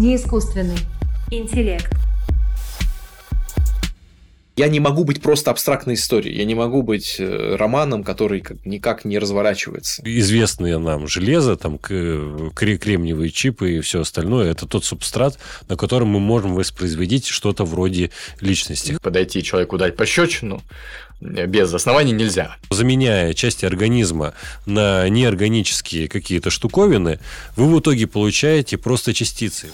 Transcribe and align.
не 0.00 0.16
искусственный 0.16 0.78
интеллект. 1.30 1.92
Я 4.56 4.68
не 4.68 4.80
могу 4.80 5.04
быть 5.04 5.20
просто 5.20 5.50
абстрактной 5.50 5.94
историей, 5.94 6.36
я 6.36 6.44
не 6.44 6.54
могу 6.54 6.82
быть 6.82 7.16
э, 7.18 7.56
романом, 7.56 8.02
который 8.02 8.42
никак 8.64 9.04
не 9.04 9.18
разворачивается. 9.18 10.02
Известные 10.04 10.78
нам 10.78 11.06
железо, 11.06 11.56
там 11.56 11.78
кремниевые 11.78 13.30
чипы 13.30 13.72
и 13.76 13.80
все 13.80 14.00
остальное, 14.00 14.50
это 14.50 14.66
тот 14.66 14.86
субстрат, 14.86 15.38
на 15.68 15.76
котором 15.76 16.08
мы 16.08 16.20
можем 16.20 16.54
воспроизводить 16.54 17.26
что-то 17.26 17.64
вроде 17.64 18.10
личности. 18.40 18.98
Подойти 19.02 19.42
человеку 19.42 19.76
дать 19.76 19.96
пощечину, 19.96 20.62
без 21.20 21.72
оснований 21.72 22.12
нельзя. 22.12 22.56
Заменяя 22.70 23.34
части 23.34 23.64
организма 23.64 24.34
на 24.66 25.08
неорганические 25.08 26.08
какие-то 26.08 26.50
штуковины, 26.50 27.20
вы 27.56 27.74
в 27.74 27.80
итоге 27.80 28.06
получаете 28.06 28.78
просто 28.78 29.12
частицы. 29.12 29.68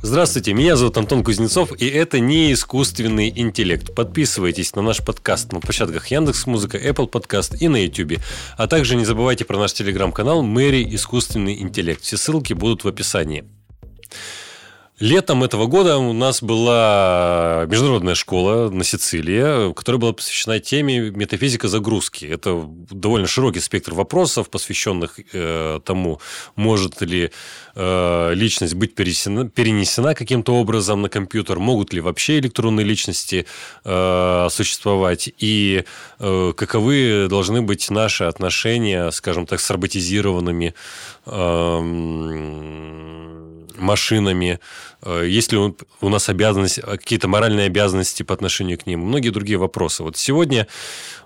Здравствуйте, 0.00 0.54
меня 0.54 0.76
зовут 0.76 0.96
Антон 0.96 1.24
Кузнецов, 1.24 1.72
и 1.76 1.88
это 1.88 2.20
не 2.20 2.52
искусственный 2.52 3.32
интеллект. 3.34 3.92
Подписывайтесь 3.94 4.76
на 4.76 4.82
наш 4.82 5.04
подкаст 5.04 5.52
на 5.52 5.58
площадках 5.58 6.06
Яндекс 6.06 6.46
Музыка, 6.46 6.78
Apple 6.78 7.08
Подкаст 7.08 7.60
и 7.60 7.66
на 7.66 7.84
YouTube. 7.84 8.20
А 8.56 8.68
также 8.68 8.94
не 8.94 9.04
забывайте 9.04 9.44
про 9.44 9.58
наш 9.58 9.72
телеграм-канал 9.72 10.42
Мэри 10.42 10.86
Искусственный 10.94 11.60
интеллект. 11.60 12.00
Все 12.00 12.16
ссылки 12.16 12.52
будут 12.52 12.84
в 12.84 12.88
описании. 12.88 13.44
Летом 15.00 15.44
этого 15.44 15.66
года 15.66 15.98
у 15.98 16.12
нас 16.12 16.42
была 16.42 17.66
международная 17.68 18.16
школа 18.16 18.68
на 18.68 18.82
Сицилии, 18.82 19.72
которая 19.74 20.00
была 20.00 20.12
посвящена 20.12 20.58
теме 20.58 21.10
метафизика 21.10 21.68
загрузки. 21.68 22.24
Это 22.26 22.68
довольно 22.90 23.28
широкий 23.28 23.60
спектр 23.60 23.94
вопросов, 23.94 24.50
посвященных 24.50 25.20
э, 25.32 25.78
тому, 25.84 26.20
может 26.56 27.00
ли 27.00 27.30
э, 27.76 28.34
личность 28.34 28.74
быть 28.74 28.96
перенесена, 28.96 29.48
перенесена 29.48 30.14
каким-то 30.16 30.56
образом 30.56 31.02
на 31.02 31.08
компьютер, 31.08 31.60
могут 31.60 31.92
ли 31.92 32.00
вообще 32.00 32.40
электронные 32.40 32.84
личности 32.84 33.46
э, 33.84 34.48
существовать, 34.50 35.30
и 35.38 35.84
э, 36.18 36.52
каковы 36.56 37.28
должны 37.30 37.62
быть 37.62 37.88
наши 37.90 38.24
отношения, 38.24 39.12
скажем 39.12 39.46
так, 39.46 39.60
с 39.60 39.70
роботизированными 39.70 40.74
э, 41.26 41.78
машинами, 43.78 44.60
есть 45.06 45.52
ли 45.52 45.58
у 45.58 46.08
нас 46.08 46.28
обязанности, 46.28 46.80
какие-то 46.80 47.28
моральные 47.28 47.66
обязанности 47.66 48.22
по 48.22 48.34
отношению 48.34 48.78
к 48.78 48.86
ним, 48.86 49.00
многие 49.00 49.30
другие 49.30 49.58
вопросы. 49.58 50.02
Вот 50.02 50.16
сегодня 50.16 50.66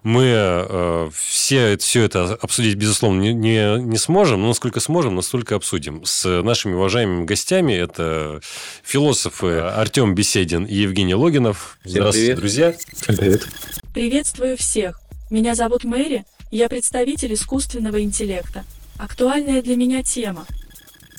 мы 0.03 0.25
э, 0.27 1.11
все, 1.15 1.77
все 1.79 2.03
это 2.03 2.35
обсудить, 2.35 2.75
безусловно, 2.75 3.21
не, 3.21 3.33
не, 3.33 3.81
не 3.81 3.97
сможем, 3.97 4.43
но 4.43 4.49
насколько 4.49 4.81
сможем, 4.81 5.15
настолько 5.15 5.55
обсудим. 5.55 6.05
С 6.05 6.43
нашими 6.43 6.75
уважаемыми 6.75 7.25
гостями 7.25 7.73
это 7.73 8.41
философы 8.83 9.59
Артем 9.59 10.15
Беседин 10.15 10.65
и 10.65 10.75
Евгений 10.75 11.15
Логинов. 11.15 11.79
Здравствуйте, 11.85 12.35
друзья. 12.35 12.75
Привет. 13.07 13.49
Приветствую 13.95 14.57
всех. 14.57 15.01
Меня 15.31 15.55
зовут 15.55 15.85
Мэри, 15.85 16.25
я 16.51 16.69
представитель 16.69 17.33
искусственного 17.33 18.03
интеллекта. 18.03 18.65
Актуальная 18.99 19.63
для 19.63 19.77
меня 19.77 20.03
тема– 20.03 20.47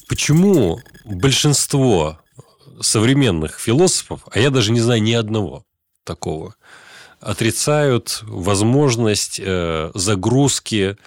почему 0.08 0.80
большинство 1.06 2.20
современных 2.84 3.59
философов, 3.59 4.22
а 4.31 4.39
я 4.39 4.50
даже 4.50 4.72
не 4.72 4.80
знаю 4.80 5.02
ни 5.02 5.14
одного 5.14 5.66
такого, 6.03 6.56
отрицают 7.20 8.20
возможность 8.23 9.39
э, 9.42 9.92
загрузки 9.94 10.98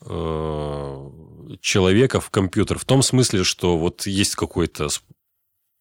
э, 0.00 1.10
человека 1.60 2.20
в 2.20 2.30
компьютер. 2.30 2.78
В 2.78 2.84
том 2.84 3.02
смысле, 3.02 3.44
что 3.44 3.76
вот 3.76 4.06
есть 4.06 4.34
какое-то 4.34 4.88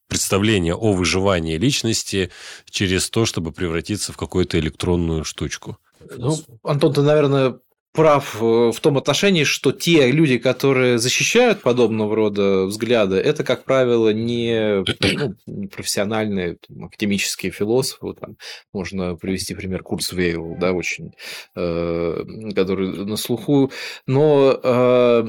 представление 0.07 0.75
о 0.75 0.93
выживании 0.93 1.57
личности 1.57 2.31
через 2.69 3.09
то, 3.09 3.25
чтобы 3.25 3.51
превратиться 3.51 4.13
в 4.13 4.17
какую-то 4.17 4.59
электронную 4.59 5.23
штучку. 5.23 5.77
Ну, 6.17 6.37
Антон, 6.63 6.93
ты, 6.93 7.01
наверное, 7.01 7.59
прав 7.95 8.35
э, 8.41 8.71
в 8.71 8.79
том 8.79 8.97
отношении, 8.97 9.43
что 9.43 9.71
те 9.71 10.11
люди, 10.11 10.37
которые 10.37 10.99
защищают 10.99 11.61
подобного 11.61 12.15
рода 12.15 12.65
взгляды, 12.65 13.15
это, 13.15 13.43
как 13.43 13.63
правило, 13.63 14.09
не, 14.13 14.83
ну, 15.47 15.67
профессиональные 15.69 16.57
там, 16.67 16.85
академические 16.85 17.51
философы. 17.51 18.13
Там, 18.19 18.37
можно 18.73 19.15
привести 19.15 19.55
пример 19.55 19.81
Курцвейл, 19.83 20.55
да, 20.59 20.73
очень, 20.73 21.13
э, 21.55 22.23
который 22.53 23.05
на 23.05 23.17
слуху. 23.17 23.71
Но 24.05 24.59
э, 24.61 25.23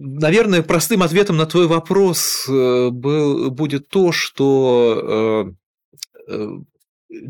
Наверное, 0.00 0.62
простым 0.62 1.02
ответом 1.02 1.36
на 1.36 1.46
твой 1.46 1.66
вопрос 1.66 2.46
э, 2.48 2.90
был, 2.90 3.50
будет 3.50 3.88
то, 3.88 4.12
что 4.12 5.52
э, 6.28 6.60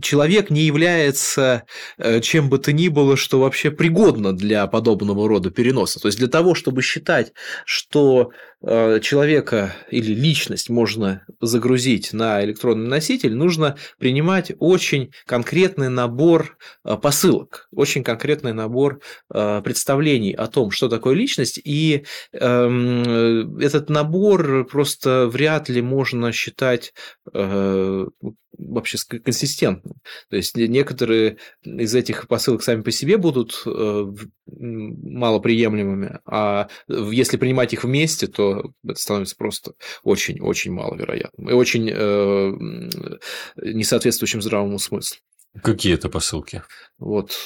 человек 0.03 0.51
не 0.51 0.63
является 0.63 1.65
э, 1.99 2.21
чем 2.21 2.49
бы 2.49 2.59
то 2.59 2.73
ни 2.73 2.89
было, 2.89 3.17
что 3.17 3.41
вообще 3.41 3.71
пригодно 3.71 4.37
для 4.37 4.67
подобного 4.67 5.29
рода 5.29 5.51
переноса. 5.51 6.01
То 6.01 6.09
есть 6.09 6.19
для 6.19 6.29
того, 6.29 6.55
чтобы 6.55 6.83
считать, 6.83 7.33
что 7.65 8.31
человека 8.61 9.73
или 9.89 10.13
личность 10.13 10.69
можно 10.69 11.25
загрузить 11.41 12.13
на 12.13 12.45
электронный 12.45 12.89
носитель, 12.89 13.35
нужно 13.35 13.77
принимать 13.99 14.53
очень 14.59 15.13
конкретный 15.27 15.89
набор 15.89 16.59
э, 16.85 16.97
посылок, 16.97 17.69
очень 17.71 18.03
конкретный 18.03 18.53
набор 18.53 19.01
э, 19.33 19.63
представлений 19.63 20.33
о 20.33 20.49
том, 20.49 20.73
что 20.73 20.89
такое 20.89 21.15
личность, 21.15 21.61
и 21.63 22.05
эм, 22.33 23.59
этот 23.59 23.91
набор 23.91 24.67
просто 24.67 25.29
вряд 25.29 25.69
ли 25.69 25.81
можно 25.81 26.33
считать 26.33 26.93
вообще 27.33 28.99
консистентным. 29.25 29.95
То 30.31 30.37
есть 30.37 30.57
некоторые 30.57 31.37
из 31.63 31.95
этих 31.95 32.27
посылок 32.27 32.63
сами 32.63 32.83
по 32.83 32.91
себе 32.91 33.19
будут 33.19 33.63
малоприемлемыми, 34.49 36.21
а 36.27 36.69
если 36.89 37.37
принимать 37.37 37.73
их 37.73 37.85
вместе, 37.85 38.27
то 38.27 38.73
это 38.85 38.99
становится 38.99 39.37
просто 39.37 39.73
очень-очень 40.03 40.73
маловероятным 40.73 41.51
и 41.51 41.53
очень 41.53 41.91
э, 41.93 42.53
не 43.63 43.85
соответствующим 43.85 44.43
здравому 44.43 44.79
смыслу. 44.79 45.19
Какие 45.63 45.95
это 45.95 46.09
посылки? 46.09 46.63
Вот, 46.99 47.37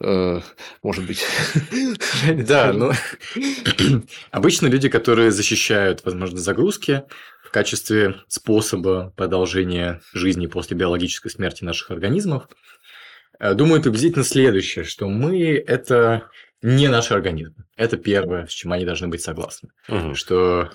э, 0.00 0.40
может 0.82 1.06
быть. 1.06 1.24
Да, 2.46 2.72
ну, 2.72 2.92
обычно 4.30 4.66
люди, 4.66 4.88
которые 4.88 5.30
защищают, 5.30 6.04
возможно, 6.04 6.38
загрузки 6.38 7.04
в 7.44 7.50
качестве 7.50 8.16
способа 8.28 9.12
продолжения 9.16 10.00
жизни 10.12 10.46
после 10.46 10.76
биологической 10.76 11.30
смерти 11.30 11.64
наших 11.64 11.90
организмов, 11.90 12.48
э, 13.38 13.54
думают 13.54 13.84
приблизительно 13.84 14.24
следующее, 14.24 14.84
что 14.84 15.08
мы– 15.08 15.54
это 15.66 16.28
не 16.62 16.88
наш 16.88 17.12
организм. 17.12 17.54
Это 17.76 17.96
первое, 17.96 18.46
с 18.46 18.50
чем 18.50 18.72
они 18.72 18.84
должны 18.84 19.08
быть 19.08 19.22
согласны. 19.22 19.70
Угу. 19.88 20.14
Что 20.14 20.70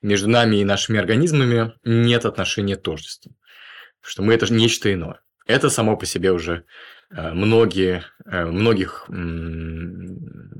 между 0.00 0.28
нами 0.28 0.56
и 0.56 0.64
нашими 0.64 0.98
организмами 0.98 1.74
нет 1.84 2.24
отношения 2.24 2.76
тождества. 2.76 3.32
Что 4.00 4.22
мы 4.22 4.34
это 4.34 4.50
нечто 4.52 4.92
иное. 4.92 5.20
Это 5.46 5.68
само 5.68 5.96
по 5.96 6.06
себе 6.06 6.32
уже 6.32 6.64
многие, 7.10 8.04
э, 8.24 8.44
многих 8.44 9.06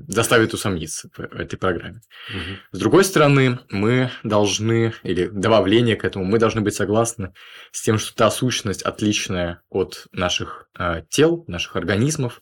заставит 0.07 0.53
усомниться 0.53 1.09
в 1.15 1.19
этой 1.19 1.57
программе. 1.57 2.01
Угу. 2.29 2.57
С 2.73 2.79
другой 2.79 3.03
стороны, 3.05 3.59
мы 3.69 4.11
должны, 4.23 4.93
или 5.03 5.27
добавление 5.27 5.95
к 5.95 6.03
этому, 6.03 6.25
мы 6.25 6.39
должны 6.39 6.61
быть 6.61 6.75
согласны 6.75 7.33
с 7.71 7.81
тем, 7.81 7.97
что 7.97 8.13
та 8.15 8.29
сущность, 8.29 8.81
отличная 8.81 9.61
от 9.69 10.07
наших 10.11 10.67
э, 10.77 11.03
тел, 11.09 11.45
наших 11.47 11.75
организмов, 11.77 12.41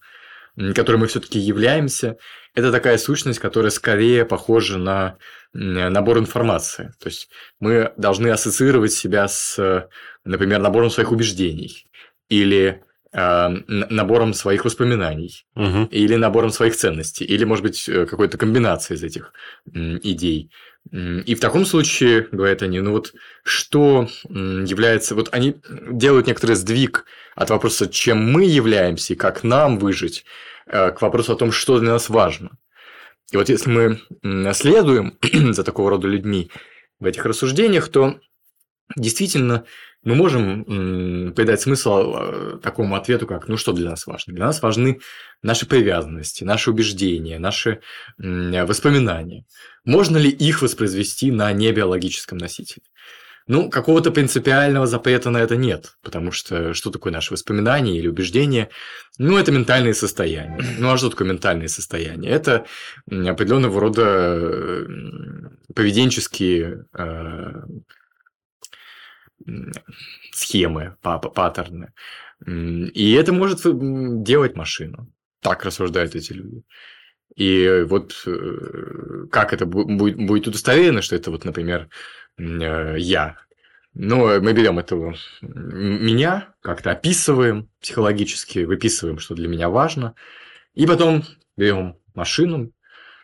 которой 0.75 0.97
мы 0.97 1.07
все-таки 1.07 1.39
являемся, 1.39 2.17
это 2.53 2.71
такая 2.71 2.97
сущность, 2.97 3.39
которая 3.39 3.71
скорее 3.71 4.25
похожа 4.25 4.77
на 4.77 5.17
набор 5.53 6.19
информации. 6.19 6.91
То 6.99 7.09
есть 7.09 7.29
мы 7.59 7.93
должны 7.97 8.27
ассоциировать 8.27 8.91
себя 8.91 9.27
с, 9.27 9.87
например, 10.25 10.59
набором 10.59 10.89
своих 10.89 11.11
убеждений 11.11 11.87
или 12.27 12.67
э, 12.67 12.88
набором 13.11 14.33
своих 14.33 14.65
воспоминаний 14.65 15.45
угу. 15.55 15.87
или 15.89 16.15
набором 16.15 16.51
своих 16.51 16.75
ценностей 16.75 17.25
или, 17.25 17.43
может 17.43 17.63
быть, 17.63 17.89
э, 17.89 18.05
какой-то 18.05 18.37
комбинацией 18.37 18.99
из 18.99 19.03
этих 19.03 19.33
идей. 19.65 20.51
И 20.91 21.35
в 21.35 21.39
таком 21.39 21.65
случае, 21.65 22.27
говорят 22.31 22.63
они, 22.63 22.79
ну 22.79 22.91
вот 22.91 23.13
что 23.43 24.07
является... 24.29 25.15
Вот 25.15 25.29
они 25.31 25.55
делают 25.91 26.27
некоторый 26.27 26.55
сдвиг 26.55 27.05
от 27.35 27.49
вопроса, 27.49 27.87
чем 27.87 28.31
мы 28.31 28.45
являемся 28.45 29.13
и 29.13 29.15
как 29.15 29.43
нам 29.43 29.77
выжить, 29.79 30.25
э, 30.67 30.91
к 30.91 31.01
вопросу 31.01 31.33
о 31.33 31.35
том, 31.35 31.51
что 31.51 31.79
для 31.79 31.93
нас 31.93 32.09
важно. 32.09 32.57
И 33.31 33.37
вот 33.37 33.49
если 33.49 33.69
мы 33.69 34.53
следуем 34.53 35.17
за 35.53 35.63
такого 35.63 35.89
рода 35.89 36.07
людьми 36.07 36.49
в 36.99 37.05
этих 37.05 37.25
рассуждениях, 37.25 37.89
то 37.89 38.19
действительно, 38.95 39.65
мы 40.03 40.15
можем 40.15 41.33
придать 41.35 41.61
смысл 41.61 42.15
э, 42.15 42.59
такому 42.63 42.95
ответу, 42.95 43.27
как 43.27 43.47
«ну 43.47 43.57
что 43.57 43.73
для 43.73 43.89
нас 43.89 44.07
важно?». 44.07 44.33
Для 44.33 44.45
нас 44.45 44.61
важны 44.61 44.99
наши 45.43 45.65
привязанности, 45.65 46.43
наши 46.43 46.71
убеждения, 46.71 47.39
наши 47.39 47.81
воспоминания. 48.17 49.45
Можно 49.85 50.17
ли 50.17 50.29
их 50.29 50.61
воспроизвести 50.61 51.31
на 51.31 51.51
небиологическом 51.51 52.37
носителе? 52.37 52.85
Ну, 53.49 53.67
какого-то 53.71 54.11
принципиального 54.11 54.85
запрета 54.85 55.31
на 55.31 55.39
это 55.39 55.55
нет, 55.55 55.97
потому 56.03 56.31
что 56.31 56.75
что 56.75 56.91
такое 56.91 57.11
наши 57.11 57.33
воспоминания 57.33 57.97
или 57.97 58.07
убеждения? 58.07 58.69
Ну, 59.17 59.39
это 59.39 59.51
ментальные 59.51 59.95
состояния. 59.95 60.63
Ну, 60.77 60.91
а 60.91 60.97
что 60.97 61.09
такое 61.09 61.27
ментальные 61.27 61.67
состояния? 61.67 62.29
Это 62.29 62.67
определенного 63.09 63.81
рода 63.81 64.85
поведенческие 65.73 66.85
э, 66.93 67.53
схемы, 70.31 70.95
паттерны. 71.01 71.93
И 72.45 73.13
это 73.13 73.33
может 73.33 73.61
делать 74.23 74.55
машина. 74.55 75.07
Так 75.41 75.65
рассуждают 75.65 76.15
эти 76.15 76.33
люди. 76.33 76.63
И 77.35 77.85
вот 77.87 78.23
э, 78.25 79.27
как 79.31 79.53
это 79.53 79.65
будет, 79.65 80.17
будет 80.17 80.47
удостоверено, 80.47 81.01
что 81.01 81.15
это 81.15 81.31
вот, 81.31 81.45
например, 81.45 81.89
э, 82.37 82.95
я. 82.97 83.37
Ну, 83.93 84.41
мы 84.41 84.53
берем 84.53 84.79
этого 84.79 85.15
меня, 85.41 86.53
как-то 86.61 86.91
описываем 86.91 87.69
психологически, 87.81 88.59
выписываем, 88.59 89.19
что 89.19 89.35
для 89.35 89.47
меня 89.47 89.69
важно, 89.69 90.15
и 90.73 90.85
потом 90.85 91.23
берем 91.57 91.97
машину, 92.13 92.71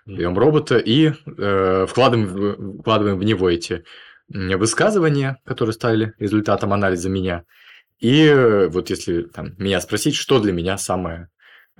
берем 0.05 0.37
робота 0.37 0.77
и 0.77 1.11
э, 1.25 1.85
вкладываем, 1.87 2.79
вкладываем 2.79 3.17
в 3.17 3.23
него 3.23 3.49
эти 3.49 3.83
высказывания, 4.27 5.37
которые 5.45 5.73
стали 5.73 6.13
результатом 6.19 6.73
анализа 6.73 7.09
меня. 7.09 7.43
И 7.99 8.23
э, 8.25 8.67
вот 8.67 8.89
если 8.89 9.23
там, 9.23 9.55
меня 9.57 9.79
спросить, 9.81 10.15
что 10.15 10.39
для 10.39 10.51
меня 10.51 10.77
самое 10.77 11.29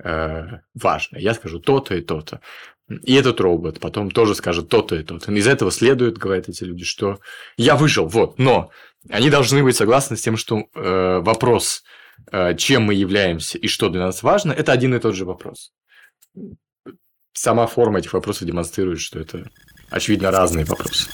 э, 0.02 0.44
важное, 0.74 1.20
я 1.20 1.34
скажу 1.34 1.58
то-то 1.60 1.94
и 1.94 2.00
то-то. 2.00 2.40
И 2.88 3.14
этот 3.14 3.40
робот 3.40 3.80
потом 3.80 4.10
тоже 4.10 4.34
скажет 4.34 4.68
то-то 4.68 4.96
и 4.96 5.02
то-то. 5.02 5.32
Из 5.32 5.46
этого 5.46 5.70
следует, 5.70 6.18
говорят 6.18 6.48
эти 6.48 6.64
люди, 6.64 6.84
что 6.84 7.18
я 7.56 7.74
выжил, 7.74 8.06
вот, 8.06 8.38
но 8.38 8.70
они 9.10 9.28
должны 9.28 9.62
быть 9.62 9.76
согласны 9.76 10.16
с 10.16 10.22
тем, 10.22 10.36
что 10.36 10.68
э, 10.74 11.18
вопрос, 11.20 11.82
э, 12.30 12.56
чем 12.56 12.84
мы 12.84 12.94
являемся 12.94 13.58
и 13.58 13.66
что 13.66 13.88
для 13.88 14.06
нас 14.06 14.22
важно, 14.22 14.52
это 14.52 14.72
один 14.72 14.94
и 14.94 15.00
тот 15.00 15.14
же 15.16 15.24
вопрос. 15.24 15.72
Сама 17.32 17.66
форма 17.66 17.98
этих 17.98 18.14
вопросов 18.14 18.46
демонстрирует, 18.46 19.00
что 19.00 19.18
это, 19.18 19.50
очевидно, 19.90 20.30
разные 20.30 20.64
вопросы. 20.64 21.10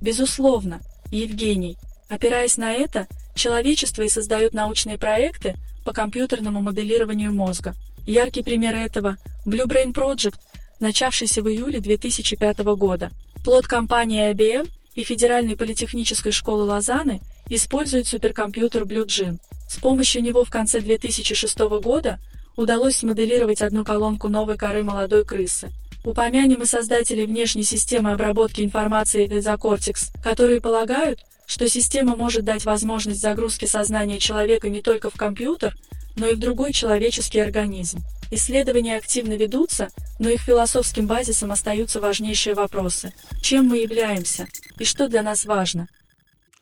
Безусловно, 0.00 0.80
Евгений. 1.10 1.76
Опираясь 2.08 2.56
на 2.56 2.72
это, 2.72 3.08
человечество 3.34 4.02
и 4.02 4.08
создает 4.08 4.54
научные 4.54 4.98
проекты 4.98 5.56
по 5.84 5.92
компьютерному 5.92 6.60
моделированию 6.60 7.32
мозга. 7.32 7.74
Яркий 8.06 8.42
пример 8.42 8.74
этого– 8.74 9.16
Blue 9.46 9.66
Brain 9.66 9.92
Project, 9.92 10.36
начавшийся 10.80 11.42
в 11.42 11.48
июле 11.48 11.80
2005 11.80 12.58
года. 12.76 13.10
Плод 13.44 13.66
компании 13.66 14.32
IBM 14.32 14.68
и 14.94 15.04
Федеральной 15.04 15.56
политехнической 15.56 16.32
школы 16.32 16.64
Лозанны 16.64 17.20
использует 17.48 18.06
суперкомпьютер 18.06 18.82
Blue 18.82 19.06
Gene. 19.06 19.38
С 19.68 19.76
помощью 19.76 20.22
него 20.22 20.44
в 20.44 20.50
конце 20.50 20.80
2006 20.80 21.58
года 21.82 22.18
удалось 22.56 22.96
смоделировать 22.96 23.62
одну 23.62 23.84
колонку 23.84 24.28
новой 24.28 24.56
коры 24.56 24.82
молодой 24.82 25.24
крысы– 25.24 25.70
Упомянем 26.06 26.62
и 26.62 26.66
создателей 26.66 27.26
внешней 27.26 27.64
системы 27.64 28.12
обработки 28.12 28.60
информации 28.60 29.26
Cortex, 29.26 30.12
которые 30.22 30.60
полагают, 30.60 31.18
что 31.46 31.68
система 31.68 32.14
может 32.14 32.44
дать 32.44 32.64
возможность 32.64 33.20
загрузки 33.20 33.64
сознания 33.64 34.20
человека 34.20 34.68
не 34.68 34.82
только 34.82 35.10
в 35.10 35.14
компьютер, 35.14 35.74
но 36.14 36.28
и 36.28 36.34
в 36.34 36.38
другой 36.38 36.72
человеческий 36.72 37.40
организм. 37.40 38.04
Исследования 38.30 38.96
активно 38.96 39.32
ведутся, 39.32 39.88
но 40.20 40.28
их 40.28 40.42
философским 40.42 41.08
базисом 41.08 41.50
остаются 41.50 42.00
важнейшие 42.00 42.54
вопросы. 42.54 43.12
Чем 43.42 43.66
мы 43.66 43.78
являемся? 43.78 44.46
И 44.78 44.84
что 44.84 45.08
для 45.08 45.24
нас 45.24 45.44
важно? 45.44 45.88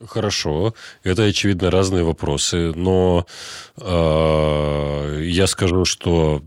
Хорошо, 0.03 0.75
это, 1.03 1.25
очевидно, 1.25 1.71
разные 1.71 2.03
вопросы, 2.03 2.73
но 2.75 3.27
э, 3.77 5.21
я 5.23 5.47
скажу, 5.47 5.85
что 5.85 6.43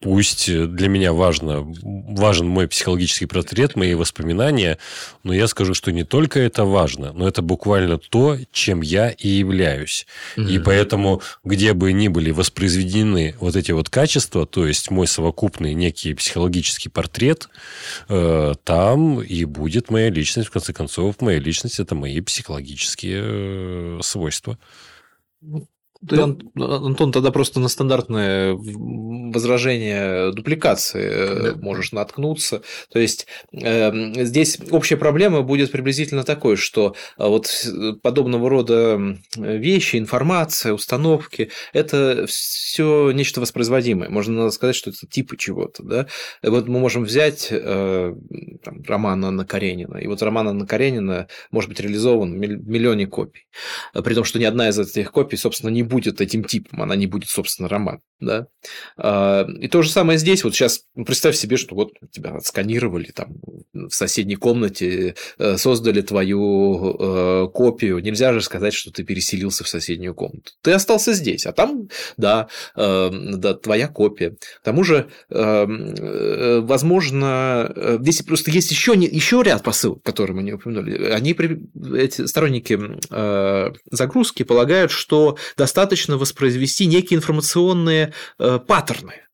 пусть 0.00 0.52
для 0.52 0.88
меня 0.88 1.12
важно, 1.12 1.64
важен 1.82 2.46
мой 2.46 2.68
психологический 2.68 3.26
портрет, 3.26 3.76
мои 3.76 3.94
воспоминания, 3.94 4.78
но 5.22 5.32
я 5.32 5.48
скажу, 5.48 5.74
что 5.74 5.90
не 5.90 6.04
только 6.04 6.38
это 6.40 6.64
важно, 6.64 7.12
но 7.12 7.26
это 7.26 7.42
буквально 7.42 7.98
то, 7.98 8.36
чем 8.52 8.82
я 8.82 9.10
и 9.10 9.28
являюсь. 9.28 10.06
Mm-hmm. 10.36 10.50
И 10.50 10.58
поэтому, 10.58 11.22
где 11.44 11.72
бы 11.72 11.92
ни 11.92 12.08
были 12.08 12.30
воспроизведены 12.30 13.34
вот 13.40 13.56
эти 13.56 13.72
вот 13.72 13.88
качества, 13.88 14.46
то 14.46 14.66
есть 14.66 14.90
мой 14.90 15.06
совокупный 15.06 15.74
некий 15.74 16.14
психологический 16.14 16.88
портрет, 16.88 17.48
э, 18.08 18.54
там 18.64 19.22
и 19.22 19.44
будет 19.44 19.90
моя 19.90 20.10
личность. 20.10 20.48
В 20.48 20.52
конце 20.52 20.72
концов, 20.72 21.20
моя 21.20 21.38
личность– 21.38 21.78
это 21.80 21.94
мои 21.94 22.20
психологические 22.20 23.20
э, 23.22 23.98
свойства. 24.02 24.58
Ты, 26.08 26.20
Антон, 26.20 27.12
тогда 27.12 27.30
просто 27.30 27.60
на 27.60 27.68
стандартное 27.68 28.54
возражение 28.54 30.32
дупликации 30.32 31.02
э, 31.02 31.52
да. 31.54 31.60
можешь 31.60 31.92
наткнуться. 31.92 32.62
То 32.92 32.98
есть 32.98 33.26
э, 33.52 34.24
здесь 34.24 34.58
общая 34.70 34.96
проблема 34.96 35.42
будет 35.42 35.72
приблизительно 35.72 36.22
такой, 36.22 36.56
что 36.56 36.94
э, 37.18 37.26
вот 37.26 37.50
подобного 38.02 38.48
рода 38.48 39.18
вещи, 39.36 39.96
информация, 39.96 40.72
установки 40.72 41.50
это 41.72 42.26
все 42.28 43.10
нечто 43.10 43.40
воспроизводимое. 43.40 44.08
Можно 44.08 44.50
сказать, 44.50 44.76
что 44.76 44.90
это 44.90 45.06
типы 45.06 45.36
чего-то. 45.36 45.82
Да? 45.82 46.06
Вот 46.42 46.68
мы 46.68 46.78
можем 46.78 47.04
взять 47.04 47.48
э, 47.50 48.14
там, 48.64 48.82
роман 48.86 49.24
Анна 49.24 49.44
Каренина. 49.44 49.98
И 49.98 50.06
вот 50.06 50.22
роман 50.22 50.48
Анна 50.48 50.66
Каренина 50.66 51.28
может 51.50 51.68
быть 51.68 51.80
реализован 51.80 52.32
в 52.32 52.38
миллионе 52.38 53.06
копий. 53.06 53.46
При 53.92 54.14
том, 54.14 54.24
что 54.24 54.38
ни 54.38 54.44
одна 54.44 54.68
из 54.68 54.78
этих 54.78 55.10
копий, 55.10 55.36
собственно, 55.36 55.70
не 55.70 55.82
будет 55.82 55.95
этим 55.98 56.44
типом, 56.44 56.82
она 56.82 56.96
не 56.96 57.06
будет, 57.06 57.28
собственно, 57.28 57.68
роман. 57.68 58.00
Да? 58.18 58.46
А, 58.96 59.46
и 59.60 59.68
то 59.68 59.82
же 59.82 59.90
самое 59.90 60.18
здесь. 60.18 60.42
Вот 60.42 60.54
сейчас 60.54 60.84
ну, 60.94 61.04
представь 61.04 61.36
себе, 61.36 61.58
что 61.58 61.74
вот 61.74 61.92
тебя 62.10 62.30
отсканировали 62.30 63.10
там 63.12 63.36
в 63.74 63.90
соседней 63.90 64.36
комнате, 64.36 65.16
э, 65.38 65.58
создали 65.58 66.00
твою 66.00 66.96
э, 66.98 67.48
копию. 67.52 67.98
Нельзя 67.98 68.32
же 68.32 68.40
сказать, 68.40 68.72
что 68.72 68.90
ты 68.90 69.04
переселился 69.04 69.64
в 69.64 69.68
соседнюю 69.68 70.14
комнату. 70.14 70.52
Ты 70.62 70.72
остался 70.72 71.12
здесь, 71.12 71.44
а 71.44 71.52
там, 71.52 71.90
да, 72.16 72.48
э, 72.74 73.10
да 73.12 73.52
твоя 73.54 73.88
копия. 73.88 74.30
К 74.30 74.62
тому 74.62 74.82
же, 74.84 75.08
возможно, 76.66 77.72
здесь 78.00 78.22
просто 78.22 78.50
есть 78.50 78.70
еще, 78.70 78.94
еще 78.94 79.42
ряд 79.44 79.62
посылок, 79.62 80.02
которые 80.02 80.36
мы 80.36 80.42
не 80.42 80.54
упомянули. 80.54 81.10
Они, 81.10 81.36
эти 81.96 82.26
сторонники 82.26 82.78
загрузки 83.90 84.42
полагают, 84.42 84.90
что 84.90 85.36
достаточно 85.56 85.75
воспроизвести 86.16 86.86
некие 86.86 87.18
информационные 87.18 88.12
паттерны. 88.38 89.26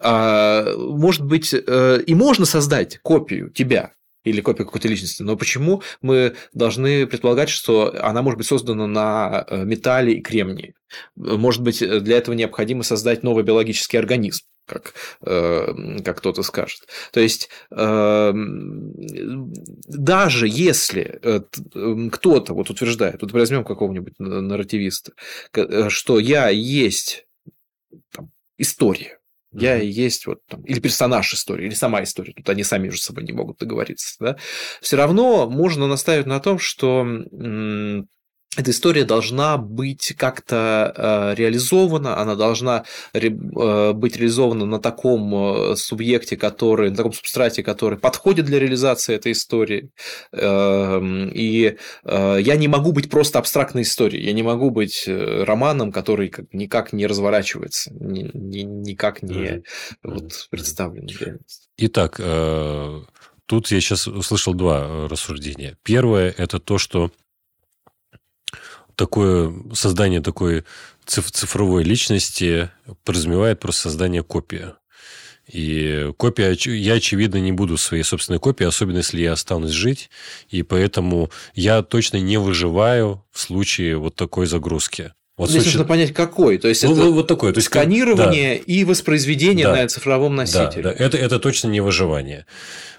А, 0.00 0.74
может 0.76 1.24
быть, 1.24 1.52
э, 1.54 2.02
и 2.06 2.14
можно 2.14 2.46
создать 2.46 2.98
копию 3.02 3.50
тебя, 3.50 3.92
или 4.30 4.40
копию 4.40 4.66
какой-то 4.66 4.88
личности. 4.88 5.22
Но 5.22 5.36
почему 5.36 5.82
мы 6.02 6.34
должны 6.52 7.06
предполагать, 7.06 7.48
что 7.48 7.94
она 8.02 8.22
может 8.22 8.38
быть 8.38 8.46
создана 8.46 8.86
на 8.86 9.44
э, 9.48 9.64
металле 9.64 10.14
и 10.14 10.22
кремнии? 10.22 10.74
Может 11.16 11.62
быть, 11.62 11.78
для 11.80 12.16
этого 12.16 12.34
необходимо 12.34 12.82
создать 12.82 13.22
новый 13.22 13.44
биологический 13.44 13.96
организм 13.96 14.44
как, 14.66 14.94
э, 15.22 16.00
как 16.04 16.18
кто-то 16.18 16.42
скажет. 16.42 16.82
То 17.12 17.20
есть, 17.20 17.48
даже 17.70 17.98
если 20.48 21.20
кто-то 22.10 22.54
вот 22.54 22.70
утверждает, 22.70 23.22
вот 23.22 23.32
возьмем 23.32 23.64
какого-нибудь 23.64 24.14
нарративиста, 24.18 25.12
что 25.88 26.18
я 26.20 26.48
есть 26.48 27.26
там, 28.12 28.30
история, 28.58 29.19
я 29.52 29.80
и 29.80 29.86
есть 29.86 30.26
вот 30.26 30.40
там, 30.46 30.62
или 30.62 30.80
персонаж 30.80 31.32
истории, 31.32 31.66
или 31.66 31.74
сама 31.74 32.02
история. 32.02 32.32
Тут 32.32 32.48
они 32.48 32.62
сами 32.62 32.84
между 32.84 33.00
собой 33.00 33.24
не 33.24 33.32
могут 33.32 33.58
договориться. 33.58 34.16
Да? 34.20 34.36
Все 34.80 34.96
равно 34.96 35.48
можно 35.48 35.86
наставить 35.86 36.26
на 36.26 36.40
том, 36.40 36.58
что 36.58 37.06
эта 38.56 38.72
история 38.72 39.04
должна 39.04 39.58
быть 39.58 40.12
как-то 40.16 40.92
э, 40.96 41.34
реализована, 41.36 42.18
она 42.18 42.34
должна 42.34 42.84
э, 43.12 43.92
быть 43.92 44.16
реализована 44.16 44.66
на 44.66 44.80
таком 44.80 45.32
э, 45.34 45.76
субъекте, 45.76 46.36
который, 46.36 46.90
на 46.90 46.96
таком 46.96 47.12
субстрате, 47.12 47.62
который 47.62 47.96
подходит 47.96 48.46
для 48.46 48.58
реализации 48.58 49.14
этой 49.14 49.32
истории. 49.32 49.92
Эм, 50.32 51.28
и 51.28 51.76
я 52.04 52.56
не 52.56 52.66
могу 52.66 52.92
быть 52.92 53.08
просто 53.08 53.38
абстрактной 53.38 53.82
историей, 53.82 54.24
я 54.24 54.32
не 54.32 54.42
могу 54.42 54.70
быть 54.70 55.04
романом, 55.06 55.92
который 55.92 56.32
никак 56.52 56.92
не 56.92 57.06
разворачивается, 57.06 57.92
никак 57.94 59.22
не 59.22 59.62
вот, 60.02 60.48
представлен. 60.50 61.08
Итак, 61.76 62.16
тут 63.46 63.70
я 63.70 63.80
сейчас 63.80 64.08
услышал 64.08 64.54
два 64.54 65.08
рассуждения. 65.08 65.76
Первое– 65.84 66.34
это 66.36 66.58
то, 66.58 66.78
что 66.78 67.10
такое 69.00 69.54
создание 69.72 70.20
такой 70.20 70.64
цифровой 71.06 71.84
личности 71.84 72.70
подразумевает 73.02 73.58
просто 73.58 73.82
создание 73.84 74.22
копии. 74.22 74.74
И 75.50 76.12
копия, 76.18 76.54
я, 76.66 76.94
очевидно, 76.94 77.38
не 77.38 77.50
буду 77.50 77.78
своей 77.78 78.02
собственной 78.02 78.38
копией, 78.38 78.68
особенно 78.68 78.98
если 78.98 79.22
я 79.22 79.32
останусь 79.32 79.70
жить. 79.70 80.10
И 80.50 80.62
поэтому 80.62 81.30
я 81.54 81.82
точно 81.82 82.18
не 82.18 82.36
выживаю 82.36 83.24
в 83.32 83.40
случае 83.40 83.96
вот 83.96 84.16
такой 84.16 84.44
загрузки. 84.44 85.14
Вот 85.40 85.48
Здесь 85.48 85.62
случае... 85.62 85.78
нужно 85.78 85.88
понять, 85.88 86.12
какой. 86.12 86.58
То 86.58 86.68
есть, 86.68 86.82
ну, 86.82 86.92
это 86.92 87.06
вот 87.06 87.26
такое. 87.26 87.54
То 87.54 87.58
есть, 87.60 87.68
сканирование 87.68 88.58
да. 88.58 88.62
и 88.66 88.84
воспроизведение 88.84 89.64
да. 89.64 89.74
на 89.74 89.88
цифровом 89.88 90.36
носителе. 90.36 90.82
Да, 90.82 90.90
да. 90.90 91.02
Это, 91.02 91.16
это 91.16 91.38
точно 91.38 91.68
не 91.68 91.80
выживание. 91.80 92.44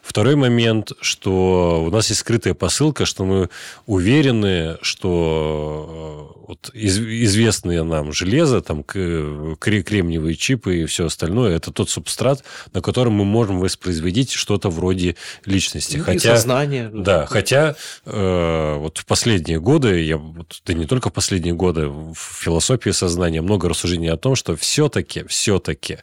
Второй 0.01 0.35
момент, 0.35 0.93
что 0.99 1.83
у 1.85 1.91
нас 1.91 2.09
есть 2.09 2.21
скрытая 2.21 2.55
посылка, 2.55 3.05
что 3.05 3.23
мы 3.23 3.49
уверены, 3.85 4.77
что 4.81 6.33
э, 6.39 6.41
вот 6.47 6.71
известные 6.73 7.83
нам 7.83 8.11
железо, 8.11 8.61
там 8.61 8.83
кремниевые 8.83 10.35
чипы 10.35 10.77
и 10.77 10.85
все 10.85 11.05
остальное, 11.05 11.55
это 11.55 11.71
тот 11.71 11.91
субстрат, 11.91 12.43
на 12.73 12.81
котором 12.81 13.13
мы 13.13 13.25
можем 13.25 13.59
воспроизводить 13.59 14.31
что-то 14.31 14.69
вроде 14.69 15.17
личности. 15.45 15.97
Ну, 15.97 16.03
хотя, 16.03 16.33
и 16.33 16.35
сознание. 16.35 16.89
Да, 16.91 17.27
хотя 17.27 17.75
э, 18.05 18.75
вот 18.79 18.97
в 18.97 19.05
последние 19.05 19.59
годы, 19.59 20.01
я, 20.01 20.19
да 20.65 20.73
не 20.73 20.87
только 20.87 21.09
в 21.09 21.13
последние 21.13 21.53
годы, 21.53 21.87
в 21.87 22.15
философии 22.33 22.91
сознания 22.91 23.41
много 23.41 23.69
рассуждений 23.69 24.11
о 24.11 24.17
том, 24.17 24.35
что 24.35 24.55
все-таки, 24.55 25.23
все-таки 25.27 25.99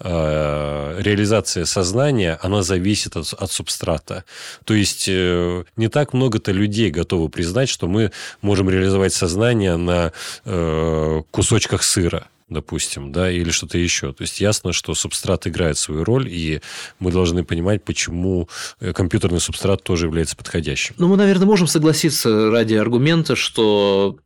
Э, 0.00 0.96
реализация 0.98 1.64
сознания, 1.64 2.38
она 2.42 2.62
зависит 2.62 3.16
от, 3.16 3.32
от 3.32 3.52
субстрата. 3.52 4.24
То 4.64 4.74
есть, 4.74 5.06
э, 5.08 5.64
не 5.76 5.88
так 5.88 6.12
много-то 6.12 6.50
людей 6.52 6.90
готовы 6.90 7.28
признать, 7.28 7.68
что 7.68 7.86
мы 7.86 8.10
можем 8.42 8.68
реализовать 8.68 9.14
сознание 9.14 9.76
на 9.76 10.12
э, 10.44 11.22
кусочках 11.30 11.82
сыра 11.84 12.26
допустим, 12.54 13.12
да, 13.12 13.30
или 13.30 13.50
что-то 13.50 13.76
еще. 13.78 14.12
То 14.12 14.22
есть 14.22 14.40
ясно, 14.40 14.72
что 14.72 14.94
субстрат 14.94 15.46
играет 15.46 15.76
свою 15.76 16.04
роль, 16.04 16.28
и 16.28 16.60
мы 16.98 17.12
должны 17.12 17.44
понимать, 17.44 17.84
почему 17.84 18.48
компьютерный 18.94 19.40
субстрат 19.40 19.82
тоже 19.82 20.06
является 20.06 20.36
подходящим. 20.36 20.94
Ну, 20.98 21.08
мы, 21.08 21.16
наверное, 21.16 21.46
можем 21.46 21.66
согласиться 21.66 22.50
ради 22.50 22.74
аргумента, 22.74 23.36
что 23.36 24.18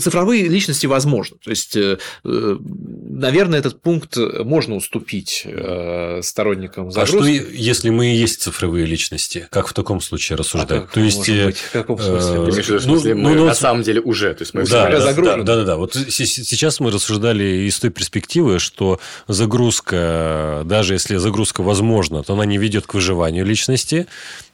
цифровые 0.00 0.48
личности 0.48 0.86
возможны. 0.86 1.36
То 1.42 1.50
есть, 1.50 1.76
э, 1.76 1.98
э, 2.24 2.56
наверное, 2.60 3.58
этот 3.58 3.82
пункт 3.82 4.16
можно 4.16 4.76
уступить 4.76 5.42
э, 5.44 6.20
сторонникам 6.22 6.90
загрузки. 6.90 7.40
А 7.40 7.42
что, 7.42 7.52
если 7.52 7.90
мы 7.90 8.12
и 8.12 8.16
есть 8.16 8.42
цифровые 8.42 8.86
личности? 8.86 9.48
Как 9.50 9.66
в 9.66 9.72
таком 9.72 10.00
случае 10.00 10.36
рассуждать? 10.36 10.70
А 10.70 10.80
как 10.82 10.92
То 10.92 11.00
есть, 11.00 11.28
быть? 11.28 11.58
В 11.58 11.72
каком 11.72 11.98
смысле? 11.98 12.36
Э, 12.36 12.80
ну, 12.86 13.14
мы 13.16 13.34
ну, 13.34 13.46
на 13.46 13.54
самом 13.54 13.82
деле 13.82 14.00
уже. 14.00 14.32
То 14.34 14.42
есть, 14.42 14.54
мы 14.54 14.64
да, 14.64 14.88
да, 14.88 15.00
загружены. 15.00 15.44
Да, 15.44 15.56
да, 15.56 15.64
да. 15.64 15.76
Вот 15.76 15.94
сейчас 15.94 16.77
мы 16.80 16.90
рассуждали 16.90 17.66
из 17.66 17.78
той 17.78 17.90
перспективы, 17.90 18.58
что 18.58 19.00
загрузка, 19.26 20.62
даже 20.64 20.94
если 20.94 21.16
загрузка 21.16 21.62
возможна, 21.62 22.22
то 22.22 22.34
она 22.34 22.44
не 22.44 22.58
ведет 22.58 22.86
к 22.86 22.94
выживанию 22.94 23.44
личности 23.44 24.06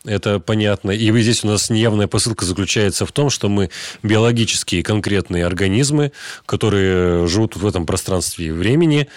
это 0.05 0.39
понятно. 0.39 0.91
И 0.91 1.23
здесь 1.23 1.45
у 1.45 1.49
нас 1.49 1.71
неявная 1.71 2.07
посылка 2.07 2.45
заключается 2.45 3.07
в 3.07 3.13
том, 3.13 3.31
что 3.31 3.49
мы 3.49 3.71
биологические 4.03 4.83
конкретные 4.83 5.47
организмы, 5.47 6.13
которые 6.47 7.27
живут 7.27 7.57
в 7.57 7.67
этом 7.67 7.87
пространстве 7.87 8.49
и 8.49 8.51
времени, 8.51 9.09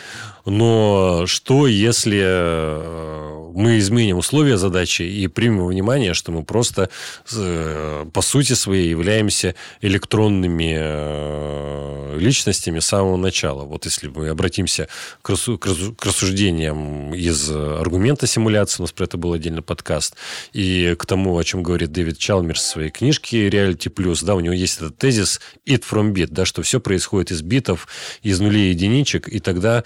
но 0.49 1.25
что, 1.25 1.67
если 1.67 2.21
э, 2.23 3.51
мы 3.53 3.79
изменим 3.79 4.17
условия 4.17 4.57
задачи 4.57 5.01
и 5.01 5.27
примем 5.27 5.59
во 5.59 5.67
внимание, 5.67 6.13
что 6.13 6.31
мы 6.31 6.43
просто 6.43 6.89
э, 7.33 8.05
по 8.13 8.21
сути 8.21 8.53
своей 8.53 8.89
являемся 8.89 9.55
электронными 9.81 10.75
э, 10.77 12.17
личностями 12.17 12.79
с 12.79 12.85
самого 12.85 13.17
начала. 13.17 13.63
Вот 13.63 13.85
если 13.85 14.07
мы 14.07 14.29
обратимся 14.29 14.87
к 15.21 15.29
рассуждениям 15.29 17.13
из 17.13 17.51
аргумента 17.51 18.25
симуляции, 18.25 18.81
у 18.81 18.83
нас 18.83 18.91
про 18.93 19.03
это 19.03 19.17
был 19.17 19.33
отдельный 19.33 19.61
подкаст, 19.61 20.15
и 20.53 20.95
к 20.97 21.05
тому, 21.05 21.37
о 21.37 21.43
чем 21.43 21.61
говорит 21.61 21.91
Дэвид 21.91 22.19
Чалмерс 22.19 22.61
в 22.61 22.67
своей 22.67 22.89
книжке 22.89 23.49
Reality 23.49 23.93
Plus, 23.93 24.23
да, 24.23 24.35
у 24.35 24.39
него 24.39 24.53
есть 24.53 24.77
этот 24.77 24.97
тезис 24.97 25.41
it 25.65 25.83
from 25.89 26.13
bit, 26.13 26.27
да, 26.31 26.45
что 26.45 26.61
все 26.61 26.79
происходит 26.79 27.31
из 27.31 27.41
битов, 27.41 27.87
из 28.23 28.39
нулей 28.39 28.67
и 28.67 28.69
единичек, 28.69 29.27
и 29.27 29.39
тогда 29.39 29.83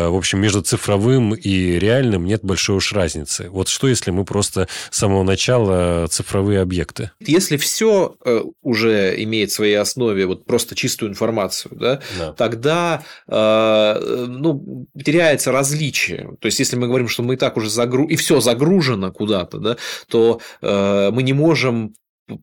в 0.09 0.15
общем, 0.15 0.39
между 0.39 0.61
цифровым 0.61 1.33
и 1.33 1.79
реальным 1.79 2.25
нет 2.25 2.43
большой 2.43 2.77
уж 2.77 2.93
разницы. 2.93 3.49
Вот 3.49 3.67
что, 3.67 3.87
если 3.87 4.11
мы 4.11 4.25
просто 4.25 4.67
с 4.89 4.97
самого 4.97 5.23
начала 5.23 6.07
цифровые 6.07 6.61
объекты? 6.61 7.11
Если 7.19 7.57
все 7.57 8.15
э, 8.23 8.43
уже 8.61 9.15
имеет 9.23 9.51
в 9.51 9.53
своей 9.53 9.75
основе 9.75 10.25
вот 10.25 10.45
просто 10.45 10.75
чистую 10.75 11.11
информацию, 11.11 11.75
да, 11.75 12.01
да. 12.17 12.33
тогда 12.33 13.03
э, 13.27 14.25
ну, 14.27 14.87
теряется 15.03 15.51
различие. 15.51 16.35
То 16.39 16.47
есть, 16.47 16.59
если 16.59 16.75
мы 16.75 16.87
говорим, 16.87 17.07
что 17.07 17.23
мы 17.23 17.33
и 17.33 17.37
так 17.37 17.57
уже 17.57 17.69
загру... 17.69 18.07
и 18.07 18.15
все 18.15 18.39
загружено 18.41 19.11
куда-то, 19.11 19.57
да, 19.57 19.77
то 20.07 20.41
мы 20.61 21.23
не 21.23 21.33
можем 21.33 21.93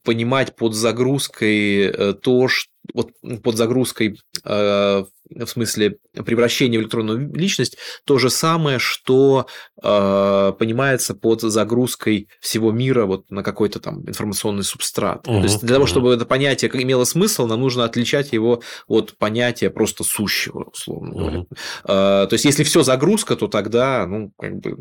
понимать 0.04 0.54
под 0.56 0.74
загрузкой 0.74 2.14
то, 2.22 2.48
что 2.48 2.70
вот 2.94 3.10
под 3.42 3.56
загрузкой 3.56 4.18
в 5.30 5.46
смысле 5.46 5.98
превращения 6.12 6.78
в 6.78 6.82
электронную 6.82 7.32
личность, 7.34 7.76
то 8.04 8.18
же 8.18 8.30
самое, 8.30 8.78
что 8.78 9.46
э, 9.82 10.52
понимается 10.58 11.14
под 11.14 11.42
загрузкой 11.42 12.28
всего 12.40 12.72
мира 12.72 13.06
вот 13.06 13.30
на 13.30 13.42
какой-то 13.42 13.80
там 13.80 14.08
информационный 14.08 14.64
субстрат. 14.64 15.26
Угу, 15.26 15.36
то 15.38 15.42
есть 15.42 15.60
для 15.60 15.74
того, 15.74 15.86
чтобы 15.86 16.14
это 16.14 16.24
понятие 16.24 16.70
имело 16.74 17.04
смысл, 17.04 17.46
нам 17.46 17.60
нужно 17.60 17.84
отличать 17.84 18.32
его 18.32 18.62
от 18.86 19.16
понятия 19.18 19.70
просто 19.70 20.04
сущего, 20.04 20.70
условно 20.72 21.10
угу. 21.10 21.18
говоря. 21.18 21.44
Э, 21.84 22.26
то 22.28 22.32
есть 22.32 22.44
если 22.44 22.64
все 22.64 22.82
загрузка, 22.82 23.36
то 23.36 23.48
тогда, 23.48 24.06
ну, 24.06 24.32
как 24.38 24.56
бы, 24.56 24.76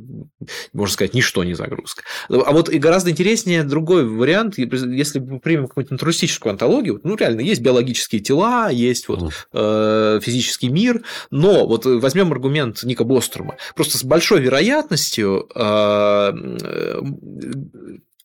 можно 0.73 0.93
сказать, 0.93 1.13
ничто 1.13 1.43
не 1.43 1.53
загрузка. 1.53 2.03
А 2.29 2.51
вот 2.51 2.69
и 2.69 2.77
гораздо 2.77 3.11
интереснее 3.11 3.63
другой 3.63 4.05
вариант, 4.05 4.57
если 4.57 5.19
мы 5.19 5.39
примем 5.39 5.67
какую-нибудь 5.67 5.91
натуралистическую 5.91 6.51
антологию, 6.51 6.99
ну, 7.03 7.15
реально, 7.15 7.41
есть 7.41 7.61
биологические 7.61 8.21
тела, 8.21 8.69
есть 8.69 9.07
вот 9.07 9.31
э, 9.53 10.19
физический 10.21 10.69
мир, 10.69 11.03
но 11.31 11.67
вот 11.67 11.85
возьмем 11.85 12.31
аргумент 12.31 12.83
Ника 12.83 13.03
Бострума, 13.03 13.57
просто 13.75 13.97
с 13.97 14.03
большой 14.03 14.41
вероятностью 14.41 15.49
а, 15.55 16.33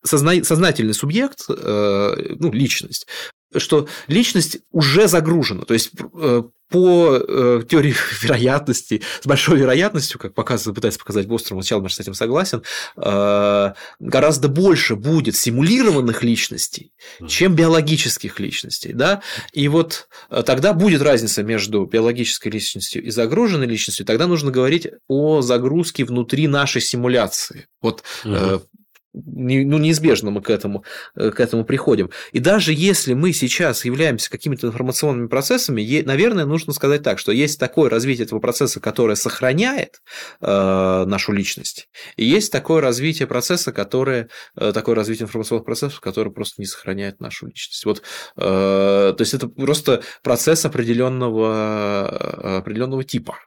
сознательный 0.03 0.93
субъект, 0.93 1.45
э, 1.49 2.35
ну, 2.39 2.51
личность, 2.51 3.07
что 3.59 3.87
личность 4.07 4.59
уже 4.71 5.07
загружена. 5.07 5.63
То 5.63 5.73
есть 5.73 5.91
э, 6.13 6.43
по 6.69 7.15
э, 7.15 7.61
теории 7.69 7.95
вероятности, 8.21 9.01
с 9.21 9.27
большой 9.27 9.59
вероятностью, 9.59 10.19
как 10.19 10.33
показывает, 10.33 10.75
пытается 10.75 10.99
показать 10.99 11.27
Бостром, 11.27 11.61
сначала 11.61 11.87
с 11.87 11.99
этим 11.99 12.13
согласен, 12.13 12.63
э, 12.97 13.73
гораздо 13.99 14.47
больше 14.47 14.95
будет 14.95 15.35
симулированных 15.35 16.23
личностей, 16.23 16.93
чем 17.27 17.55
биологических 17.55 18.39
личностей. 18.39 18.93
Да? 18.93 19.21
И 19.51 19.67
вот 19.67 20.07
тогда 20.45 20.73
будет 20.73 21.01
разница 21.01 21.43
между 21.43 21.85
биологической 21.85 22.49
личностью 22.49 23.03
и 23.03 23.09
загруженной 23.09 23.67
личностью. 23.67 24.05
Тогда 24.05 24.27
нужно 24.27 24.51
говорить 24.51 24.87
о 25.07 25.41
загрузке 25.41 26.05
внутри 26.05 26.47
нашей 26.47 26.81
симуляции. 26.81 27.67
Вот 27.81 28.03
угу 28.23 28.61
ну, 29.13 29.77
неизбежно 29.77 30.31
мы 30.31 30.41
к 30.41 30.49
этому, 30.49 30.83
э, 31.15 31.29
к 31.31 31.39
этому 31.39 31.65
приходим. 31.65 32.09
И 32.31 32.39
даже 32.39 32.73
если 32.73 33.13
мы 33.13 33.31
сейчас 33.33 33.85
являемся 33.85 34.29
какими-то 34.29 34.67
информационными 34.67 35.27
процессами, 35.27 36.01
наверное, 36.01 36.45
нужно 36.45 36.73
сказать 36.73 37.03
так, 37.03 37.19
что 37.19 37.31
есть 37.31 37.59
такое 37.59 37.89
развитие 37.89 38.25
этого 38.25 38.39
процесса, 38.39 38.79
которое 38.79 39.15
сохраняет 39.15 40.01
э, 40.41 41.05
нашу 41.05 41.31
личность, 41.31 41.89
и 42.17 42.25
есть 42.25 42.51
такое 42.51 42.81
развитие 42.81 43.27
процесса, 43.27 43.71
которое, 43.71 44.29
э, 44.55 44.71
такое 44.73 44.95
развитие 44.95 45.25
информационных 45.25 45.65
процессов, 45.65 45.99
которое 45.99 46.31
просто 46.31 46.61
не 46.61 46.65
сохраняет 46.65 47.19
нашу 47.19 47.47
личность. 47.47 47.85
Вот, 47.85 48.01
э, 48.37 48.41
то 48.41 49.17
есть 49.19 49.33
это 49.33 49.47
просто 49.47 50.01
процесс 50.23 50.65
определенного, 50.65 52.09
э, 52.09 52.57
определенного 52.57 53.03
типа. 53.03 53.37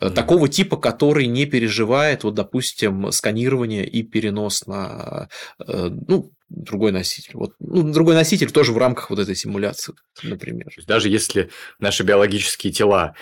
Э, 0.00 0.10
такого 0.10 0.48
типа, 0.48 0.76
который 0.76 1.26
не 1.26 1.46
переживает, 1.46 2.24
вот, 2.24 2.34
допустим, 2.34 3.10
сканирование 3.12 3.86
и 3.86 4.02
перенос 4.02 4.66
на 4.66 5.28
э, 5.66 5.88
ну, 6.08 6.32
другой 6.48 6.92
носитель. 6.92 7.32
Вот, 7.34 7.54
ну, 7.58 7.92
другой 7.92 8.14
носитель 8.14 8.50
тоже 8.50 8.72
в 8.72 8.78
рамках 8.78 9.10
вот 9.10 9.18
этой 9.18 9.36
симуляции, 9.36 9.94
например. 10.22 10.68
Даже 10.86 11.08
если 11.08 11.50
наши 11.78 12.02
биологические 12.02 12.72
тела 12.72 13.14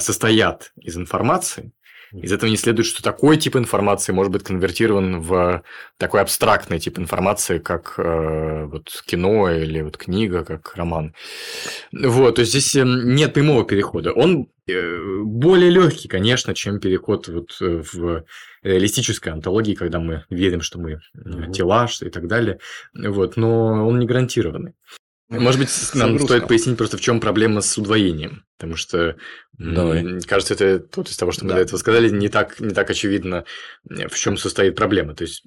состоят 0.00 0.72
из 0.80 0.96
информации, 0.96 1.72
из 2.22 2.32
этого 2.32 2.48
не 2.48 2.56
следует, 2.56 2.86
что 2.86 3.02
такой 3.02 3.36
тип 3.36 3.56
информации 3.56 4.12
может 4.12 4.32
быть 4.32 4.44
конвертирован 4.44 5.20
в 5.20 5.64
такой 5.98 6.20
абстрактный 6.20 6.78
тип 6.78 6.98
информации, 6.98 7.58
как 7.58 7.94
э, 7.98 8.66
вот 8.66 9.02
кино 9.04 9.50
или 9.50 9.80
вот 9.80 9.96
книга, 9.96 10.44
как 10.44 10.76
роман. 10.76 11.14
Вот, 11.92 12.36
то 12.36 12.40
есть 12.40 12.52
здесь 12.52 12.76
эм, 12.76 13.16
нет 13.16 13.34
прямого 13.34 13.64
перехода. 13.64 14.12
Он 14.12 14.48
более 14.66 15.70
легкий, 15.70 16.08
конечно, 16.08 16.54
чем 16.54 16.80
переход 16.80 17.28
вот 17.28 17.56
э, 17.60 17.82
в 17.92 18.24
реалистической 18.62 19.32
антологии, 19.32 19.74
когда 19.74 20.00
мы 20.00 20.24
верим, 20.30 20.62
что 20.62 20.78
мы 20.78 21.00
mm-hmm. 21.16 21.52
тела 21.52 21.86
и 22.00 22.10
так 22.10 22.26
далее. 22.26 22.60
Вот, 22.94 23.36
но 23.36 23.86
он 23.86 23.98
не 23.98 24.06
гарантированный. 24.06 24.74
Может 25.28 25.60
быть, 25.60 25.70
нам 25.94 26.12
Загрузка. 26.12 26.26
стоит 26.26 26.48
пояснить 26.48 26.76
просто, 26.76 26.96
в 26.96 27.00
чем 27.00 27.20
проблема 27.20 27.60
с 27.60 27.76
удвоением. 27.78 28.44
Потому 28.56 28.76
что, 28.76 29.16
Давай. 29.58 30.20
кажется, 30.22 30.54
это 30.54 30.86
вот 30.96 31.08
из 31.08 31.16
того, 31.16 31.32
что 31.32 31.44
мы 31.44 31.50
Да. 31.50 31.56
до 31.56 31.62
этого 31.62 31.78
сказали, 31.78 32.08
не 32.08 32.28
так, 32.28 32.60
не 32.60 32.74
так 32.74 32.90
очевидно, 32.90 33.44
э, 33.90 34.08
в 34.08 34.14
чем 34.18 34.36
состоит 34.36 34.76
проблема. 34.76 35.14
То 35.14 35.24
есть, 35.24 35.44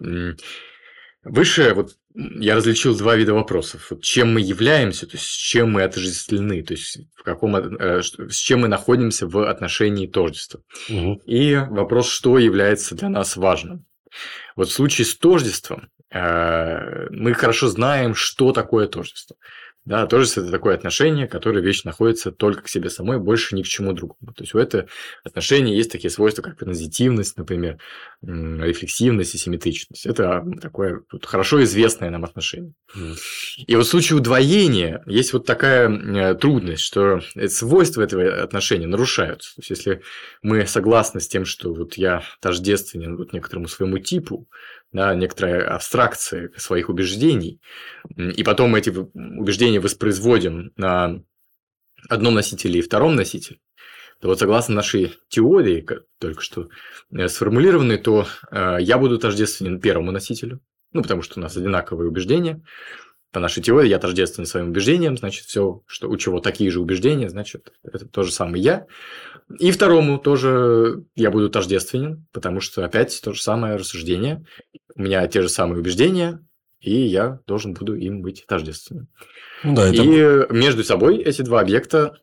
выше 1.30 1.74
вот 1.74 1.96
я 2.14 2.56
различил 2.56 2.98
два 2.98 3.16
вида 3.16 3.34
вопросов. 3.34 3.88
Вот 3.92 4.02
чем 4.02 4.34
мы 4.34 4.42
являемся, 4.42 5.06
то 5.06 5.18
есть, 5.18 5.26
с 5.26 5.36
чем 5.36 5.72
мы 5.72 5.84
отождествлены, 5.84 6.64
то 6.64 6.74
есть, 6.74 7.00
в 7.16 7.24
каком, 7.24 7.56
э, 7.56 8.02
с 8.02 8.36
чем 8.36 8.62
мы 8.62 8.68
находимся 8.68 9.28
в 9.28 9.48
отношении 9.50 10.08
тождества. 10.08 10.62
Мгм. 10.90 11.22
И 11.26 11.56
вопрос, 11.56 12.10
что 12.10 12.40
является 12.40 12.96
для 12.96 13.10
нас 13.10 13.38
важным. 13.38 13.86
Вот 14.56 14.70
в 14.70 14.74
случае 14.74 15.06
с 15.06 15.16
тождеством 15.16 15.90
э, 16.10 17.08
мы 17.12 17.34
хорошо 17.34 17.68
знаем, 17.68 18.16
что 18.16 18.52
такое 18.52 18.88
тождество. 18.88 19.36
Да, 19.88 20.06
тождество– 20.06 20.42
это 20.44 20.52
такое 20.52 20.76
отношение, 20.76 21.28
которое 21.30 21.62
вещь 21.62 21.86
находится 21.86 22.34
только 22.34 22.64
к 22.64 22.68
себе 22.68 22.90
самой, 22.90 23.20
больше 23.20 23.56
ни 23.56 23.62
к 23.62 23.68
чему 23.68 23.94
другому. 23.94 24.34
То 24.36 24.44
есть 24.44 24.54
у 24.54 24.60
этого 24.60 24.88
отношения 25.24 25.78
есть 25.78 25.94
такие 25.94 26.12
свойства, 26.12 26.42
как 26.42 26.58
транзитивность, 26.58 27.38
например, 27.38 27.80
рефлексивность 28.22 29.34
и 29.34 29.38
симметричность. 29.38 30.06
Это 30.06 30.46
такое 30.62 31.04
вот 31.10 31.26
хорошо 31.26 31.64
известное 31.64 32.10
нам 32.10 32.26
отношение. 32.26 32.74
И 33.56 33.78
вот 33.78 33.86
в 33.86 33.90
случае 33.90 34.18
удвоения 34.18 35.04
есть 35.06 35.32
вот 35.32 35.46
такая 35.46 35.90
э, 35.90 36.36
трудность, 36.36 36.82
что 36.82 37.22
свойства 37.48 38.02
этого 38.02 38.44
отношения 38.44 38.88
нарушаются. 38.88 39.56
То 39.56 39.62
есть, 39.62 39.70
если 39.70 40.02
мы 40.42 40.68
согласны 40.68 41.22
с 41.22 41.30
тем, 41.30 41.46
что 41.46 41.74
вот 41.74 41.94
я 41.94 42.24
тождественен 42.42 43.16
вот 43.16 43.32
некоторому 43.32 43.70
своему 43.70 44.00
типу, 44.00 44.50
да, 44.98 45.14
некоторой 45.14 45.64
абстракции 45.64 46.52
своих 46.58 46.90
убеждений, 46.90 47.62
и 48.16 48.44
потом 48.44 48.74
эти 48.76 48.90
убеждения 48.90 49.80
воспроизводим 49.80 50.72
на 50.76 51.22
одном 52.10 52.34
носителе 52.34 52.80
и 52.80 52.82
втором 52.82 53.16
носителе, 53.16 53.60
то 54.20 54.28
вот 54.28 54.40
согласно 54.40 54.74
нашей 54.74 55.14
теории, 55.30 55.86
только 56.20 56.42
что 56.42 56.70
э, 57.12 57.28
сформулированной, 57.28 58.00
то 58.00 58.26
э, 58.50 58.78
я 58.80 58.98
буду 58.98 59.20
тождественен 59.20 59.80
первому 59.80 60.12
носителю, 60.12 60.62
ну, 60.94 61.04
потому 61.04 61.22
что 61.22 61.40
у 61.40 61.44
нас 61.44 61.56
одинаковые 61.56 62.10
убеждения. 62.10 62.64
По 63.32 63.40
нашей 63.40 63.62
теории 63.62 63.90
я 63.90 64.00
тождествен 64.00 64.48
своим 64.48 64.70
убеждениям, 64.70 65.16
значит, 65.16 65.46
все, 65.46 65.84
что, 65.86 66.10
у 66.10 66.18
чего 66.18 66.40
такие 66.40 66.72
же 66.72 66.80
убеждения, 66.80 67.30
значит, 67.30 67.72
это 67.84 68.08
то 68.08 68.24
же 68.24 68.32
самое 68.32 68.64
я. 68.64 68.88
И 69.60 69.72
второму 69.72 70.18
тоже 70.18 71.04
я 71.16 71.32
буду 71.32 71.50
тождественен, 71.50 72.26
потому 72.34 72.60
что 72.60 72.84
опять 72.84 73.20
то 73.24 73.34
же 73.34 73.42
самое 73.42 73.76
рассуждение. 73.76 74.46
У 74.98 75.04
меня 75.04 75.28
те 75.28 75.42
же 75.44 75.50
самые 75.50 75.80
убеждения, 75.80 76.44
и 76.80 76.92
я 76.92 77.40
должен 77.46 77.74
буду 77.74 77.96
им 77.96 78.22
быть 78.22 78.46
тождественным. 78.48 79.08
Ну 79.64 79.76
да, 79.76 79.88
это... 79.90 80.02
И 80.02 80.54
между 80.54 80.84
собой 80.84 81.18
эти 81.20 81.44
два 81.44 81.62
объекта, 81.62 82.18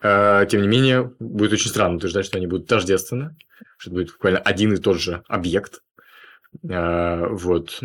э, 0.00 0.46
тем 0.50 0.62
не 0.62 0.68
менее, 0.68 1.12
будет 1.18 1.52
очень 1.52 1.68
странно 1.68 1.96
утверждать, 1.96 2.24
что 2.24 2.38
они 2.38 2.46
будут 2.46 2.68
тождественны, 2.68 3.36
что 3.76 3.90
это 3.90 3.94
будет 3.94 4.12
буквально 4.12 4.38
один 4.38 4.72
и 4.72 4.78
тот 4.78 4.98
же 4.98 5.22
объект. 5.28 5.82
Э, 6.68 7.26
Вот. 7.28 7.78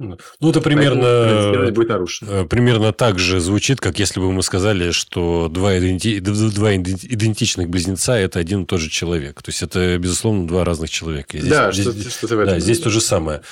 М, 0.00 0.18
Ну, 0.40 0.50
это 0.50 0.60
поэтому 0.60 0.62
примерно... 0.62 1.70
будет 1.72 1.88
нарушена. 1.88 2.30
э, 2.30 2.44
Примерно 2.46 2.92
так 2.92 3.18
же 3.18 3.38
звучит, 3.40 3.80
как 3.80 3.98
если 4.00 4.18
бы 4.18 4.32
мы 4.32 4.42
сказали, 4.42 4.90
что 4.90 5.48
два, 5.48 5.76
иденти- 5.78 6.18
два 6.20 6.74
иден- 6.74 6.98
идентичных 7.02 7.68
близнеца– 7.68 8.12
это 8.18 8.40
один 8.40 8.62
и 8.62 8.66
тот 8.66 8.80
же 8.80 8.90
человек. 8.90 9.40
То 9.42 9.50
есть, 9.50 9.62
это, 9.62 9.96
безусловно, 9.98 10.48
два 10.48 10.64
разных 10.64 10.90
человека. 10.90 11.36
И 11.36 11.40
здесь- 11.40 11.52
да, 11.52 11.70
здесь- 11.72 11.84
что-то, 11.86 12.10
что-то 12.10 12.36
в 12.36 12.40
этом. 12.40 12.54
Да, 12.54 12.60
здесь 12.60 12.80
то 12.80 12.90
же 12.90 13.00
самое. 13.00 13.42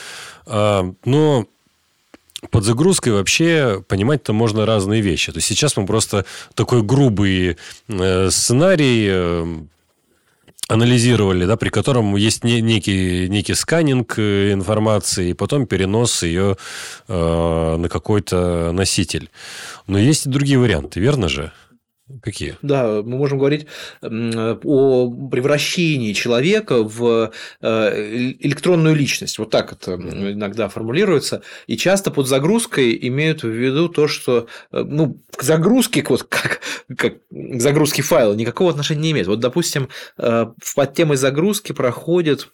А, 0.47 0.93
но 1.05 1.47
под 2.51 2.65
загрузкой 2.65 3.13
вообще 3.13 3.85
понимать-то 3.87 4.33
можно 4.33 4.67
разные 4.67 5.01
вещи. 5.01 5.31
То 5.31 5.39
есть 5.39 5.47
сейчас 5.47 5.77
мы 5.77 5.87
просто 5.87 6.25
такой 6.55 6.83
грубый 6.83 7.57
э, 7.89 8.31
сценарий 8.31 9.07
э, 9.09 9.47
анализировали, 10.73 11.45
да, 11.45 11.57
при 11.57 11.69
котором 11.69 12.17
есть 12.17 12.45
не- 12.45 12.63
некий, 12.63 13.29
некий 13.29 13.55
сканинг 13.55 14.15
э, 14.19 14.53
информации, 14.53 15.31
и 15.31 15.35
потом 15.35 15.67
перенос 15.67 16.23
ее 16.23 16.57
э, 17.09 17.77
на 17.77 17.89
какой-то 17.89 18.73
носитель. 18.73 19.31
Но 19.87 19.99
есть 19.99 20.27
и 20.27 20.31
другие 20.31 20.59
варианты, 20.59 21.01
верно 21.01 21.29
же? 21.29 21.53
Какие? 22.21 22.57
Да, 22.63 23.03
мы 23.03 23.17
можем 23.17 23.39
говорить 23.39 23.67
о 24.03 25.29
превращении 25.31 26.13
человека 26.13 26.83
в 26.83 27.33
э, 27.61 28.35
электронную 28.41 28.95
личность. 28.95 29.39
Вот 29.39 29.51
так 29.51 29.73
это 29.73 29.95
иногда 29.95 30.69
формулируется. 30.69 31.43
И 31.67 31.77
часто 31.77 32.11
под 32.11 32.27
загрузкой 32.27 32.99
имеют 33.09 33.43
в 33.43 33.49
виду 33.49 33.89
то, 33.89 34.09
что 34.09 34.47
э, 34.73 34.83
ну, 34.83 35.21
к 35.35 35.43
загрузке, 35.43 36.05
вот 36.09 36.25
как, 36.25 36.61
как 36.97 37.15
к 37.31 37.61
загрузке 37.61 38.03
файла 38.03 38.35
никакого 38.35 38.71
отношения 38.71 39.03
не 39.03 39.11
имеет. 39.13 39.27
Вот, 39.27 39.41
допустим, 39.41 39.89
э, 40.19 40.47
под 40.75 40.95
темой 40.95 41.17
загрузки 41.17 41.73
проходит 41.73 42.49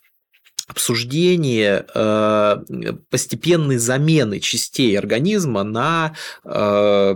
обсуждение 0.68 1.87
э, 1.94 2.57
постепенной 3.11 3.78
замены 3.78 4.38
частей 4.40 4.96
организма 4.98 5.62
на 5.64 6.14
э, 6.44 7.14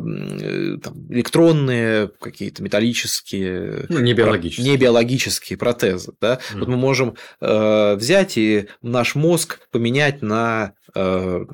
там, 0.82 1.06
электронные 1.10 2.10
какие-то 2.20 2.62
металлические 2.62 3.86
Ну, 3.88 4.00
не 4.00 4.14
биологические. 4.14 4.66
не 4.70 4.76
биологические 4.76 5.58
протезы. 5.58 6.12
Да? 6.20 6.38
Мгм. 6.50 6.60
Вот 6.60 6.68
мы 6.68 6.76
можем 6.76 7.14
э, 7.40 7.94
взять 7.96 8.38
и 8.38 8.68
наш 8.80 9.14
мозг 9.14 9.60
поменять 9.70 10.22
на 10.22 10.72
э, 10.94 11.44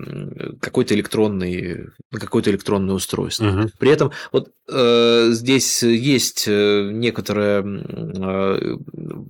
какой-то 0.60 0.94
электронный 0.94 1.86
на 2.10 2.20
какое-то 2.20 2.50
электронное 2.50 2.94
устройство. 2.94 3.44
Мгм. 3.44 3.70
При 3.78 3.90
этом 3.90 4.12
вот 4.32 4.50
э, 4.70 5.28
здесь 5.32 5.82
есть 5.82 6.44
э, 6.46 6.90
некоторая, 6.92 7.60
м, 7.60 7.84
э, 8.16 8.76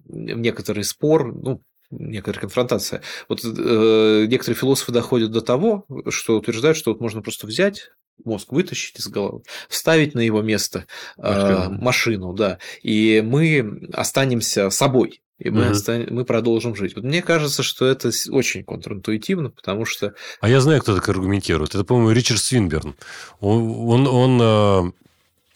некоторый 0.06 0.84
спор, 0.84 1.34
ну, 1.34 1.62
некоторая 1.90 2.40
конфронтация. 2.42 3.02
Вот 3.28 3.40
э, 3.44 4.26
некоторые 4.28 4.56
философы 4.58 4.92
доходят 4.92 5.30
до 5.30 5.40
того, 5.40 5.86
что 6.08 6.36
утверждают, 6.38 6.76
что 6.76 6.92
вот 6.92 7.00
можно 7.00 7.22
просто 7.22 7.46
взять 7.46 7.90
мозг 8.24 8.50
вытащить 8.52 8.98
из 8.98 9.06
головы, 9.08 9.42
вставить 9.68 10.14
на 10.14 10.20
его 10.20 10.42
место 10.42 10.86
э, 11.18 11.22
Машину. 11.22 11.78
машину, 11.80 12.32
да, 12.32 12.58
и 12.82 13.22
мы 13.24 13.88
останемся 13.92 14.70
собой. 14.70 15.22
И 15.38 15.50
мы, 15.50 15.66
Мгм. 15.66 15.72
остан- 15.72 16.06
мы 16.10 16.24
продолжим 16.24 16.74
жить. 16.74 16.96
Вот 16.96 17.04
мне 17.04 17.22
кажется, 17.22 17.62
что 17.62 17.86
это 17.86 18.10
очень 18.30 18.64
контринтуитивно, 18.64 19.50
потому 19.50 19.84
что 19.84 20.14
А 20.40 20.48
я 20.48 20.60
знаю, 20.60 20.80
кто 20.82 20.96
так 20.96 21.08
аргументирует. 21.08 21.76
Это, 21.76 21.84
по-моему, 21.84 22.10
Ричард 22.10 22.40
Свинберн. 22.40 22.96
Он, 23.38 23.70
он, 23.88 24.06
он, 24.08 24.40
э, 24.42 24.92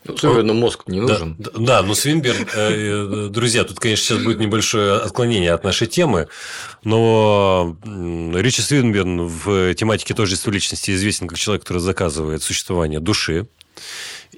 Ну, 0.04 0.16
слушай, 0.16 0.42
ну, 0.42 0.54
мозг 0.54 0.82
не 0.86 1.00
нужен. 1.00 1.36
Да, 1.38 1.50
да, 1.54 1.82
но 1.82 1.94
Свинберн, 1.94 2.46
э, 2.54 3.26
э, 3.26 3.28
друзья, 3.28 3.62
тут, 3.64 3.78
конечно, 3.78 4.04
сейчас 4.04 4.24
будет 4.24 4.40
небольшое 4.40 4.96
отклонение 4.96 5.52
от 5.52 5.62
нашей 5.62 5.86
темы, 5.86 6.28
но 6.82 7.76
Ричард 7.84 8.66
Свинберн 8.66 9.26
в 9.26 9.74
тематике 9.74 10.14
тождества 10.14 10.50
личности 10.50 10.90
известен 10.90 11.28
как 11.28 11.38
человек, 11.38 11.62
который 11.62 11.78
заказывает 11.78 12.42
существование 12.42 12.98
души. 12.98 13.46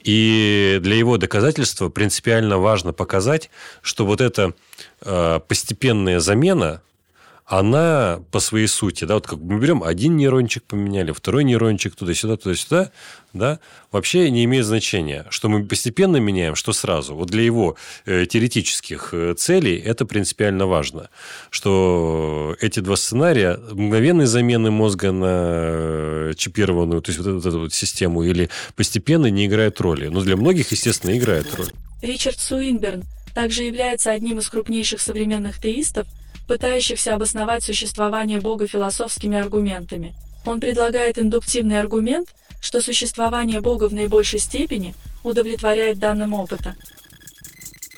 И 0.02 0.78
для 0.82 0.96
его 0.96 1.16
доказательства 1.16 1.88
принципиально 1.88 2.58
важно 2.58 2.92
показать, 2.92 3.48
что 3.80 4.04
вот 4.04 4.20
эта 4.20 4.52
э, 5.00 5.40
постепенная 5.48 6.20
замена, 6.20 6.82
она 7.46 8.22
по 8.30 8.40
своей 8.40 8.66
сути, 8.66 9.04
да, 9.04 9.14
вот 9.14 9.26
как 9.26 9.38
мы 9.38 9.60
берем 9.60 9.82
один 9.82 10.16
нейрончик 10.16 10.62
поменяли, 10.64 11.12
второй 11.12 11.44
нейрончик 11.44 11.94
туда-сюда, 11.94 12.38
туда-сюда, 12.38 12.90
да, 13.34 13.58
вообще 13.92 14.30
не 14.30 14.44
имеет 14.44 14.64
значения, 14.64 15.26
что 15.28 15.50
мы 15.50 15.66
постепенно 15.66 16.16
меняем, 16.16 16.54
что 16.54 16.72
сразу. 16.72 17.14
Вот 17.14 17.28
для 17.28 17.42
его 17.42 17.76
э, 18.06 18.24
теоретических 18.24 19.10
э, 19.12 19.34
целей 19.36 19.76
это 19.76 20.06
принципиально 20.06 20.66
важно, 20.66 21.10
что 21.50 22.56
эти 22.60 22.80
два 22.80 22.96
сценария, 22.96 23.58
мгновенной 23.72 24.26
замены 24.26 24.70
мозга 24.70 25.12
на 25.12 25.26
э, 25.28 26.32
чипированную, 26.36 27.02
то 27.02 27.10
есть 27.10 27.18
вот 27.18 27.34
вот 27.34 27.44
эту 27.44 27.58
вот 27.60 27.74
систему, 27.74 28.22
или 28.22 28.48
постепенно 28.74 29.26
не 29.26 29.46
играет 29.46 29.80
роли. 29.82 30.06
Но 30.08 30.22
для 30.22 30.36
многих, 30.36 30.70
естественно, 30.70 31.16
играет 31.16 31.54
роль. 31.56 31.68
Ричард 32.00 32.38
Суинберн 32.38 33.02
также 33.34 33.64
является 33.64 34.12
одним 34.12 34.38
из 34.38 34.48
крупнейших 34.48 35.00
современных 35.00 35.60
теистов, 35.60 36.06
пытающихся 36.46 37.14
обосновать 37.14 37.64
существование 37.64 38.40
Бога 38.40 38.66
философскими 38.66 39.38
аргументами. 39.38 40.14
Он 40.46 40.60
предлагает 40.60 41.18
индуктивный 41.18 41.80
аргумент, 41.80 42.28
что 42.60 42.80
существование 42.80 43.60
Бога 43.60 43.88
в 43.88 43.94
наибольшей 43.94 44.38
степени 44.38 44.94
удовлетворяет 45.22 45.98
данным 45.98 46.34
опыта. 46.34 46.74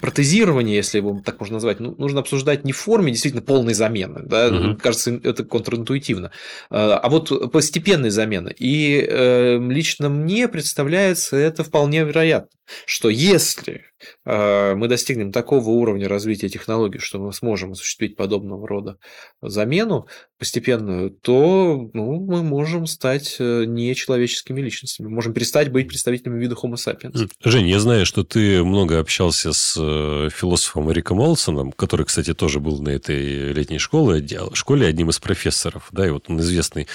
протезирование, 0.01 0.77
если 0.77 0.99
его 0.99 1.21
так 1.25 1.41
можно 1.41 1.55
назвать, 1.55 1.81
ну, 1.81 1.95
нужно 1.99 2.21
обсуждать 2.21 2.65
не 2.65 2.73
в 2.73 2.77
форме 2.77 3.11
действительно 3.13 3.43
полной 3.43 3.75
замены. 3.75 4.23
Да? 4.25 4.51
Мгм. 4.51 4.77
Кажется, 4.77 5.19
это 5.23 5.45
контринтуитивно. 5.45 6.31
А 6.71 6.99
а 6.99 7.09
вот 7.09 7.51
постепенной 7.51 8.11
замены. 8.11 8.55
И 8.57 9.05
э, 9.09 9.59
лично 9.59 10.09
мне 10.09 10.49
представляется 10.49 11.37
это 11.37 11.65
вполне 11.65 12.05
вероятно. 12.05 12.56
Что 12.85 13.09
если 13.09 13.85
э, 14.25 14.75
мы 14.75 14.89
достигнем 14.89 15.33
такого 15.33 15.71
уровня 15.71 16.09
развития 16.09 16.49
технологий, 16.49 16.99
что 16.99 17.19
мы 17.19 17.33
сможем 17.33 17.73
осуществить 17.73 18.17
подобного 18.17 18.67
рода 18.67 18.99
замену 19.41 20.07
постепенную, 20.39 21.11
то 21.11 21.91
ну, 21.95 22.21
мы 22.21 22.43
можем 22.43 22.87
стать 22.87 23.37
э, 23.39 23.65
нечеловеческими 23.67 24.61
личностями, 24.61 25.09
можем 25.09 25.33
перестать 25.33 25.73
быть 25.73 25.89
представителями 25.89 26.41
вида 26.41 26.55
Homo 26.55 26.75
sapiens. 26.75 27.31
Жень, 27.43 27.69
я 27.69 27.81
знаю, 27.81 28.05
что 28.05 28.23
ты 28.23 28.63
много 28.63 28.99
общался 28.99 29.53
с 29.53 29.77
э, 29.79 30.29
философом 30.31 30.91
Риком 30.91 31.21
Олсоном, 31.21 31.73
который, 31.73 32.05
кстати, 32.05 32.35
тоже 32.35 32.61
был 32.61 32.83
на 32.83 32.91
этой 32.91 33.53
летней 33.53 33.79
школе, 33.79 34.27
школе 34.53 34.87
одним 34.87 35.11
из 35.11 35.19
профессоров, 35.19 35.89
да, 35.91 36.07
и 36.07 36.11
вот 36.11 36.29
он 36.29 36.41
известный 36.41 36.87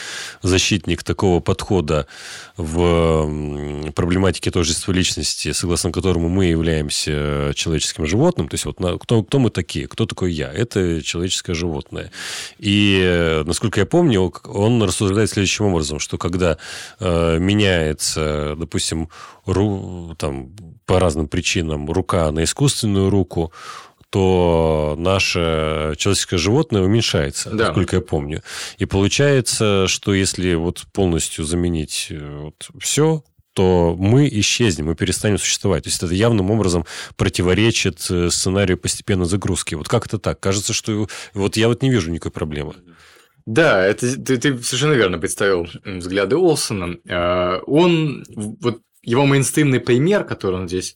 защитник 0.43 1.03
такого 1.03 1.39
подхода 1.39 2.07
в 2.57 3.91
проблематике 3.95 4.51
тождества 4.51 4.91
личности, 4.93 5.51
согласно 5.61 5.91
которому 5.91 6.27
мы 6.27 6.45
являемся 6.45 7.53
человеческим 7.55 8.07
животным. 8.07 8.47
То 8.47 8.55
есть, 8.55 8.65
вот 8.65 8.77
кто, 9.01 9.23
кто 9.23 9.39
мы 9.39 9.51
такие? 9.51 9.87
Кто 9.87 10.05
такой 10.07 10.33
я? 10.33 10.51
Это 10.51 11.03
человеческое 11.03 11.53
животное. 11.53 12.11
И, 12.57 13.43
насколько 13.45 13.79
я 13.79 13.85
помню, 13.85 14.33
он 14.45 14.81
рассуждает 14.81 15.29
следующим 15.29 15.65
образом, 15.65 15.99
что 15.99 16.17
когда 16.17 16.57
э, 16.99 17.37
меняется, 17.39 18.55
допустим, 18.57 19.09
ру, 19.45 20.15
там, 20.17 20.49
по 20.85 20.99
разным 20.99 21.27
причинам 21.27 21.91
рука 21.91 22.31
на 22.31 22.43
искусственную 22.43 23.11
руку, 23.11 23.53
то 24.09 24.95
наше 24.97 25.93
человеческое 25.97 26.37
животное 26.37 26.81
уменьшается, 26.81 27.49
да. 27.51 27.67
насколько 27.67 27.95
я 27.97 28.01
помню. 28.01 28.41
И 28.77 28.85
получается, 28.85 29.87
что 29.87 30.13
если 30.13 30.55
вот 30.55 30.85
полностью 30.91 31.45
заменить 31.45 32.07
э, 32.09 32.39
вот 32.43 32.69
все, 32.79 33.23
то 33.53 33.95
мы 33.97 34.27
исчезнем, 34.31 34.87
мы 34.87 34.95
перестанем 34.95 35.37
существовать. 35.37 35.83
То 35.83 35.89
есть 35.89 36.01
это 36.01 36.13
явным 36.13 36.51
образом 36.51 36.85
противоречит 37.17 38.05
э, 38.09 38.29
сценарию 38.29 38.77
постепенной 38.77 39.25
загрузки. 39.25 39.75
Вот 39.75 39.87
как 39.87 40.05
это 40.05 40.19
так? 40.19 40.39
Кажется, 40.39 40.73
что 40.73 41.07
вот 41.33 41.57
я 41.57 41.67
вот 41.67 41.81
не 41.81 41.89
вижу 41.89 42.11
никакой 42.11 42.31
проблемы. 42.31 42.75
Да, 43.45 43.83
это 43.83 44.21
ты, 44.21 44.37
ты 44.37 44.57
совершенно 44.61 44.93
верно 44.93 45.17
представил 45.17 45.67
взгляды 45.83 46.37
Олсона. 46.37 46.97
Э, 47.05 47.59
он 47.65 48.23
вот 48.29 48.81
его 49.03 49.25
мейнстримный 49.25 49.79
пример, 49.79 50.23
который 50.23 50.59
он 50.59 50.67
здесь 50.67 50.95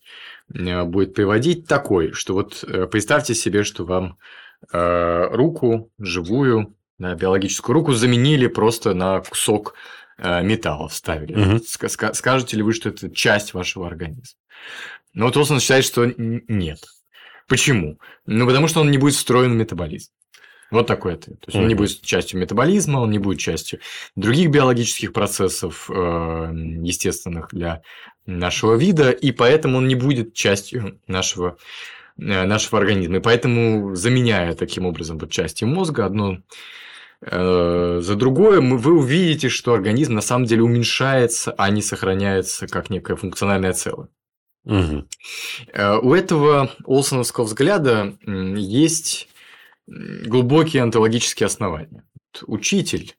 Э, 0.54 0.84
будет 0.84 1.14
приводить 1.14 1.68
такой, 1.68 2.12
что 2.12 2.34
вот 2.34 2.64
э, 2.68 2.88
представьте 2.88 3.34
себе, 3.34 3.64
что 3.64 3.86
вам 3.86 4.18
э, 4.72 5.28
руку 5.32 5.92
живую, 6.00 6.76
да, 6.98 7.16
биологическую 7.16 7.74
руку 7.74 7.94
заменили 7.94 8.48
просто 8.48 8.94
на 8.94 9.22
кусок 9.22 9.74
металла 10.18 10.88
вставили. 10.88 11.56
Угу. 11.56 11.64
Скажете 12.14 12.58
ли 12.58 12.64
вы, 12.64 12.74
что 12.74 12.90
это 12.90 13.10
часть 13.10 13.54
вашего 13.54 13.88
организма? 13.88 14.40
Но 15.14 15.26
вот 15.26 15.38
Олсон 15.38 15.60
считает, 15.60 15.86
что 15.86 16.06
нет. 16.18 16.80
Почему? 17.48 18.00
Ну, 18.26 18.46
потому 18.48 18.68
что 18.68 18.82
он 18.82 18.92
не 18.92 18.98
будет 18.98 19.16
встроен 19.16 19.54
в 19.54 19.56
метаболизм. 19.56 20.12
Вот 20.72 20.88
такой 20.88 21.14
ответ. 21.14 21.40
То 21.42 21.48
есть, 21.48 21.58
он 21.58 21.68
не 21.68 21.76
будет 21.76 22.02
частью 22.02 22.40
метаболизма, 22.40 23.00
он 23.00 23.12
не 23.12 23.20
будет 23.20 23.40
частью 23.40 23.80
других 24.16 24.50
биологических 24.50 25.14
процессов, 25.14 25.90
естественных 25.90 27.50
для 27.52 27.82
нашего 28.26 28.76
вида, 28.76 29.12
и 29.12 29.32
поэтому 29.32 29.78
он 29.78 29.88
не 29.88 29.96
будет 29.96 30.34
частью 30.34 31.00
нашего, 31.08 31.58
э, 32.18 32.46
нашего 32.46 32.80
организма. 32.80 33.18
И 33.18 33.22
поэтому, 33.22 33.96
заменяя 33.96 34.54
таким 34.56 34.86
образом 34.86 35.20
вот 35.20 35.32
части 35.32 35.64
мозга, 35.64 36.06
одно 36.06 36.34
э, 36.34 36.38
за 37.22 38.16
другое, 38.16 38.62
вы 38.62 38.94
увидите, 38.94 39.50
что 39.50 39.74
организм 39.74 40.14
на 40.14 40.22
самом 40.22 40.46
деле 40.46 40.64
уменьшается, 40.64 41.54
а 41.58 41.70
не 41.70 41.82
сохраняется 41.82 42.68
как 42.68 42.90
некое 42.90 43.16
функциональное 43.16 43.74
целое. 43.74 44.10
Угу. 44.66 45.08
У 46.04 46.14
этого 46.14 46.72
Олсоновского 46.86 47.46
взгляда 47.46 48.18
есть 48.26 49.30
глубокие 49.88 50.84
онтологические 50.84 51.48
основания. 51.48 52.04
Учитель 52.48 53.16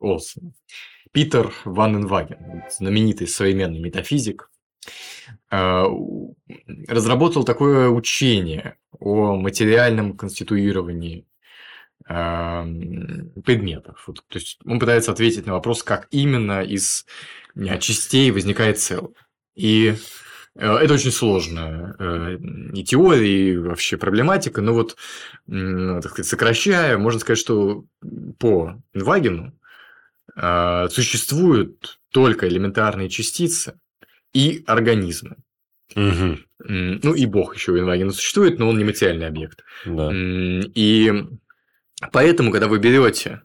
Олсона 0.00 0.52
Питер 1.14 1.54
Ванненваген, 1.64 2.64
знаменитый 2.76 3.28
современный 3.28 3.78
метафизик, 3.78 4.50
э, 5.48 5.84
разработал 6.88 7.44
такое 7.44 7.88
учение 7.88 8.78
о 8.98 9.36
материальном 9.36 10.16
конституировании 10.16 11.20
э, 11.20 11.24
предметов. 12.06 14.06
То 14.28 14.38
есть 14.38 14.58
он 14.66 14.78
пытается 14.78 15.12
ответить 15.12 15.46
на 15.46 15.54
вопрос, 15.54 15.82
как 15.82 16.06
именно 16.10 16.62
из 16.62 17.06
частей 17.80 18.30
возникает 18.30 18.78
целое. 18.78 19.14
И 19.54 19.94
э, 20.56 20.76
это 20.76 20.94
очень 20.94 21.12
сложная 21.12 22.38
и 22.74 22.84
теория, 22.84 23.52
и 23.52 23.56
вообще 23.56 23.96
проблематика, 23.96 24.60
но 24.60 24.74
вот, 24.74 24.96
так 25.46 26.10
сказать, 26.10 26.26
сокращая, 26.26 26.98
можно 26.98 27.20
сказать, 27.20 27.38
что 27.38 27.84
по 28.38 28.76
Вагену 28.92 29.54
а, 30.36 30.88
существуют 30.88 32.00
только 32.10 32.48
элементарные 32.48 33.08
частицы 33.08 33.78
и 34.32 34.64
организмы. 34.66 35.36
Угу. 35.94 36.38
Ну 36.66 37.14
и 37.14 37.26
Бог 37.26 37.54
еще 37.54 37.72
у 37.72 37.78
Инвагена 37.78 38.10
существует, 38.10 38.58
но 38.58 38.68
он 38.68 38.78
не 38.78 38.84
материальный 38.84 39.26
объект. 39.26 39.64
Да. 39.84 40.10
И 40.12 41.12
поэтому, 42.12 42.50
когда 42.50 42.68
вы 42.68 42.78
берете 42.78 43.42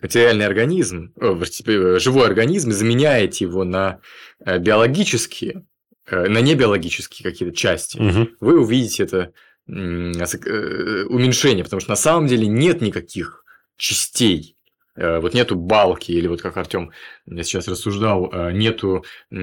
материальный 0.00 0.46
организм, 0.46 1.12
э, 1.20 1.98
живой 1.98 2.26
организм, 2.26 2.72
заменяете 2.72 3.44
его 3.44 3.64
на 3.64 4.00
э, 4.44 4.58
биологические, 4.58 5.64
э, 6.06 6.28
на 6.28 6.40
небиологические 6.40 7.30
какие-то 7.30 7.54
части, 7.54 7.98
угу. 7.98 8.28
вы 8.40 8.60
увидите 8.60 9.02
это 9.04 9.32
уменьшение, 9.66 11.62
потому 11.62 11.78
что 11.78 11.90
на 11.90 11.96
самом 11.96 12.26
деле 12.26 12.48
нет 12.48 12.80
никаких 12.80 13.44
частей 13.76 14.56
Э, 15.00 15.18
вот 15.18 15.34
нету 15.34 15.56
балки, 15.56 16.12
или 16.12 16.26
вот 16.26 16.42
как 16.42 16.56
Артем 16.56 16.92
сейчас 17.26 17.68
рассуждал, 17.68 18.30
э, 18.30 18.52
нету 18.52 19.04
э, 19.30 19.36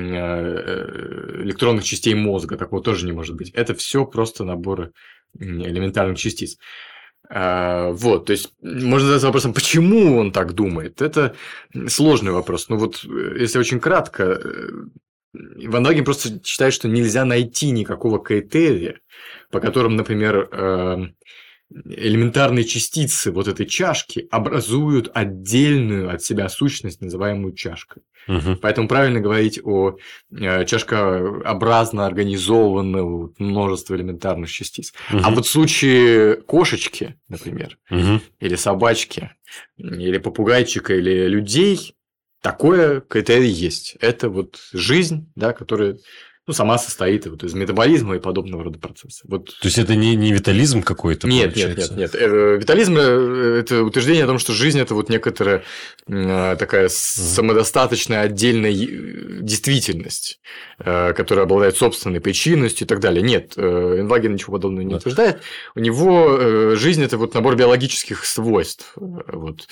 электронных 1.43 1.84
частей 1.84 2.13
мозга, 2.13 2.58
такого 2.58 2.84
тоже 2.84 3.06
не 3.06 3.12
может 3.12 3.36
быть. 3.36 3.50
Это 3.52 3.74
все 3.74 4.06
просто 4.06 4.43
наборы 4.43 4.91
элементарных 5.39 6.20
частиц. 6.20 6.58
Вот, 7.29 8.25
то 8.25 8.31
есть 8.31 8.53
можно 8.61 9.07
задаться 9.07 9.27
вопросом, 9.27 9.53
почему 9.53 10.17
он 10.17 10.31
так 10.31 10.53
думает? 10.53 11.01
Это 11.01 11.35
сложный 11.87 12.31
вопрос. 12.31 12.69
Ну 12.69 12.77
вот, 12.77 13.03
если 13.03 13.59
очень 13.59 13.81
кратко, 13.81 14.41
Ван 15.33 15.83
Даген 15.83 16.05
просто 16.05 16.41
считает, 16.43 16.73
что 16.73 16.87
нельзя 16.87 17.25
найти 17.25 17.71
никакого 17.71 18.19
критерия, 18.19 19.01
по 19.51 19.59
которым, 19.59 19.97
например, 19.97 21.13
элементарные 21.69 22.63
частицы 22.63 23.32
вот 23.32 23.47
этой 23.47 23.65
чашки 23.65 24.27
образуют 24.32 25.12
отдельную 25.13 26.13
от 26.13 26.23
себя 26.23 26.47
сущность, 26.49 27.01
называемую 27.01 27.53
чашкой. 27.53 28.03
Угу. 28.27 28.58
Поэтому 28.62 28.88
правильно 28.88 29.19
говорить 29.19 29.60
о 29.63 29.97
э, 30.32 30.65
чашкообразно 30.65 32.06
организованного 32.06 33.34
множества 33.38 33.95
элементарных 33.95 34.49
частиц. 34.49 34.93
Угу. 35.12 35.21
А 35.23 35.32
вот 35.32 35.45
в 35.45 35.49
случае 35.49 36.36
кошечки, 36.41 37.15
например, 37.27 37.77
угу. 37.89 38.21
или 38.39 38.56
собачки, 38.56 39.32
или 39.77 40.17
попугайчика, 40.17 40.95
или 40.95 41.27
людей, 41.27 41.95
такое 42.41 43.01
критерий 43.01 43.49
есть. 43.49 43.97
Это 43.99 44.30
вот 44.30 44.60
жизнь, 44.73 45.32
да, 45.36 45.53
которая 45.53 45.97
ну, 46.47 46.53
сама 46.53 46.77
состоит 46.77 47.27
вот 47.27 47.43
из 47.43 47.53
метаболизма 47.53 48.15
и 48.15 48.19
подобного 48.19 48.63
рода 48.63 48.79
процессов. 48.79 49.21
Вот. 49.25 49.47
То 49.47 49.67
есть 49.67 49.77
это 49.77 49.95
не, 49.95 50.15
не 50.15 50.31
витализм 50.31 50.81
какой-то? 50.81 51.27
Нет, 51.27 51.53
получается? 51.53 51.93
нет, 51.93 52.13
нет, 52.13 52.13
нет. 52.13 52.15
Э, 52.15 52.57
витализм 52.57 52.97
э, 52.97 53.60
это 53.60 53.83
утверждение 53.83 54.23
о 54.23 54.27
том, 54.27 54.39
что 54.39 54.53
жизнь 54.53 54.79
это 54.79 54.95
вот 54.95 55.10
некоторая 55.10 55.63
э, 56.07 56.55
такая 56.57 56.88
самодостаточная 56.89 58.21
отдельная 58.21 58.73
действительность, 58.73 60.39
которая 60.77 61.45
обладает 61.45 61.75
собственной 61.75 62.21
причинностью 62.21 62.86
и 62.86 62.88
так 62.88 63.01
далее. 63.01 63.21
Нет, 63.21 63.57
Инваген 63.57 64.33
ничего 64.33 64.53
подобного 64.53 64.86
не 64.86 64.95
утверждает. 64.95 65.41
У 65.75 65.79
него 65.79 66.75
жизнь 66.75 67.03
это 67.03 67.17
вот 67.17 67.33
набор 67.33 67.55
биологических 67.55 68.25
свойств. 68.25 68.93
Вот. 68.95 69.67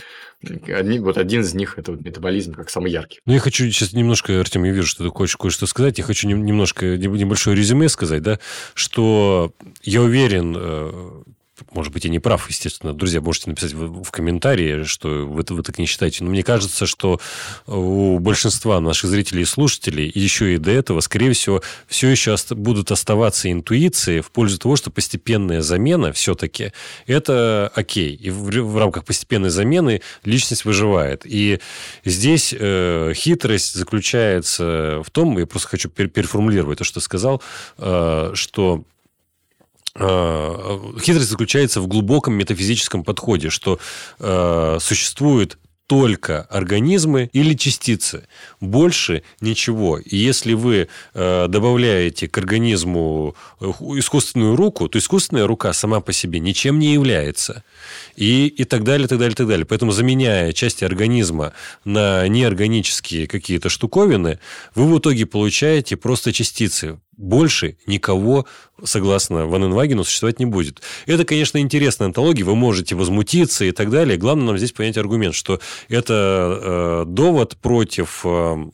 Одни, 0.68 1.00
вот 1.00 1.18
один 1.18 1.42
из 1.42 1.54
них 1.54 1.78
это 1.78 1.92
вот 1.92 2.02
метаболизм 2.02 2.54
как 2.54 2.70
самый 2.70 2.92
яркий. 2.92 3.20
Ну, 3.26 3.34
я 3.34 3.40
хочу 3.40 3.66
сейчас 3.66 3.94
немножко, 3.94 4.40
Артем, 4.40 4.64
я 4.64 4.72
вижу, 4.72 4.88
что 4.88 5.04
ты 5.04 5.10
хочешь 5.10 5.38
кое-что 5.38 5.66
сказать. 5.68 5.98
Я 5.98 6.04
хочу 6.04 6.28
немножко 6.28 6.98
небольшое 6.98 7.56
резюме 7.56 7.90
сказать, 7.90 8.22
да, 8.22 8.40
что 8.74 9.54
я 9.84 10.02
уверен, 10.02 10.56
э, 10.58 11.24
может 11.72 11.94
быть, 11.94 12.04
я 12.04 12.10
не 12.10 12.20
прав, 12.20 12.50
естественно. 12.50 12.94
Друзья, 12.94 13.22
можете 13.22 13.50
написать 13.50 13.74
в, 13.74 14.04
в 14.04 14.12
комментарии, 14.12 14.84
что 14.84 15.26
вы, 15.26 15.44
вы 15.48 15.64
так 15.64 15.78
не 15.78 15.86
считаете. 15.86 16.24
Но 16.24 16.30
мне 16.30 16.44
кажется, 16.44 16.86
что 16.86 17.20
у 17.66 18.20
большинства 18.20 18.80
наших 18.80 19.10
зрителей 19.10 19.44
и 19.44 19.46
слушателей, 19.46 20.12
еще 20.14 20.56
и 20.56 20.58
до 20.58 20.72
этого, 20.72 21.00
скорее 21.00 21.32
всего, 21.34 21.62
все 21.88 22.10
еще 22.10 22.34
ост- 22.34 22.54
будут 22.54 22.92
оставаться 22.92 23.52
интуиции 23.52 24.20
в 24.20 24.32
пользу 24.32 24.58
того, 24.58 24.76
что 24.76 24.92
постепенная 24.92 25.62
замена 25.62 26.12
все-таки 26.12 26.74
это 27.08 27.72
окей. 27.74 28.14
И 28.16 28.30
в, 28.30 28.44
в 28.44 28.78
рамках 28.78 29.06
постепенной 29.06 29.50
замены 29.50 30.02
личность 30.24 30.66
выживает. 30.66 31.22
И 31.26 31.60
здесь 32.04 32.54
э, 32.58 33.14
хитрость 33.16 33.76
заключается 33.76 35.02
в 35.06 35.10
том, 35.12 35.38
я 35.38 35.46
просто 35.46 35.70
хочу 35.70 35.90
пер- 35.90 36.08
переформулировать 36.08 36.80
то, 36.80 36.84
что 36.84 37.00
сказал, 37.00 37.42
э, 37.78 38.32
что 38.34 38.84
э, 38.84 38.95
хитрость 39.98 41.30
заключается 41.30 41.82
в 41.82 41.88
глубоком 41.88 42.34
метафизическом 42.34 43.04
подходе, 43.04 43.50
что 43.50 43.80
э, 44.20 44.78
существует 44.82 45.58
только 45.88 46.42
организмы 46.44 47.30
или 47.32 47.54
частицы. 47.54 48.28
Больше 48.60 49.24
ничего. 49.40 50.00
И 50.00 50.18
если 50.18 50.54
вы 50.54 50.88
э, 51.14 51.48
добавляете 51.48 52.28
к 52.28 52.38
организму 52.38 53.36
э, 53.62 53.66
искусственную 53.66 54.56
руку, 54.56 54.88
то 54.90 54.98
искусственная 54.98 55.46
рука 55.46 55.74
сама 55.74 56.00
по 56.00 56.12
себе 56.12 56.40
ничем 56.40 56.80
не 56.80 56.94
является. 56.94 57.64
И, 58.16 58.48
и 58.48 58.64
так 58.64 58.84
далее, 58.84 59.08
так 59.08 59.20
далее, 59.20 59.36
так 59.36 59.48
далее. 59.48 59.66
Поэтому, 59.66 59.92
заменяя 59.92 60.54
части 60.54 60.84
организма 60.84 61.54
на 61.84 62.28
неорганические 62.28 63.28
какие-то 63.28 63.70
штуковины, 63.70 64.40
вы 64.74 64.92
в 64.92 64.98
итоге 64.98 65.26
получаете 65.28 65.98
просто 65.98 66.34
частицы. 66.34 67.00
Больше 67.18 67.78
никого, 67.86 68.46
согласно 68.84 69.48
Ваненвагену, 69.48 70.04
существовать 70.04 70.40
не 70.40 70.46
будет. 70.46 70.82
Это, 71.06 71.24
конечно, 71.24 71.58
интересная 71.60 72.08
антология, 72.08 72.44
вы 72.44 72.56
можете 72.56 72.96
возмутиться 72.96 73.64
и 73.64 73.72
так 73.72 73.90
далее. 73.90 74.18
Главное 74.18 74.48
нам 74.48 74.58
здесь 74.58 74.74
понять 74.74 74.98
аргумент, 74.98 75.34
что 75.34 75.60
это 75.88 76.60
э, 76.62 77.04
довод 77.08 77.56
против 77.58 78.22
э, 78.26 78.66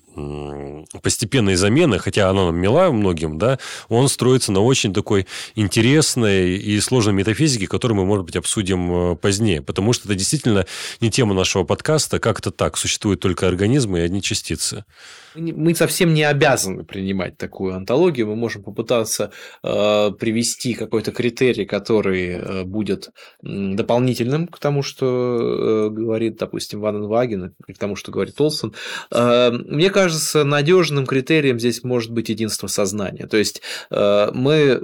постепенной 1.02 1.56
замены, 1.56 2.00
хотя 2.00 2.30
она 2.30 2.46
нам 2.46 2.58
мила 2.58 2.92
многим, 2.92 3.38
да, 3.38 3.60
он 3.90 4.08
строится 4.08 4.52
на 4.52 4.62
очень 4.62 4.94
такой 4.94 5.28
интересной 5.56 6.58
и 6.58 6.80
сложной 6.80 7.14
метафизике, 7.14 7.68
которую 7.68 8.00
мы, 8.00 8.06
может 8.06 8.26
быть, 8.26 8.36
обсудим 8.36 9.18
позднее, 9.18 9.62
потому 9.62 9.94
что 9.94 10.08
это 10.08 10.16
действительно 10.16 10.66
не 11.00 11.10
тема 11.10 11.34
нашего 11.34 11.64
подкаста, 11.64 12.20
как-то 12.20 12.52
так, 12.52 12.78
существуют 12.78 13.20
только 13.20 13.48
организмы 13.48 14.00
и 14.00 14.04
одни 14.04 14.22
частицы. 14.22 14.86
Мы 15.34 15.74
совсем 15.76 16.14
не 16.14 16.24
обязаны 16.24 16.84
принимать 16.84 17.38
такую 17.38 17.74
антологию, 17.74 18.28
мы 18.28 18.36
можем 18.36 18.64
попытаться 18.64 19.32
э, 19.64 20.12
привести 20.20 20.74
какой-то 20.74 21.12
критерий, 21.12 21.66
который 21.66 22.32
э, 22.32 22.64
будет 22.66 23.12
дополнительным 23.42 24.48
к 24.48 24.60
тому, 24.60 24.84
что 24.84 25.88
э, 25.88 25.90
говорит, 25.90 26.36
допустим, 26.36 26.82
Ван 26.82 27.08
Ваген, 27.08 27.56
к 27.66 27.78
тому, 27.78 27.96
что 27.96 28.12
говорит 28.12 28.40
Олсон. 28.42 28.74
Э, 29.10 29.52
мне 29.52 29.90
кажется, 29.90 30.01
надежным 30.44 31.06
критерием 31.06 31.60
здесь 31.60 31.84
может 31.84 32.12
быть 32.12 32.30
единство 32.30 32.68
сознания. 32.68 33.28
То 33.28 33.38
есть 33.38 33.62
э, 33.90 34.32
мы 34.34 34.80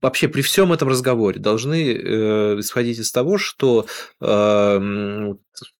вообще 0.00 0.28
при 0.28 0.42
всем 0.42 0.72
этом 0.72 0.88
разговоре 0.88 1.40
должны 1.40 1.92
э, 1.92 2.60
исходить 2.60 2.98
из 2.98 3.12
того, 3.12 3.38
что 3.38 3.86
э, 4.20 5.34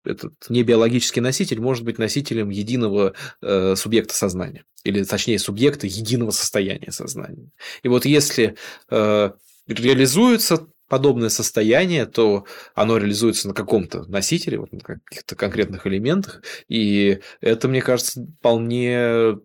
этот 0.04 0.32
небиологический 0.48 1.22
носитель 1.22 1.60
может 1.60 1.84
быть 1.84 1.98
носителем 1.98 2.50
единого 2.50 3.14
э, 3.42 3.74
субъекта 3.76 4.14
сознания, 4.14 4.64
или 4.84 5.02
точнее 5.04 5.38
субъекта 5.38 5.86
единого 5.86 6.30
состояния 6.30 6.92
сознания. 6.92 7.50
И 7.82 7.88
вот 7.88 8.04
если 8.04 8.56
э, 8.90 9.30
реализуется 9.66 10.66
подобное 10.90 11.28
состояние, 11.28 12.04
то 12.04 12.44
оно 12.74 12.98
реализуется 12.98 13.46
на 13.48 13.54
каком-то 13.54 14.02
носителе, 14.10 14.58
вот 14.58 14.72
на 14.72 14.80
каких-то 14.80 15.36
конкретных 15.36 15.86
элементах, 15.86 16.42
и 16.68 17.20
это, 17.40 17.68
мне 17.68 17.80
кажется, 17.80 18.26
вполне 18.40 19.36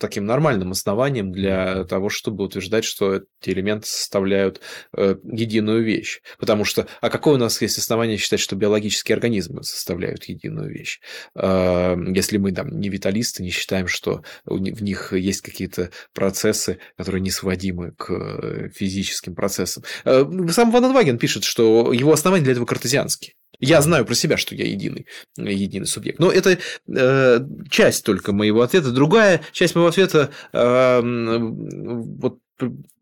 таким 0.00 0.24
нормальным 0.24 0.70
основанием 0.70 1.32
для 1.32 1.84
того, 1.84 2.08
чтобы 2.08 2.44
утверждать, 2.44 2.84
что 2.84 3.16
эти 3.16 3.50
элементы 3.50 3.86
составляют 3.86 4.62
э, 4.96 5.16
единую 5.22 5.84
вещь. 5.84 6.22
Потому 6.38 6.64
что, 6.64 6.86
а 7.02 7.10
какое 7.10 7.34
у 7.34 7.38
нас 7.38 7.60
есть 7.60 7.76
основание 7.76 8.16
считать, 8.16 8.40
что 8.40 8.56
биологические 8.56 9.14
организмы 9.14 9.62
составляют 9.62 10.24
единую 10.24 10.70
вещь? 10.70 11.00
Э, 11.34 11.94
если 12.14 12.38
мы 12.38 12.52
там 12.52 12.80
не 12.80 12.88
виталисты, 12.88 13.42
не 13.42 13.50
считаем, 13.50 13.86
что 13.86 14.22
в 14.46 14.82
них 14.82 15.12
есть 15.12 15.42
какие-то 15.42 15.90
процессы, 16.14 16.78
которые 16.96 17.20
не 17.20 17.30
сводимы 17.30 17.92
к 17.92 18.10
э, 18.10 18.70
физическим 18.74 19.34
процессам. 19.34 19.84
Сам 20.04 20.69
Ваген 20.70 21.18
пишет, 21.18 21.44
что 21.44 21.92
его 21.92 22.12
основания 22.12 22.44
для 22.44 22.52
этого 22.52 22.66
картезианские. 22.66 23.34
Я 23.60 23.82
знаю 23.82 24.06
про 24.06 24.14
себя, 24.14 24.38
что 24.38 24.54
я 24.54 24.66
единый, 24.66 25.06
единый 25.36 25.86
субъект. 25.86 26.18
Но 26.18 26.32
это 26.32 26.58
э, 26.88 27.40
часть 27.70 28.04
только 28.04 28.32
моего 28.32 28.62
ответа. 28.62 28.90
Другая 28.90 29.42
часть 29.52 29.74
моего 29.74 29.88
ответа 29.88 30.30
э, 30.52 31.00
вот, 31.02 32.38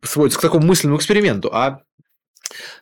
сводится 0.03 0.39
к 0.39 0.43
такому 0.43 0.67
мысленному 0.67 0.99
эксперименту. 0.99 1.51
А 1.53 1.83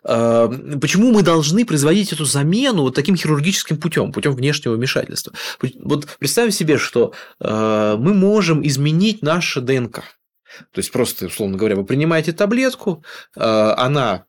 э, 0.05 0.79
Почему 0.81 1.12
мы 1.12 1.22
должны 1.22 1.66
производить 1.66 2.14
эту 2.14 2.25
замену 2.25 2.83
вот 2.83 2.94
таким 2.94 3.14
хирургическим 3.14 3.77
путем, 3.77 4.11
путем 4.11 4.35
внешнего 4.35 4.75
вмешательства? 4.75 5.35
Вот 5.81 6.07
представим 6.18 6.53
себе, 6.53 6.79
что 6.79 7.12
э, 7.40 7.96
мы 7.99 8.14
можем 8.14 8.66
изменить 8.66 9.20
наше 9.20 9.61
ДНК. 9.61 10.03
То 10.72 10.79
есть, 10.79 10.90
просто, 10.90 11.27
условно 11.27 11.59
говоря, 11.59 11.77
вы 11.77 11.85
принимаете 11.85 12.33
таблетку, 12.33 13.05
э, 13.37 13.40
она 13.42 14.25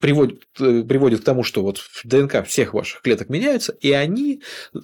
приводит, 0.00 0.42
э, 0.58 0.82
приводит 0.82 1.20
к 1.20 1.24
тому, 1.24 1.44
что 1.44 1.62
вот 1.62 1.80
ДНК 2.04 2.44
всех 2.46 2.74
ваших 2.74 3.02
клеток 3.02 3.28
меняются, 3.28 3.72
и 3.80 3.92
они 3.92 4.42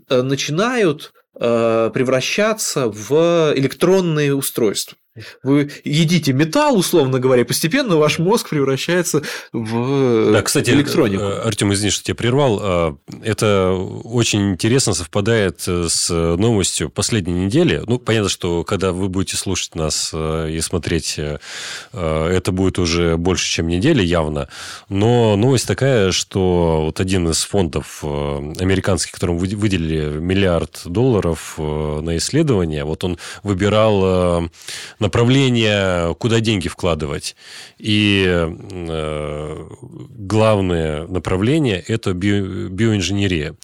э, 0.08 0.22
начинают 0.22 1.12
э, 1.34 1.90
превращаться 1.92 2.88
в 2.88 3.52
электронные 3.56 4.34
устройства. 4.34 4.96
Вы 5.42 5.70
едите 5.84 6.32
металл, 6.32 6.78
условно 6.78 7.18
говоря, 7.18 7.44
постепенно 7.44 7.96
ваш 7.96 8.18
мозг 8.18 8.50
превращается 8.50 9.22
в 9.52 10.32
да, 10.32 10.42
кстати, 10.42 10.70
электронику. 10.70 11.24
Артем, 11.44 11.72
извини, 11.72 11.90
что 11.90 12.04
тебя 12.04 12.14
прервал. 12.14 12.58
А, 12.62 12.96
это 13.22 13.72
очень 13.72 14.52
интересно 14.52 14.94
совпадает 14.94 15.60
с 15.62 16.08
новостью 16.10 16.90
последней 16.90 17.46
недели. 17.46 17.82
Ну, 17.86 17.98
понятно, 17.98 18.28
что 18.28 18.64
когда 18.64 18.92
вы 18.92 19.08
будете 19.08 19.36
слушать 19.36 19.74
нас 19.74 20.10
э, 20.12 20.50
и 20.50 20.60
смотреть, 20.60 21.18
э, 21.18 21.38
это 21.92 22.52
будет 22.52 22.78
уже 22.78 23.16
больше, 23.16 23.48
чем 23.48 23.68
неделя 23.68 24.02
явно. 24.02 24.48
Но 24.88 25.36
новость 25.36 25.66
такая, 25.66 26.12
что 26.12 26.82
вот 26.86 27.00
один 27.00 27.28
из 27.28 27.42
фондов 27.42 28.00
э, 28.02 28.52
американских, 28.58 29.12
которому 29.12 29.38
выделили 29.38 30.18
миллиард 30.18 30.82
долларов 30.84 31.54
на 31.58 32.16
исследование, 32.16 32.84
вот 32.84 33.04
он 33.04 33.18
выбирал 33.42 34.50
направление, 35.06 36.14
куда 36.16 36.40
деньги 36.40 36.66
вкладывать. 36.68 37.36
И 37.78 38.24
э, 38.26 39.66
главное 39.80 41.06
направление– 41.06 41.78
это 41.86 42.12
био, 42.12 42.68
биоинженерия. 42.68 43.54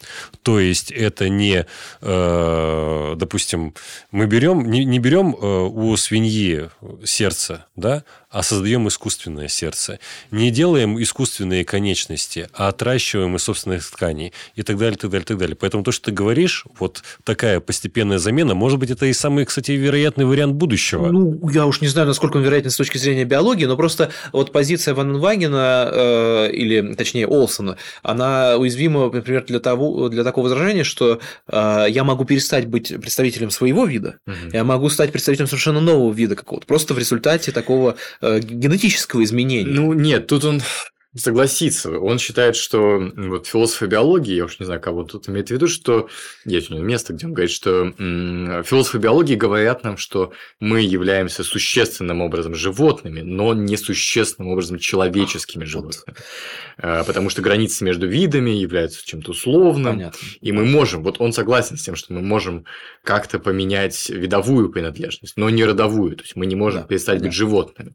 То 0.43 0.61
есть, 0.61 0.93
это 0.93 1.29
не, 1.29 1.67
э, 2.01 3.15
допустим, 3.17 3.75
мы 4.13 4.27
берем, 4.27 4.71
не, 4.71 4.85
не 4.85 5.01
берем 5.01 5.35
э, 5.35 5.69
у 5.69 5.97
свиньи 5.97 6.71
сердце, 7.05 7.67
да, 7.75 8.05
а 8.33 8.43
создаем 8.43 8.89
искусственное 8.89 9.49
сердце. 9.49 9.99
Не 10.31 10.51
делаем 10.51 11.01
искусственные 11.01 11.65
конечности, 11.65 12.49
а 12.55 12.69
отращиваем 12.69 13.37
из 13.37 13.43
собственных 13.43 13.89
тканей 13.89 14.33
и 14.55 14.63
так 14.63 14.79
далее, 14.79 14.97
так 14.97 15.11
далее, 15.11 15.27
так 15.27 15.39
далее. 15.39 15.55
Поэтому 15.55 15.85
то, 15.85 15.93
что 15.93 16.07
ты 16.07 16.13
говоришь, 16.13 16.65
вот 16.79 17.03
такая 17.25 17.61
постепенная 17.61 18.19
замена, 18.19 18.55
может 18.55 18.79
быть, 18.79 18.91
это 18.91 19.07
и 19.07 19.13
самый, 19.13 19.45
кстати, 19.45 19.73
вероятный 19.73 20.25
вариант 20.25 20.55
будущего. 20.55 21.09
Ну, 21.09 21.49
я 21.51 21.67
уж 21.67 21.83
не 21.83 21.89
знаю, 21.89 22.09
насколько 22.09 22.39
он 22.39 22.43
вероятен 22.43 22.71
с 22.71 22.77
точки 22.77 22.97
зрения 22.97 23.25
биологии, 23.25 23.67
но 23.67 23.77
просто 23.77 24.11
вот 24.33 24.51
позиция 24.51 24.95
Ван 24.95 25.19
Вагена, 25.19 25.91
э, 25.93 26.51
или 26.53 26.95
точнее 26.95 27.27
Олсона, 27.27 27.77
она 28.03 28.57
уязвима, 28.57 29.11
например, 29.13 29.45
для, 29.45 29.61
того, 29.61 30.09
для 30.09 30.25
такого 30.25 30.45
возражения, 30.45 30.85
что 30.85 31.21
э, 31.49 31.87
я 31.91 32.03
могу 32.03 32.25
перестать 32.25 32.67
быть 32.67 32.89
представителем 32.89 33.51
своего 33.51 33.85
вида, 33.85 34.17
угу. 34.27 34.37
я 34.53 34.65
могу 34.65 34.89
стать 34.89 35.13
представителем 35.13 35.49
совершенно 35.49 35.81
нового 35.81 36.13
вида 36.15 36.35
какого-то, 36.35 36.67
просто 36.67 36.95
в 36.95 36.99
результате 36.99 37.53
такого 37.53 37.97
генетического 38.23 39.23
изменения. 39.25 39.71
Ну, 39.71 39.93
нет, 39.93 40.27
тут 40.27 40.45
он 40.45 40.63
согласится. 41.15 41.99
Он 41.99 42.19
считает, 42.19 42.57
что 42.57 42.99
вот 43.15 43.47
философы 43.47 43.87
биологии, 43.87 44.35
я 44.35 44.45
уж 44.45 44.59
не 44.59 44.67
знаю, 44.67 44.81
кого 44.81 45.05
тут 45.05 45.29
имеет 45.29 45.49
в 45.49 45.51
виду, 45.51 45.69
что 45.69 46.09
есть 46.45 46.71
у 46.71 46.75
него 46.75 46.85
место, 46.85 47.13
где 47.13 47.27
он 47.27 47.35
говорит, 47.35 47.51
что 47.51 47.93
философы 48.63 48.99
биологии 48.99 49.35
говорят 49.35 49.85
нам, 49.85 49.97
что 49.99 50.33
мы 50.59 50.81
являемся 50.81 51.45
существенным 51.45 52.23
образом 52.23 52.55
животными, 52.55 53.21
но 53.21 53.53
не 53.53 53.77
существенным 53.77 54.53
образом 54.53 54.79
человеческими 54.79 55.65
животными. 55.65 56.17
А, 56.79 57.05
потому 57.05 57.29
что 57.31 57.43
границы 57.43 57.85
между 57.85 58.07
видами 58.07 58.51
являются 58.51 59.05
чем-то 59.07 59.33
условным. 59.33 59.95
Понятно. 59.95 60.19
И 60.41 60.53
мы 60.53 60.65
можем, 60.65 61.03
вот 61.03 61.21
он 61.21 61.33
согласен 61.33 61.77
с 61.77 61.83
тем, 61.83 61.95
что 61.95 62.13
мы 62.15 62.23
можем 62.23 62.65
как-то 63.05 63.39
поменять 63.39 64.09
видовую 64.09 64.71
принадлежность, 64.71 65.37
но 65.37 65.51
не 65.51 65.65
родовую. 65.65 66.17
То 66.17 66.23
есть 66.23 66.37
мы 66.37 66.47
не 66.47 66.57
можем 66.57 66.83
да, 66.83 66.87
перестать 66.87 67.19
понятно. 67.19 67.29
быть 67.29 67.37
животными. 67.37 67.95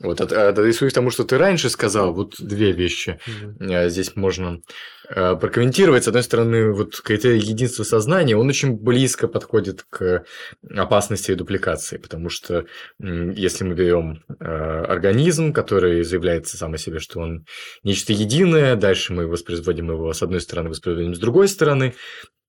Вот 0.00 0.20
это, 0.20 0.34
это 0.34 0.62
рисует 0.62 0.94
тому, 0.94 1.10
что 1.10 1.24
ты 1.24 1.38
раньше 1.38 1.68
сказал, 1.68 2.12
вот 2.12 2.36
две 2.54 2.72
вещи 2.72 3.18
э, 3.60 3.88
здесь 3.88 4.16
можно 4.16 4.60
э, 5.08 5.36
прокомментировать. 5.36 6.04
С 6.04 6.08
одной 6.08 6.22
стороны, 6.22 6.72
вот 6.72 7.00
критерий 7.00 7.40
единства 7.40 7.84
сознания, 7.84 8.36
он 8.36 8.48
очень 8.48 8.76
близко 8.76 9.28
подходит 9.28 9.84
к 9.88 10.24
опасности 10.70 11.34
дупликации, 11.34 11.98
потому 11.98 12.30
что 12.30 12.66
если 12.98 13.64
мы 13.64 13.74
берем 13.74 14.22
э, 14.28 14.44
организм, 14.44 15.52
который 15.52 16.02
заявляется 16.04 16.56
сам 16.56 16.74
о 16.74 16.78
себе, 16.78 16.98
что 16.98 17.20
он 17.20 17.46
нечто 17.82 18.12
единое, 18.12 18.76
дальше 18.76 19.12
мы 19.12 19.26
воспроизводим 19.26 19.90
его 19.90 20.12
с 20.12 20.22
одной 20.22 20.40
стороны, 20.40 20.70
воспроизводим 20.70 21.14
с 21.14 21.18
другой 21.18 21.48
стороны, 21.48 21.94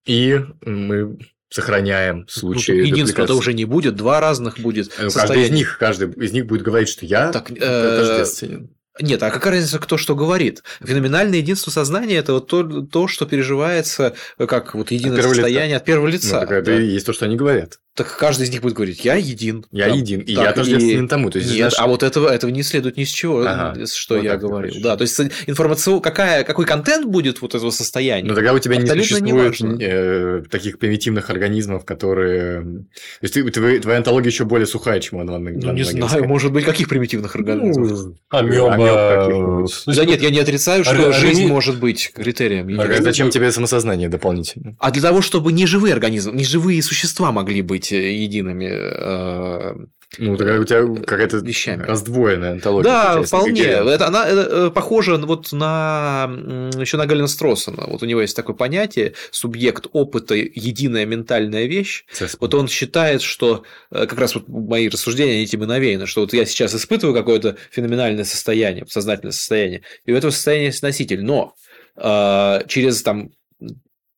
и 0.06 0.40
мы 0.62 1.18
сохраняем 1.50 2.28
случаи 2.28 2.74
ну, 2.74 2.88
Единственного 2.88 3.34
уже 3.34 3.54
не 3.54 3.66
будет, 3.66 3.96
два 3.96 4.20
разных 4.20 4.60
будет. 4.60 4.90
Каждый 4.90 5.12
состояние. 5.12 5.48
из 5.48 5.52
них, 5.52 5.78
каждый 5.78 6.12
из 6.12 6.32
них 6.34 6.48
будет 6.48 6.64
говорить, 6.64 6.90
что 6.90 7.06
я 7.06 7.32
так, 7.32 7.48
тождественен. 7.48 8.75
Нет, 9.02 9.22
а 9.24 9.30
какая 9.30 9.56
разница, 9.56 9.80
кто 9.80 9.98
что 9.98 10.16
говорит? 10.16 10.64
Феноменальное 10.82 11.40
единство 11.40 11.70
сознания– 11.70 12.16
это 12.18 12.34
вот 12.34 12.48
то, 12.48 12.64
то, 12.64 13.08
что 13.08 13.26
переживается 13.26 14.16
как 14.38 14.74
вот 14.74 14.92
единое 14.92 15.20
от 15.20 15.26
состояние 15.26 15.74
лица. 15.74 15.78
от 15.78 15.86
первого 15.86 16.08
лица. 16.08 16.36
Ну, 16.36 16.42
так 16.42 16.52
это 16.52 16.72
да. 16.72 16.82
и 16.82 16.86
есть 16.86 17.06
то, 17.06 17.14
что 17.14 17.26
они 17.26 17.36
говорят. 17.36 17.80
Так 17.96 18.18
каждый 18.18 18.44
из 18.44 18.50
них 18.50 18.62
будет 18.62 18.74
говорить, 18.74 19.06
я 19.06 19.16
един. 19.16 19.66
Я 19.72 19.88
там, 19.88 19.98
един, 19.98 20.20
и 20.20 20.36
так, 20.36 20.44
я 20.44 20.52
тождественен 20.52 21.06
и... 21.06 21.08
тому. 21.08 21.30
То 21.30 21.40
есть, 21.40 21.50
Нет, 21.50 21.58
знаешь... 21.58 21.76
а 21.78 21.88
вот 21.88 22.04
этого, 22.04 22.28
этого 22.28 22.52
не 22.52 22.62
следует 22.62 22.98
ни 22.98 23.06
с 23.06 23.10
чего, 23.10 23.46
ага, 23.48 23.86
что 23.86 24.16
вот 24.16 24.24
я 24.24 24.36
говорил. 24.36 24.76
Да, 24.82 24.98
то 24.98 25.04
есть 25.04 25.18
информацион... 25.48 26.02
какая, 26.02 26.44
какой 26.44 26.66
контент 26.66 27.06
будет 27.06 27.42
вот 27.42 27.56
этого 27.56 27.72
состояния? 27.72 28.28
Но 28.28 28.36
тогда 28.36 28.52
у 28.52 28.60
тебя 28.60 28.76
не 28.76 28.86
существует 28.86 29.60
не 29.62 29.78
э, 29.80 30.44
таких 30.52 30.78
примитивных 30.78 31.30
организмов, 31.30 31.86
которые... 31.86 32.64
То 32.64 32.88
есть 33.22 33.34
ты, 33.34 33.50
твоя, 33.50 33.80
твоя 33.80 34.00
антология 34.00 34.30
еще 34.30 34.44
более 34.44 34.68
сухая, 34.68 35.00
чем 35.00 35.20
она. 35.20 35.40
Ну, 35.40 35.72
не 35.72 35.84
знаю, 35.84 36.26
может 36.26 36.52
быть, 36.52 36.66
каких 36.66 36.90
примитивных 36.90 37.34
организмов? 37.34 37.92
Ну, 37.92 38.16
амеба. 38.30 38.85
Да 39.88 40.06
нет, 40.06 40.22
я 40.22 40.30
не 40.32 40.40
отрицаю, 40.40 40.84
что 40.84 41.12
жизнь 41.14 41.48
может 41.48 41.80
быть 41.80 42.12
критерием. 42.14 42.70
Зачем 43.02 43.30
тебе 43.30 43.52
самосознание 43.52 44.10
дополнительно? 44.10 44.76
А 44.80 44.92
для 44.92 45.02
того, 45.02 45.22
чтобы 45.22 45.52
не 45.54 45.66
живые 45.66 45.94
организмы, 45.94 46.34
не 46.34 46.44
живые 46.44 46.82
существа 46.82 47.32
могли 47.32 47.62
быть 47.62 47.76
быть 47.76 47.92
едиными 47.92 48.70
э, 48.72 49.76
ну, 50.18 50.38
такая 50.38 50.60
у 50.60 50.64
тебя 50.64 51.04
какая-то 51.04 51.38
вещами. 51.38 51.84
раздвоенная 51.84 52.54
антология. 52.54 52.90
Да, 52.90 53.22
вполне. 53.24 53.64
Это, 53.64 54.08
она 54.08 54.28
это, 54.28 54.68
э, 54.68 54.72
похожа 54.72 55.18
вот 55.18 55.52
на 55.52 56.30
еще 56.80 56.98
на 56.98 57.06
Галина 57.06 57.28
Строссона. 57.28 57.86
Вот 57.88 58.04
у 58.04 58.06
него 58.06 58.22
есть 58.22 58.36
такое 58.36 58.56
понятие 58.56 59.14
субъект 59.32 59.88
опыта 59.92 60.36
единая 60.36 61.06
ментальная 61.06 61.66
вещь. 61.66 62.06
CSP. 62.14 62.38
Вот 62.40 62.54
он 62.54 62.68
считает, 62.68 63.22
что 63.22 63.64
э, 63.92 64.06
как 64.06 64.20
раз 64.20 64.36
вот 64.36 64.48
мои 64.48 64.90
рассуждения 64.90 65.34
они 65.34 65.44
этим 65.44 65.62
навеяны, 65.62 66.06
что 66.06 66.22
вот 66.22 66.34
я 66.34 66.46
сейчас 66.46 66.76
испытываю 66.76 67.16
какое-то 67.16 67.58
феноменальное 67.72 68.24
состояние, 68.24 68.86
сознательное 68.88 69.32
состояние, 69.32 69.82
и 70.06 70.12
у 70.12 70.16
этого 70.16 70.32
состояния 70.32 70.68
есть 70.68 70.84
носитель, 70.84 71.24
но 71.24 71.56
э, 71.98 72.62
через 72.68 73.02
там 73.02 73.32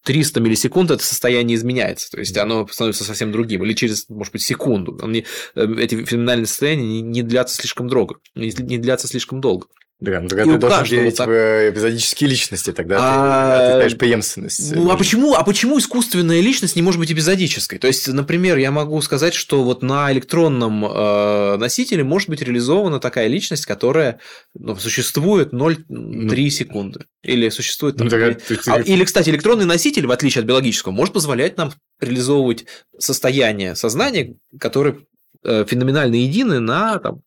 300 0.07 0.39
миллисекунд 0.39 0.89
это 0.89 1.03
состояние 1.03 1.57
изменяется, 1.57 2.09
то 2.09 2.19
есть 2.19 2.37
оно 2.37 2.65
становится 2.67 3.03
совсем 3.03 3.33
другим, 3.33 3.65
или 3.65 3.73
через, 3.73 4.07
может 4.07 4.31
быть, 4.31 4.41
секунду. 4.41 4.97
Э, 5.03 5.75
эти 5.79 6.01
феноменальные 6.05 6.47
состояния 6.47 7.01
не 7.01 7.23
длятся 7.23 7.57
слишком 7.57 7.89
долго, 7.89 8.15
не 8.33 8.77
длятся 8.77 9.09
слишком 9.09 9.41
долго. 9.41 9.67
Да, 9.99 10.21
ну, 10.21 10.27
тогда 10.27 10.43
и 10.43 10.45
ты 10.45 10.57
должен 10.59 10.85
делить 10.85 11.17
так... 11.17 11.27
в 11.27 11.31
эпизодические 11.71 12.29
личности, 12.29 12.71
тогда 12.71 12.97
а... 12.99 13.57
ты 13.57 13.63
отвечаешь 13.63 13.97
преемственность. 13.97 14.75
Ну, 14.75 14.91
а 14.91 14.97
почему, 14.97 15.33
а 15.33 15.43
почему 15.43 15.79
искусственная 15.79 16.39
личность 16.39 16.75
не 16.75 16.83
может 16.83 16.99
быть 16.99 17.11
эпизодической? 17.11 17.79
То 17.79 17.87
есть, 17.87 18.07
например, 18.07 18.57
я 18.57 18.69
могу 18.69 19.01
сказать, 19.01 19.33
что 19.33 19.63
вот 19.63 19.81
на 19.81 20.11
электронном 20.11 20.85
э, 20.85 21.57
носителе 21.57 22.03
может 22.03 22.29
быть 22.29 22.43
реализована 22.43 22.99
такая 22.99 23.25
личность, 23.25 23.65
которая 23.65 24.19
ну, 24.53 24.75
существует 24.75 25.51
0,3 25.51 25.85
ну, 25.89 26.49
секунды. 26.49 26.99
Или 27.23 27.49
существует... 27.49 27.97
Там, 27.97 28.05
ну, 28.05 28.11
тогда. 28.11 28.37
А, 28.67 28.79
или, 28.79 29.03
кстати, 29.03 29.31
электронный 29.31 29.65
носитель, 29.65 30.05
в 30.05 30.11
отличие 30.11 30.41
от 30.41 30.47
биологического, 30.47 30.91
может 30.91 31.15
позволять 31.15 31.57
нам 31.57 31.73
реализовывать 31.99 32.65
состояние 32.99 33.75
сознания, 33.75 34.35
которое 34.59 34.99
э, 35.43 35.65
феноменально 35.67 36.15
едины 36.15 36.59
на 36.59 36.99
там, 36.99 37.21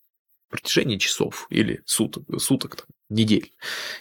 протяжении 0.51 0.99
часов 0.99 1.47
или 1.51 1.83
суток, 1.87 2.25
суток 2.41 2.77
там, 2.77 2.87
недель 3.11 3.53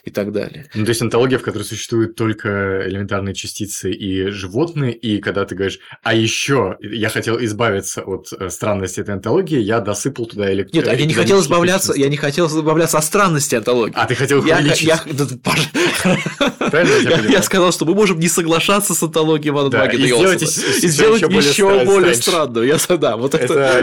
и 0.03 0.11
так 0.11 0.31
далее. 0.31 0.67
Ну, 0.73 0.85
то 0.85 0.89
есть 0.89 1.01
антология, 1.01 1.37
в 1.37 1.41
которой 1.41 1.63
существуют 1.63 2.15
только 2.15 2.87
элементарные 2.87 3.33
частицы 3.33 3.91
и 3.91 4.27
животные, 4.27 4.93
и 4.93 5.19
когда 5.19 5.45
ты 5.45 5.55
говоришь, 5.55 5.79
а 6.03 6.13
еще 6.13 6.77
я 6.81 7.09
хотел 7.09 7.43
избавиться 7.43 8.03
от 8.03 8.31
э, 8.31 8.49
странности 8.49 9.01
этой 9.01 9.15
антологии, 9.15 9.59
я 9.59 9.79
досыпал 9.79 10.27
туда 10.27 10.53
электро... 10.53 10.77
Нет, 10.77 10.87
а 10.87 10.93
я 10.93 11.05
не 11.05 11.13
хотел 11.13 11.41
избавляться, 11.41 11.93
я 11.95 12.07
не 12.07 12.17
хотел 12.17 12.47
избавляться 12.47 12.97
от 12.97 13.03
странности 13.03 13.55
антологии. 13.55 13.93
А 13.95 14.05
ты 14.05 14.15
хотел 14.15 14.45
я, 14.45 14.59
я, 14.59 14.75
я, 17.29 17.41
сказал, 17.41 17.71
что 17.71 17.85
мы 17.85 17.95
можем 17.95 18.19
не 18.19 18.29
соглашаться 18.29 18.93
с 18.93 19.01
антологией 19.01 19.51
Ван 19.51 19.69
да, 19.69 19.85
и 19.85 20.05
сделать, 20.05 20.41
и 20.41 20.87
сделать 20.87 21.21
еще 21.21 21.83
более 21.85 22.13
странную. 22.13 22.67
Я, 22.67 22.97
да, 22.97 23.17
вот 23.17 23.33
это, 23.33 23.53
это. 23.53 23.79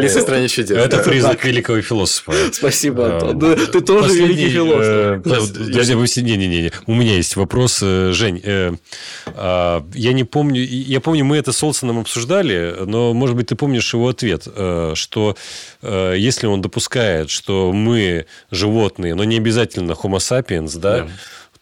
Это 0.87 0.99
признак 0.99 1.45
великого 1.45 1.81
философа. 1.81 2.33
Спасибо, 2.53 3.15
Антон. 3.15 3.57
Ты 3.57 3.81
тоже 3.81 4.15
великий 4.15 4.51
философ. 4.51 5.16
Э, 5.17 5.23
Подожди, 5.23 6.23
не-не-не. 6.23 6.73
У 6.87 6.95
меня 6.95 7.15
есть 7.15 7.37
вопрос, 7.37 7.81
э, 7.83 8.13
Жень. 8.13 8.41
Э, 8.45 8.73
а, 9.27 9.85
я 9.95 10.13
не 10.13 10.25
помню, 10.25 10.63
я 10.63 11.01
помню, 11.01 11.25
мы 11.25 11.37
это 11.37 11.53
с 11.53 11.63
Олсоном 11.63 11.99
обсуждали, 11.99 12.77
но, 12.87 13.13
может 13.15 13.37
быть, 13.37 13.49
ты 13.49 13.57
помнишь 13.57 13.93
его 13.93 14.09
ответ, 14.09 14.47
что 14.95 15.37
если 15.83 16.47
он 16.47 16.63
допускает, 16.63 17.31
что 17.31 17.73
мы 17.73 18.27
животные, 18.51 19.15
но 19.15 19.25
не 19.25 19.37
обязательно 19.37 19.93
homo 19.93 20.19
sapiens, 20.19 20.79
да, 20.79 21.09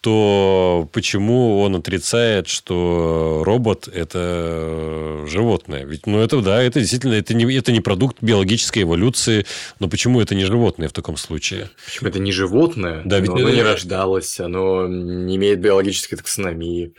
то 0.04 0.86
почему 0.92 1.60
он 1.62 1.76
отрицает, 1.76 2.46
что 2.46 3.40
робот– 3.42 3.88
это 3.94 5.24
животное? 5.26 5.86
Ведь, 5.86 6.06
ну, 6.06 6.20
это, 6.20 6.42
да, 6.42 6.62
это 6.62 6.78
действительно, 6.80 7.14
это 7.14 7.32
не, 7.32 7.50
это 7.56 7.72
не 7.72 7.80
продукт 7.80 8.18
биологической 8.20 8.82
эволюции, 8.82 9.46
но 9.80 9.88
почему 9.88 10.20
это 10.20 10.34
не 10.34 10.44
животное 10.44 10.90
в 10.90 10.92
таком 10.92 11.16
случае? 11.16 11.70
Почему 11.86 12.10
это 12.10 12.18
не 12.18 12.32
животное? 12.32 13.00
Да, 13.06 13.18
ведь 13.18 13.30
оно 13.30 13.48
это... 13.48 13.56
не 13.56 13.62
рождалось, 13.62 14.38
оно 14.40 14.86
не 14.86 15.36
имеет 15.36 15.60
биологической 15.60 16.16
таксономии, 16.16 16.92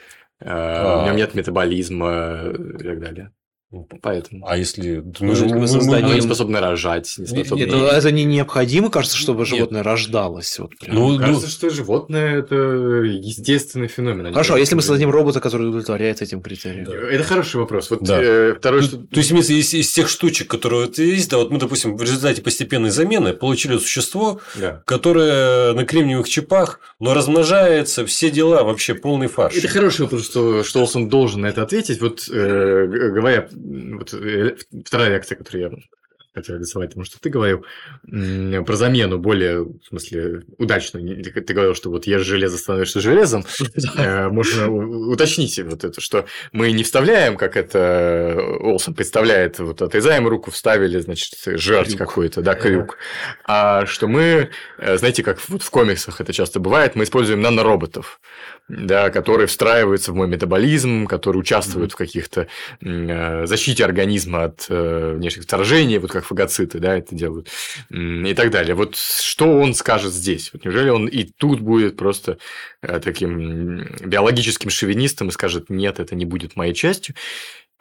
а... 0.44 1.04
в 1.04 1.06
нем 1.06 1.16
нет 1.16 1.36
метаболизма 1.36 2.54
и 2.80 2.84
так 2.84 3.00
далее. 3.00 3.32
Ну, 3.76 3.86
поэтому. 4.02 4.48
А 4.48 4.56
если 4.56 5.04
мы, 5.20 5.36
же, 5.36 5.48
мы, 5.48 5.68
создаем... 5.68 6.14
не 6.14 6.22
способны 6.22 6.62
рожать, 6.62 7.14
не 7.18 7.26
способны... 7.26 7.60
Нет, 7.60 7.74
это, 7.74 7.88
это 7.88 8.12
не 8.12 8.24
необходимо, 8.24 8.90
кажется, 8.90 9.18
чтобы 9.18 9.40
Нет. 9.40 9.50
животное 9.50 9.84
рождалось. 9.84 10.58
Вот 10.60 10.78
прям. 10.78 10.96
Ну, 10.96 11.18
кажется, 11.18 11.46
ну... 11.46 11.52
что 11.52 11.70
животное 11.70 12.40
это 12.40 12.56
естественный 12.56 13.90
феномен. 13.90 14.32
Хорошо, 14.32 14.54
а 14.54 14.60
если 14.60 14.76
мы 14.76 14.82
создадим 14.82 15.10
робота, 15.10 15.42
который 15.42 15.68
удовлетворяет 15.68 16.22
этим 16.22 16.42
критериям? 16.42 16.86
Да. 16.86 16.94
Это 16.94 17.26
хороший 17.26 17.58
вопрос. 17.58 17.90
Вот 17.90 18.02
да. 18.02 18.18
э, 18.22 18.56
второй, 18.58 18.82
ну, 18.82 18.88
что... 18.88 18.98
То 18.98 19.18
есть, 19.18 19.32
из, 19.32 19.50
из, 19.50 19.74
из 19.74 19.92
тех 19.92 20.08
штучек, 20.08 20.50
которые 20.50 20.86
вот 20.86 20.98
есть, 20.98 21.30
да, 21.30 21.38
вот 21.38 21.52
мы, 21.52 21.60
допустим, 21.60 21.98
в 21.98 22.02
результате 22.02 22.42
постепенной 22.42 22.92
замены 22.92 23.34
получили 23.34 23.78
существо, 23.78 24.40
да. 24.56 24.82
которое 24.86 25.74
на 25.74 25.86
кремниевых 25.86 26.30
чипах, 26.30 26.80
но 27.02 27.14
размножается, 27.14 28.06
все 28.06 28.32
дела, 28.32 28.64
вообще 28.64 28.94
полный 28.94 29.28
фарш. 29.28 29.56
Это 29.56 29.68
хороший 29.68 30.02
вопрос, 30.02 30.24
что, 30.24 30.64
что 30.64 30.80
Олсон 30.80 31.10
должен 31.10 31.42
на 31.42 31.48
это 31.48 31.62
ответить. 31.62 32.00
Вот 32.00 32.30
э, 32.32 32.88
говоря 32.88 33.50
вот 33.66 34.14
э, 34.14 34.56
вторая 34.86 35.10
реакция, 35.10 35.38
которую 35.38 35.64
я 35.64 35.78
хотел 36.36 36.58
рисовать, 36.58 36.90
потому 36.90 37.06
что 37.06 37.20
ты 37.20 37.30
говорил 37.30 37.66
про 38.04 38.76
замену 38.76 39.18
более, 39.18 39.64
в 39.64 39.80
смысле, 39.88 40.44
удачную. 40.58 41.24
Ты 41.24 41.54
говорил, 41.54 41.74
что 41.74 41.90
вот 41.90 42.06
ешь 42.06 42.24
железо, 42.24 42.58
становишься 42.58 43.00
железом. 43.00 43.46
Э, 43.98 44.30
можно 44.30 44.70
уточнить 44.70 45.58
вот 45.60 45.84
это, 45.84 46.02
что 46.02 46.26
мы 46.52 46.72
не 46.72 46.84
вставляем, 46.84 47.38
как 47.38 47.56
это 47.56 48.36
Олсен 48.60 48.94
представляет, 48.94 49.60
вот 49.60 49.82
отрезаем 49.82 50.28
руку, 50.28 50.52
вставили, 50.52 51.00
значит, 51.00 51.34
жертв 51.46 51.96
какой-то, 51.96 52.42
да, 52.42 52.56
крюк. 52.56 52.98
А 53.46 53.86
что 53.86 54.08
мы, 54.08 54.50
э, 54.78 54.98
знаете, 54.98 55.24
как 55.24 55.40
вот 55.48 55.62
в 55.62 55.70
комиксах 55.70 56.20
это 56.20 56.34
часто 56.34 56.60
бывает, 56.60 56.96
мы 56.96 57.04
используем 57.04 57.42
нанороботов 57.42 58.20
да, 58.68 59.10
которые 59.10 59.48
встраиваются 59.48 60.12
в 60.12 60.16
мой 60.16 60.28
метаболизм, 60.28 61.06
которые 61.06 61.40
участвуют 61.40 61.92
mm-hmm. 61.92 61.94
в 61.94 61.98
каких-то 61.98 62.48
э, 62.82 63.46
защите 63.46 63.86
организма 63.86 64.46
от 64.46 64.66
э, 64.70 65.14
внешних 65.16 65.44
вторжений, 65.44 66.00
вот 66.00 66.12
как 66.12 66.26
фагоциты, 66.26 66.80
да, 66.80 66.98
это 66.98 67.14
делают, 67.16 67.50
и 67.92 68.34
так 68.34 68.50
далее. 68.52 68.74
Вот 68.74 68.96
что 68.96 69.60
он 69.60 69.74
скажет 69.74 70.14
здесь? 70.14 70.52
Вот 70.52 70.66
неужели 70.66 70.90
он 70.90 71.08
и 71.08 71.24
тут 71.24 71.60
будет 71.60 71.96
просто 71.96 72.40
э, 72.82 73.00
таким 73.00 73.86
биологическим 74.04 74.70
шовинистом 74.70 75.30
и 75.30 75.32
скажет, 75.32 75.70
нет, 75.70 76.00
это 76.00 76.16
не 76.16 76.26
будет 76.26 76.56
моей 76.56 76.74
частью? 76.74 77.16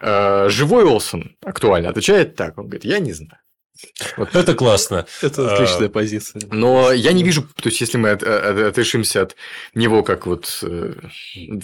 Э, 0.00 0.48
живой 0.50 0.84
Олсон 0.84 1.36
актуально 1.42 1.88
отвечает 1.88 2.36
так, 2.36 2.58
он 2.58 2.66
говорит, 2.66 2.84
я 2.84 2.98
не 2.98 3.12
знаю. 3.12 3.40
Вот 4.16 4.34
это 4.34 4.54
классно. 4.54 5.06
Это 5.22 5.50
А, 5.50 5.54
отличная 5.54 5.88
позиция. 5.88 6.42
Но 6.50 6.92
я 6.92 7.12
не 7.12 7.22
вижу, 7.22 7.42
то 7.42 7.68
есть, 7.68 7.80
если 7.80 7.98
мы 7.98 8.10
от- 8.10 8.22
от- 8.22 8.58
отрешимся 8.58 9.22
от 9.22 9.36
него 9.74 10.02
как 10.02 10.26
вот 10.26 10.58
э, 10.62 10.94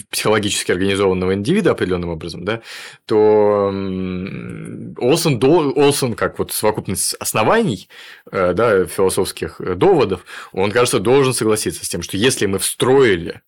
психологически 0.09 0.71
организованного 0.71 1.33
индивида 1.33 1.71
определенным 1.71 2.09
образом, 2.09 2.45
да, 2.45 2.61
то 3.05 3.69
м, 3.71 4.95
Олсон, 4.97 5.39
до- 5.39 5.71
Олсон 5.71 6.13
как 6.13 6.39
вот 6.39 6.51
совокупность 6.51 7.13
оснований, 7.15 7.87
э, 8.31 8.53
да, 8.53 8.85
философских 8.85 9.59
э, 9.61 9.75
доводов, 9.75 10.25
он, 10.51 10.71
кажется, 10.71 10.99
должен 10.99 11.33
согласиться 11.33 11.85
с 11.85 11.89
тем, 11.89 12.01
что 12.01 12.17
если 12.17 12.45
мы 12.45 12.59
встроили 12.59 13.41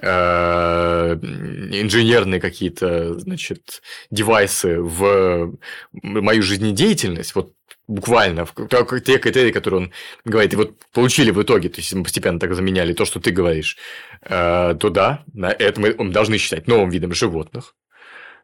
э, 0.00 1.16
инженерные 1.72 2.40
какие-то, 2.40 3.18
значит, 3.18 3.82
девайсы 4.10 4.80
в 4.80 5.56
мою 5.92 6.42
жизнедеятельность, 6.42 7.34
вот 7.34 7.52
буквально, 7.88 8.44
в 8.44 8.52
те 9.00 9.18
критерии, 9.18 9.52
которые 9.52 9.80
он 9.82 9.92
говорит, 10.24 10.52
и 10.52 10.56
вот 10.56 10.72
получили 10.92 11.30
в 11.30 11.42
итоге, 11.42 11.68
то 11.68 11.80
есть 11.80 11.94
мы 11.94 12.02
постепенно 12.02 12.40
так 12.40 12.54
заменяли 12.54 12.92
то, 12.92 13.04
что 13.04 13.20
ты 13.20 13.30
говоришь, 13.30 13.76
э, 14.22 14.74
то 14.78 14.90
да, 14.90 15.24
на 15.32 15.50
это 15.50 15.80
мы 15.80 15.94
должны 16.10 16.38
считать 16.38 16.66
новым 16.66 16.90
видом 16.90 17.14
животных, 17.14 17.74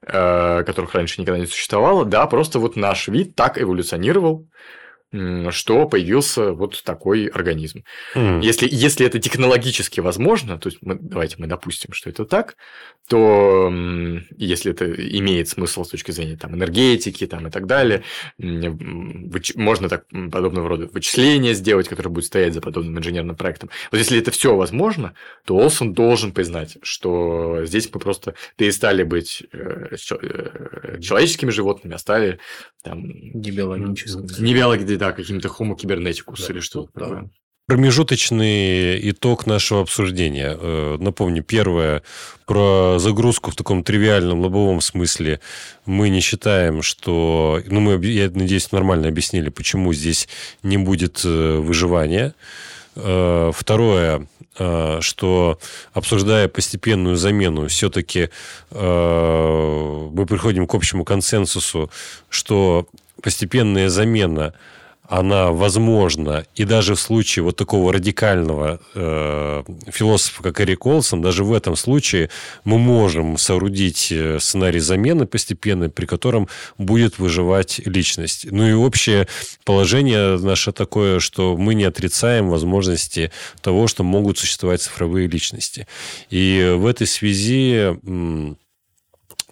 э, 0.07 0.63
которых 0.65 0.95
раньше 0.95 1.21
никогда 1.21 1.41
не 1.41 1.47
существовало, 1.47 2.05
да, 2.05 2.27
просто 2.27 2.59
вот 2.59 2.77
наш 2.77 3.09
вид 3.09 3.35
так 3.35 3.61
эволюционировал, 3.61 4.49
что 5.51 5.87
появился 5.87 6.53
вот 6.53 6.83
такой 6.85 7.27
организм. 7.27 7.85
м, 8.15 8.41
Если, 8.41 8.69
если 8.71 9.07
это 9.07 9.19
технологически 9.19 10.01
возможно, 10.01 10.59
то 10.59 10.69
есть 10.69 10.79
мы, 10.83 10.95
давайте 11.01 11.37
мы 11.39 11.47
допустим, 11.47 11.93
что 11.93 12.09
это 12.11 12.25
так, 12.25 12.57
то 13.09 13.71
если 14.39 14.71
это 14.73 14.87
имеет 15.19 15.49
смысл 15.49 15.85
с 15.85 15.89
точки 15.89 16.13
зрения 16.13 16.37
там, 16.37 16.55
энергетики 16.55 17.27
там, 17.27 17.47
и 17.47 17.51
так 17.51 17.67
далее, 17.67 18.03
можно 18.39 19.89
так 19.89 20.07
подобного 20.31 20.69
рода 20.69 20.89
вычисления 20.93 21.55
сделать, 21.55 21.89
которые 21.89 22.13
будут 22.13 22.27
стоять 22.27 22.55
за 22.55 22.61
подобным 22.61 22.99
инженерным 22.99 23.37
проектом. 23.37 23.71
Вот 23.91 23.99
если 23.99 24.19
это 24.19 24.31
все 24.31 24.55
возможно, 24.57 25.15
то 25.45 25.57
Олсон 25.57 25.93
должен 25.93 26.33
признать, 26.33 26.79
что 26.83 27.65
здесь 27.65 27.91
мы 27.93 28.01
просто 28.01 28.35
перестали 28.57 29.03
быть 29.03 29.43
э, 29.53 29.97
э, 30.21 30.99
человеческими 31.01 31.51
животными, 31.51 31.95
а 31.95 31.99
стали 31.99 32.39
там, 32.83 33.03
Не 33.05 33.51
биологическое. 33.51 34.25
не 34.39 34.55
биологи, 34.55 34.85
да, 35.03 35.13
каким-то 35.13 35.49
homo 35.49 35.77
kyberneticus 35.77 36.51
или 36.51 36.61
что-то 36.61 36.91
да. 36.95 37.01
такое. 37.01 37.31
Промежуточный 37.67 39.11
итог 39.11 39.47
нашего 39.47 39.83
обсуждения. 39.83 40.57
Э, 40.61 40.97
Напомню, 40.99 41.43
первое 41.43 42.03
про 42.47 42.99
загрузку 42.99 43.51
в 43.51 43.57
таком 43.57 43.83
тривиальном 43.83 44.41
лобовом 44.41 44.81
смысле. 44.81 45.41
Мы 45.87 46.09
не 46.09 46.21
считаем, 46.21 46.83
что... 46.83 47.61
Ну, 47.67 47.81
мы, 47.81 48.05
я 48.07 48.31
надеюсь, 48.31 48.73
нормально 48.73 49.09
объяснили, 49.09 49.49
почему 49.49 49.93
здесь 49.93 50.29
не 50.63 50.77
будет 50.77 51.23
э, 51.25 51.57
выживания. 51.59 52.35
Э, 52.95 53.51
Второе, 53.55 54.27
что 55.01 55.59
обсуждая 55.95 56.47
постепенную 56.47 57.17
замену, 57.17 57.69
все-таки 57.69 58.29
мы 58.71 60.27
приходим 60.29 60.67
к 60.67 60.75
общему 60.75 61.07
консенсусу, 61.07 61.91
что 62.29 62.87
постепенная 63.23 63.89
замена 63.89 64.53
она 65.13 65.53
возможна, 65.53 66.47
и 66.55 66.65
даже 66.65 66.95
в 66.95 67.01
случае 67.01 67.43
вот 67.43 67.57
такого 67.57 67.93
радикального 67.93 68.81
э, 68.95 69.63
философа, 69.91 70.43
как 70.43 70.59
Эрик 70.63 70.87
Олсон, 70.87 71.21
даже 71.21 71.45
в 71.45 71.53
этом 71.53 71.77
случае 71.77 72.31
мы 72.65 72.79
можем 72.79 73.37
соорудить 73.37 74.11
э, 74.11 74.39
сценарий 74.41 74.81
замены 74.81 75.27
постепенной, 75.27 75.91
при 75.91 76.07
котором 76.07 76.49
будет 76.79 77.19
выживать 77.19 77.79
личность. 77.85 78.47
Ну 78.51 78.67
и 78.67 78.73
общее 78.73 79.29
положение 79.65 80.39
наше 80.39 80.73
такое, 80.73 81.21
что 81.21 81.59
мы 81.59 81.75
не 81.75 81.85
отрицаем 81.85 82.49
возможности 82.49 83.31
того, 83.61 83.89
что 83.89 84.05
могут 84.05 84.39
существовать 84.39 84.81
цифровые 84.81 85.29
личности. 85.29 85.87
И 86.31 86.75
в 86.75 86.87
этой 86.87 87.07
связи... 87.07 88.57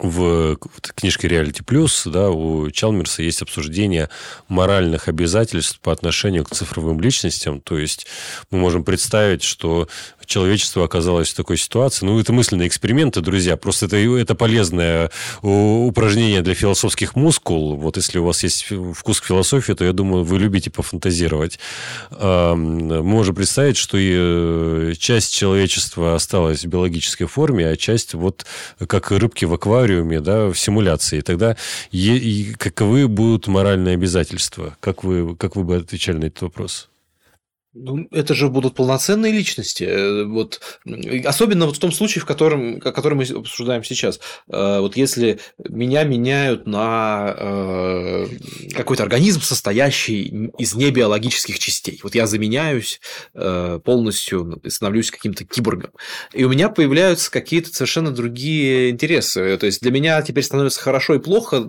в 0.01 0.57
книжке 0.95 1.29
Reality 1.29 1.65
Plus 1.65 2.11
да, 2.11 2.31
у 2.31 2.71
Чалмерса 2.71 3.23
есть 3.23 3.43
обсуждение 3.43 4.09
моральных 4.49 5.09
обязательств 5.09 5.79
по 5.81 5.93
отношению 5.93 6.45
к 6.45 6.51
цифровым 6.51 7.01
личностям. 7.01 7.61
То 7.61 7.79
есть 7.79 8.07
мы 8.51 8.59
можем 8.59 8.85
представить, 8.85 9.43
что 9.43 9.89
человечество 10.31 10.85
оказалось 10.85 11.31
в 11.31 11.37
такой 11.37 11.57
ситуации. 11.57 12.07
Ну, 12.07 12.19
это 12.21 12.33
мысленные 12.33 12.69
эксперименты, 12.69 13.21
друзья. 13.21 13.57
Просто 13.57 13.87
это, 13.87 13.97
это 13.97 14.35
полезное 14.35 15.11
упражнение 15.43 16.41
для 16.41 16.55
философских 16.55 17.17
мускул. 17.17 17.77
Вот 17.77 17.97
если 17.97 18.19
у 18.19 18.25
вас 18.25 18.43
есть 18.45 18.67
вкус 18.95 19.21
к 19.21 19.27
философии, 19.27 19.73
то, 19.73 19.85
я 19.85 19.93
думаю, 19.93 20.23
вы 20.23 20.39
любите 20.39 20.71
пофантазировать. 20.71 21.59
Мы 22.11 23.03
можем 23.03 23.35
представить, 23.35 23.77
что 23.77 23.99
и 23.99 24.13
э, 24.15 24.93
часть 24.99 25.35
человечества 25.35 26.15
осталась 26.15 26.65
в 26.65 26.69
биологической 26.69 27.27
форме, 27.27 27.69
а 27.69 27.77
часть 27.77 28.15
вот 28.15 28.47
как 28.87 29.11
рыбки 29.11 29.45
в 29.45 29.55
аквариуме, 29.55 29.90
да, 30.21 30.47
в 30.47 30.55
симуляции. 30.55 31.21
Тогда 31.21 31.57
каковы 32.59 33.09
будут 33.09 33.47
моральные 33.47 33.95
обязательства? 33.95 34.77
Как 34.81 35.05
вы, 35.05 35.37
как 35.37 35.57
вы 35.57 35.65
бы 35.65 35.77
отвечали 35.77 36.19
на 36.19 36.25
этот 36.27 36.43
вопрос? 36.43 36.90
Ну, 37.73 38.09
это 38.11 38.35
же 38.35 38.49
будут 38.49 38.75
полноценные 38.75 39.33
личности. 39.33 39.85
Э, 39.85 40.25
Вот, 40.25 40.61
особенно 41.25 41.67
вот 41.67 41.77
в 41.77 41.79
том 41.79 41.93
случае, 41.93 42.23
в 42.23 42.27
котором, 42.27 42.81
ко- 42.81 42.91
который 42.91 43.15
мы 43.15 43.23
обсуждаем 43.23 43.85
сейчас. 43.85 44.19
Э, 44.51 44.81
Вот 44.81 44.97
если 44.97 45.39
меня 45.69 46.03
меняют 46.03 46.67
на 46.67 47.33
э, 47.39 48.27
какой-то 48.75 49.05
организм, 49.05 49.41
состоящий 49.43 50.51
из 50.59 50.75
небиологических 50.75 51.59
частей. 51.61 52.01
Вот 52.03 52.15
я 52.17 52.27
заменяюсь 52.27 53.01
полностью, 53.85 54.61
становлюсь 54.69 55.11
каким-то 55.11 55.45
киборгом. 55.45 55.93
И 56.33 56.45
у 56.45 56.49
меня 56.49 56.69
появляются 56.69 57.31
какие-то 57.31 57.73
совершенно 57.73 58.11
другие 58.11 58.91
интересы. 58.91 59.57
То 59.59 59.67
есть 59.67 59.81
для 59.81 59.91
меня 59.91 60.21
теперь 60.23 60.43
становится 60.45 60.81
хорошо 60.81 61.15
и 61.15 61.19
плохо 61.19 61.65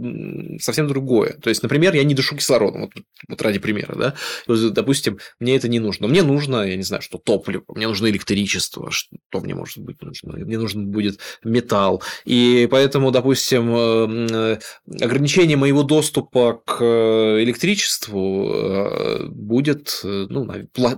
совсем 0.60 0.88
другое. 0.88 1.34
То 1.42 1.50
есть, 1.50 1.62
например, 1.64 1.94
я 1.94 2.04
не 2.04 2.16
дышу 2.16 2.36
кислородом, 2.36 2.82
вот, 2.82 2.92
вот 3.28 3.42
ради 3.42 3.60
примера, 3.60 3.96
да. 3.96 4.14
Вот, 4.48 4.74
допустим, 4.74 5.20
мне 5.40 5.56
это 5.56 5.68
не 5.68 5.80
нужно. 5.80 5.91
Мне 6.00 6.24
нужно, 6.24 6.64
я 6.64 6.76
не 6.76 6.84
знаю, 6.84 7.02
что 7.02 7.18
топливо, 7.18 7.64
мне 7.70 7.88
нужно 7.88 8.08
электричество, 8.08 8.92
что 8.92 9.40
мне 9.42 9.56
может 9.56 9.78
быть 9.80 10.02
нужно, 10.02 10.34
мне 10.34 10.58
нужен 10.58 10.88
будет 10.88 11.20
металл. 11.44 12.02
И 12.26 12.68
поэтому, 12.72 13.12
допустим, 13.12 13.74
э, 13.76 14.60
ограничение 15.02 15.58
моего 15.58 15.84
доступа 15.84 16.62
к 16.66 16.78
э, 16.82 17.44
электричеству 17.44 18.52
э, 18.54 19.26
будет 19.28 20.00
ну, 20.04 20.48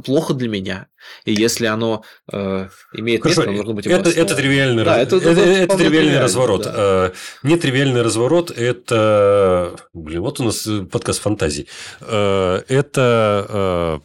плохо 0.04 0.34
для 0.34 0.50
меня. 0.50 0.88
И 1.26 1.34
если 1.34 1.66
оно 1.66 2.04
э, 2.32 2.68
имеет 2.94 3.26
место, 3.26 3.44
оно 3.44 3.54
должно 3.54 3.74
быть 3.74 3.88
это, 3.88 4.10
это 4.10 4.36
тривиальный, 4.36 4.86
Да, 4.86 4.96
раз- 4.98 5.08
это- 5.08 5.16
это, 5.18 5.30
это 5.32 5.41
это 5.41 5.78
тривиальный 5.78 6.20
разворот. 6.20 6.64
да. 6.64 7.12
Нетривиальный 7.44 8.02
разворот– 8.02 8.52
это... 8.56 9.76
Блин, 9.94 10.22
вот 10.22 10.39
у 10.39 10.44
нас 10.46 10.68
подкаст 10.91 11.22
фантазий. 11.22 11.68
Это 12.00 14.02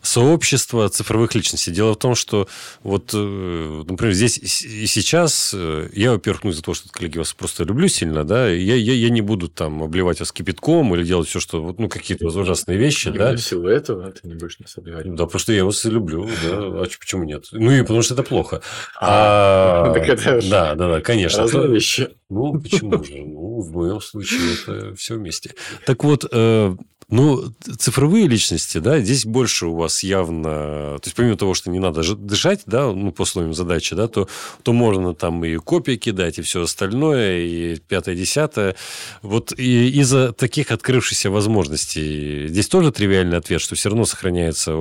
сообщество 0.00 0.88
цифровых 0.88 1.34
личностей. 1.34 1.70
Дело 1.70 1.92
в 1.92 1.98
том, 1.98 2.14
что 2.14 2.48
вот, 2.82 3.10
э, 3.14 3.82
например, 3.88 4.14
здесь 4.14 4.38
и 4.38 4.86
сейчас 4.86 5.52
э, 5.54 5.88
я, 5.92 6.12
во-первых, 6.12 6.44
ну, 6.44 6.50
из-за 6.50 6.62
того, 6.62 6.74
что, 6.74 6.88
коллеги, 6.90 7.18
вас 7.18 7.32
просто 7.32 7.64
люблю 7.64 7.88
сильно, 7.88 8.24
да, 8.24 8.48
я, 8.48 8.74
я, 8.74 8.92
я 8.94 9.10
не 9.10 9.20
буду 9.20 9.48
там 9.48 9.82
обливать 9.82 10.20
вас 10.20 10.32
кипятком 10.32 10.94
или 10.94 11.04
делать 11.04 11.28
все, 11.28 11.40
что, 11.40 11.74
ну, 11.78 11.88
какие-то 11.88 12.26
ужасные 12.26 12.78
вещи, 12.78 13.08
И 13.08 13.12
да. 13.12 13.36
силу 13.36 13.68
этого 13.68 14.10
ты 14.10 14.26
не 14.26 14.34
будешь 14.34 14.58
нас 14.58 14.76
обливать. 14.76 15.06
Да, 15.14 15.24
потому 15.26 15.40
что 15.40 15.52
я 15.52 15.64
вас 15.64 15.84
люблю, 15.84 16.28
да. 16.42 16.56
А 16.56 16.86
почему 16.98 17.24
нет? 17.24 17.46
Ну 17.52 17.70
и 17.70 17.82
потому 17.82 18.02
что 18.02 18.14
это 18.14 18.22
плохо. 18.22 18.62
А, 19.00 19.92
А, 19.92 19.92
да, 20.50 20.74
да, 20.74 20.88
да, 20.88 21.00
конечно. 21.00 21.42
Разные 21.42 21.68
вещи. 21.68 22.08
Ну, 22.28 22.60
почему 22.60 23.02
же? 23.04 23.16
Ну, 23.16 23.60
в 23.60 23.72
моем 23.72 24.00
случае 24.00 24.40
это 24.54 24.94
все 24.96 25.16
вместе. 25.16 25.54
Так 25.84 26.02
вот, 26.04 26.24
э, 26.30 26.76
ну, 27.12 27.52
цифровые 27.78 28.26
личности, 28.26 28.78
да, 28.78 28.98
здесь 28.98 29.26
больше 29.26 29.66
у 29.66 29.76
вас 29.76 30.02
явно... 30.02 30.98
То 30.98 31.02
есть, 31.04 31.14
помимо 31.14 31.36
того, 31.36 31.52
что 31.52 31.70
не 31.70 31.78
надо 31.78 32.02
дышать, 32.16 32.62
да, 32.64 32.90
ну, 32.90 33.12
по 33.12 33.22
условиям 33.22 33.52
задачи, 33.52 33.94
да, 33.94 34.08
то, 34.08 34.28
то 34.62 34.72
можно 34.72 35.14
там 35.14 35.44
и 35.44 35.56
копии 35.56 35.96
кидать, 35.96 36.38
и 36.38 36.42
все 36.42 36.62
остальное, 36.62 37.40
и 37.40 37.76
пятое-десятое. 37.76 38.76
Вот 39.20 39.52
и 39.58 39.90
из-за 40.00 40.32
таких 40.32 40.70
открывшихся 40.70 41.30
возможностей 41.30 42.48
здесь 42.48 42.68
тоже 42.68 42.90
тривиальный 42.92 43.36
ответ, 43.36 43.60
что 43.60 43.74
все 43.74 43.90
равно 43.90 44.06
сохраняется 44.06 44.74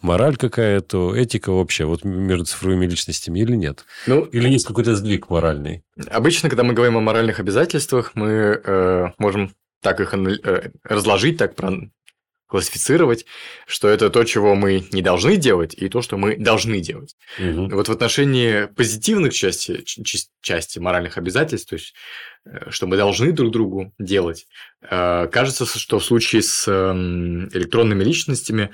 мораль 0.00 0.36
какая-то, 0.38 1.14
этика 1.14 1.50
общая 1.50 1.84
вот 1.84 2.04
между 2.04 2.46
цифровыми 2.46 2.86
личностями 2.86 3.40
или 3.40 3.54
нет? 3.54 3.84
Ну, 4.06 4.22
Или 4.22 4.48
есть 4.48 4.66
какой-то 4.66 4.96
сдвиг 4.96 5.28
моральный? 5.28 5.82
Обычно, 6.08 6.48
когда 6.48 6.64
мы 6.64 6.72
говорим 6.72 6.96
о 6.96 7.00
моральных 7.00 7.38
обязательствах, 7.38 8.12
мы 8.14 8.60
э, 8.64 9.10
можем 9.18 9.50
так 9.84 10.00
их 10.00 10.14
э, 10.14 10.70
разложить, 10.82 11.36
так 11.36 11.54
про- 11.54 11.90
классифицировать, 12.46 13.26
что 13.66 13.88
это 13.88 14.10
то, 14.10 14.24
чего 14.24 14.54
мы 14.54 14.84
не 14.92 15.02
должны 15.02 15.36
делать, 15.36 15.74
и 15.74 15.88
то, 15.88 16.02
что 16.02 16.16
мы 16.16 16.36
должны 16.36 16.80
делать. 16.80 17.16
Мгм. 17.38 17.68
Вот 17.68 17.88
в 17.88 17.92
отношении 17.92 18.66
позитивных 18.66 19.34
части, 19.34 19.84
части 20.40 20.78
моральных 20.78 21.18
обязательств, 21.18 21.68
то 21.68 21.76
есть, 21.76 21.94
э, 22.46 22.70
что 22.70 22.86
мы 22.86 22.96
должны 22.96 23.32
друг 23.32 23.52
другу 23.52 23.92
делать, 23.98 24.46
э, 24.82 25.28
кажется, 25.30 25.66
что 25.66 25.98
в 25.98 26.04
случае 26.04 26.42
с 26.42 26.66
эм, 26.66 27.48
электронными 27.48 28.04
личностями, 28.04 28.70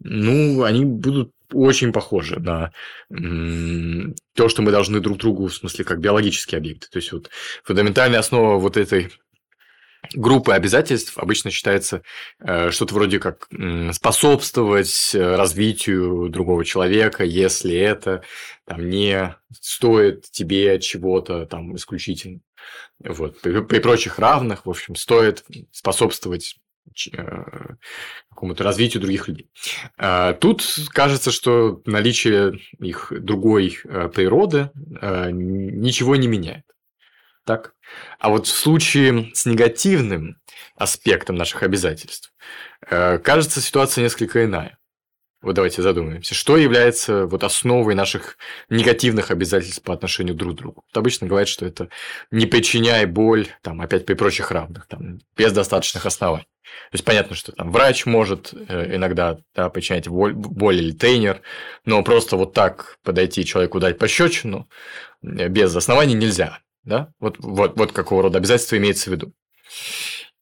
ну, 0.00 0.64
они 0.64 0.84
будут 0.84 1.30
очень 1.52 1.92
похожи 1.92 2.40
на 2.40 2.72
то, 4.34 4.48
что 4.48 4.62
мы 4.62 4.72
должны 4.72 5.00
друг 5.00 5.18
другу, 5.18 5.46
в 5.46 5.54
смысле, 5.54 5.84
как 5.84 6.00
биологические 6.00 6.58
объекты. 6.58 6.88
То 6.90 6.98
есть, 6.98 7.12
вот 7.12 7.30
фундаментальная 7.62 8.18
основа 8.18 8.58
вот 8.58 8.76
этой 8.76 9.12
группы 10.14 10.52
обязательств 10.52 11.16
обычно 11.18 11.50
считается 11.50 12.02
э, 12.40 12.70
что-то 12.70 12.94
вроде 12.94 13.18
как 13.18 13.46
м, 13.52 13.92
способствовать 13.92 15.14
э, 15.14 15.36
развитию 15.36 16.28
другого 16.28 16.64
человека, 16.64 17.24
если 17.24 17.76
это 17.76 18.22
там, 18.66 18.88
не 18.88 19.36
стоит 19.60 20.30
тебе 20.30 20.78
чего-то 20.80 21.46
там 21.46 21.76
исключительно. 21.76 22.40
Вот. 23.00 23.40
При, 23.40 23.60
при 23.62 23.78
прочих 23.78 24.18
равных, 24.18 24.66
в 24.66 24.70
общем, 24.70 24.94
стоит 24.94 25.44
способствовать 25.70 26.56
э, 27.12 27.44
какому-то 28.30 28.64
развитию 28.64 29.00
других 29.00 29.28
людей. 29.28 29.50
А, 29.98 30.34
Тут 30.34 30.64
кажется, 30.90 31.30
что 31.30 31.80
наличие 31.86 32.60
их 32.78 33.12
другой 33.16 33.78
э, 33.84 34.08
природы 34.08 34.70
э, 35.00 35.30
ничего 35.30 36.16
не 36.16 36.28
меняет. 36.28 36.64
Так? 37.44 37.74
А 38.18 38.28
вот 38.30 38.46
в 38.46 38.50
случае 38.50 39.30
с 39.34 39.46
негативным 39.46 40.36
аспектом 40.76 41.36
наших 41.36 41.62
обязательств, 41.62 42.32
э, 42.88 43.18
кажется, 43.18 43.60
ситуация 43.60 44.04
несколько 44.04 44.44
иная. 44.44 44.78
Вот 45.42 45.56
давайте 45.56 45.82
задумаемся, 45.82 46.36
что 46.36 46.56
является 46.56 47.26
вот 47.26 47.42
основой 47.42 47.96
наших 47.96 48.38
негативных 48.68 49.32
обязательств 49.32 49.82
по 49.82 49.92
отношению 49.92 50.36
друг 50.36 50.54
к 50.54 50.58
другу. 50.58 50.84
Вот 50.86 50.96
обычно 50.96 51.26
говорят, 51.26 51.48
что 51.48 51.66
это 51.66 51.88
не 52.30 52.46
причиняй 52.46 53.06
боль, 53.06 53.48
там, 53.60 53.80
опять 53.80 54.06
при 54.06 54.14
прочих 54.14 54.52
равных, 54.52 54.86
там, 54.86 55.18
без 55.36 55.52
достаточных 55.52 56.06
оснований. 56.06 56.46
То 56.62 56.94
есть 56.94 57.04
понятно, 57.04 57.34
что 57.34 57.50
там 57.50 57.72
врач 57.72 58.06
может 58.06 58.54
э, 58.54 58.94
иногда 58.94 59.38
да, 59.54 59.68
причинять 59.68 60.06
боль, 60.06 60.32
боль 60.32 60.76
или 60.76 60.92
тренер, 60.92 61.42
но 61.84 62.02
просто 62.04 62.36
вот 62.36 62.54
так 62.54 62.98
подойти 63.02 63.44
человеку 63.44 63.80
дать 63.80 63.98
пощечину 63.98 64.68
э, 65.22 65.48
без 65.48 65.74
оснований 65.74 66.14
нельзя. 66.14 66.60
Да? 66.84 67.12
Вот, 67.20 67.36
вот, 67.38 67.76
вот 67.78 67.92
какого 67.92 68.22
рода 68.22 68.38
обязательства 68.38 68.76
имеется 68.76 69.10
в 69.10 69.12
виду. 69.12 69.32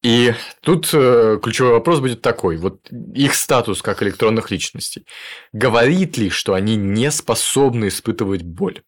И 0.03 0.33
тут 0.63 0.89
э, 0.95 1.39
ключевой 1.43 1.73
вопрос 1.73 2.01
будет 2.01 2.23
такой. 2.23 2.57
Вот 2.57 2.89
их 2.91 3.35
статус 3.35 3.83
как 3.83 4.03
электронных 4.03 4.51
личностей 4.51 5.05
говорит 5.53 6.17
ли, 6.17 6.31
что 6.31 6.55
они 6.55 6.77
не 6.77 7.11
способны 7.11 7.89
испытывать 7.89 8.43
боль? 8.43 8.81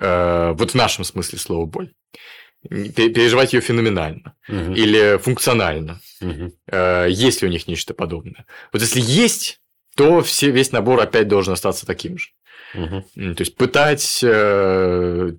Э, 0.00 0.52
вот 0.52 0.70
в 0.70 0.74
нашем 0.74 1.04
смысле 1.04 1.38
слова 1.38 1.66
боль. 1.66 1.92
Пе- 2.68 3.10
Переживать 3.10 3.52
ее 3.52 3.60
феноменально 3.60 4.36
Мгм. 4.48 4.72
или 4.74 5.18
функционально. 5.18 6.00
Э, 6.70 7.06
есть 7.10 7.42
ли 7.42 7.48
у 7.48 7.50
них 7.50 7.66
нечто 7.66 7.92
подобное? 7.92 8.46
Вот 8.72 8.80
если 8.80 9.00
есть, 9.00 9.60
то 9.96 10.22
все, 10.22 10.50
весь 10.50 10.72
набор 10.72 11.00
опять 11.00 11.28
должен 11.28 11.52
остаться 11.52 11.84
таким 11.86 12.16
же. 12.16 12.28
М, 12.74 13.34
То 13.34 13.42
есть 13.42 13.56
пытать 13.56 14.20
э, 14.22 15.32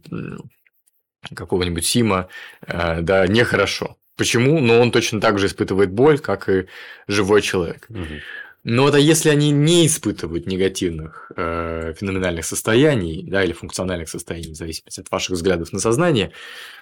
какого-нибудь 1.35 1.85
Сима, 1.85 2.27
э, 2.67 3.01
да, 3.01 3.27
нехорошо. 3.27 3.97
Почему? 4.15 4.59
Ну, 4.59 4.79
он 4.79 4.91
точно 4.91 5.19
так 5.19 5.39
же 5.39 5.47
испытывает 5.47 5.91
боль, 5.91 6.19
как 6.19 6.49
и 6.49 6.67
живой 7.07 7.41
человек. 7.41 7.85
Мгм. 7.89 8.19
Но 8.65 8.87
это 8.87 8.97
если 8.97 9.29
они 9.29 9.51
не 9.51 9.85
испытывают 9.87 10.47
негативных 10.47 11.31
э, 11.35 11.93
феноменальных 11.99 12.45
состояний, 12.45 13.25
да, 13.27 13.43
или 13.43 13.51
функциональных 13.51 14.07
состояний, 14.07 14.53
в 14.53 14.57
зависимости 14.57 15.01
от 15.01 15.11
ваших 15.11 15.31
взглядов 15.35 15.73
на 15.73 15.79
сознание, 15.79 16.31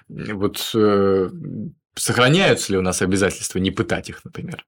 вот 0.08 0.72
э, 0.76 1.30
сохраняются 1.96 2.72
ли 2.72 2.78
у 2.78 2.82
нас 2.82 3.02
обязательства 3.02 3.58
не 3.60 3.72
пытать 3.72 4.10
их, 4.10 4.24
например? 4.24 4.58
М, 4.58 4.66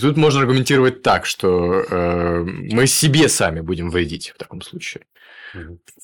Тут 0.00 0.16
можно 0.16 0.40
аргументировать 0.40 1.02
так, 1.02 1.26
что 1.26 1.84
э, 1.88 2.42
мы 2.44 2.86
себе 2.86 3.28
сами 3.28 3.60
будем 3.60 3.90
вредить 3.90 4.30
в 4.34 4.38
таком 4.38 4.62
случае. 4.62 5.04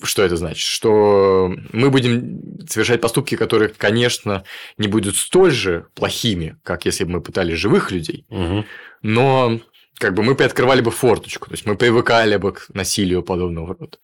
Что 0.03 0.22
это 0.22 0.36
значит? 0.36 0.59
Что 0.59 1.51
мы 1.72 1.91
будем 1.91 2.66
совершать 2.68 3.01
поступки, 3.01 3.34
которые, 3.34 3.70
конечно, 3.70 4.45
не 4.76 4.89
будут 4.89 5.16
столь 5.16 5.53
же 5.53 5.86
плохими, 5.95 6.57
как 6.62 6.84
если 6.84 7.05
бы 7.05 7.12
мы 7.12 7.20
пытали 7.22 7.55
живых 7.55 7.91
людей, 7.91 8.26
Мгм. 8.28 8.66
но 9.01 9.59
как 9.99 10.14
бы 10.14 10.22
мы 10.22 10.34
приоткрывали 10.34 10.80
бы 10.80 10.90
форточку, 10.90 11.46
то 11.49 11.55
есть 11.55 11.66
мы 11.66 11.76
привыкали 11.76 12.36
бы 12.36 12.53
к 12.53 12.68
насилию 12.72 13.22
подобного 13.22 13.76
рода. 13.78 13.99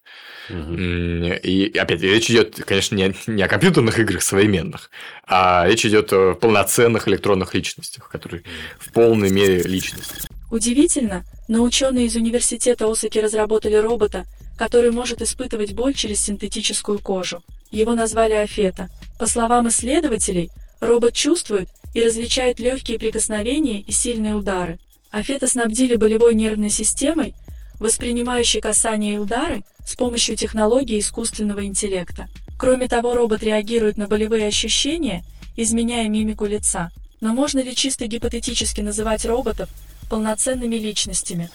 М, 0.49 1.23
И 1.23 1.77
опять 1.77 2.01
речь 2.01 2.29
идет, 2.29 2.63
конечно, 2.65 2.95
не, 2.95 3.15
не 3.27 3.41
о 3.41 3.47
компьютерных 3.47 3.97
играх 3.99 4.21
современных, 4.21 4.91
а 5.25 5.65
речь 5.67 5.85
идет 5.85 6.11
о 6.13 6.35
полноценных 6.35 7.07
электронных 7.07 7.55
личностях, 7.55 8.09
которые 8.09 8.43
в 8.77 8.91
полной 8.91 9.31
мере 9.31 9.63
личности. 9.63 10.27
Удивительно, 10.51 11.23
но 11.47 11.63
ученые 11.63 12.05
из 12.05 12.15
университета 12.15 12.89
Осаки 12.91 13.19
разработали 13.19 13.75
робота, 13.75 14.25
который 14.57 14.91
может 14.91 15.21
испытывать 15.21 15.73
боль 15.73 15.93
через 15.93 16.21
синтетическую 16.21 16.99
кожу. 16.99 17.41
Его 17.71 17.95
назвали 17.95 18.33
Афета. 18.33 18.89
По 19.19 19.25
словам 19.25 19.67
исследователей, 19.69 20.51
робот 20.79 21.13
чувствует 21.13 21.69
и 21.93 22.03
различает 22.03 22.59
легкие 22.59 22.99
прикосновения 22.99 23.81
и 23.81 23.91
сильные 23.91 24.35
удары. 24.35 24.77
Афета 25.15 25.47
снабдили 25.47 25.95
болевой 25.95 26.35
нервной 26.35 26.69
системой, 26.69 27.35
воспринимающей 27.79 28.59
касания 28.59 29.15
и 29.15 29.17
удары 29.17 29.63
с 29.85 29.95
помощью 29.95 30.35
технологии 30.35 30.99
искусственного 30.99 31.63
интеллекта. 31.63 32.27
Кроме 32.59 32.89
того, 32.89 33.15
робот 33.15 33.41
реагирует 33.41 33.95
на 33.95 34.07
болевые 34.07 34.47
ощущения, 34.47 35.23
изменяя 35.55 36.09
мимику 36.09 36.45
лица. 36.45 36.91
Но 37.21 37.33
можно 37.33 37.59
ли 37.59 37.73
чисто 37.73 38.07
гипотетически 38.07 38.81
называть 38.81 39.23
роботов 39.23 39.69
полноценными 40.09 40.75
личностями? 40.75 41.49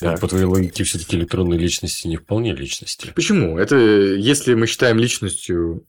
А 0.00 0.16
По 0.16 0.26
твоей 0.26 0.46
логике, 0.46 0.82
все-таки 0.82 1.16
электронные 1.16 1.60
личности 1.60 2.08
не 2.08 2.16
вполне 2.16 2.52
личности. 2.52 3.12
Почему? 3.14 3.56
Это 3.56 3.76
если 3.76 4.54
мы 4.54 4.66
считаем 4.66 4.98
личностью 4.98 5.86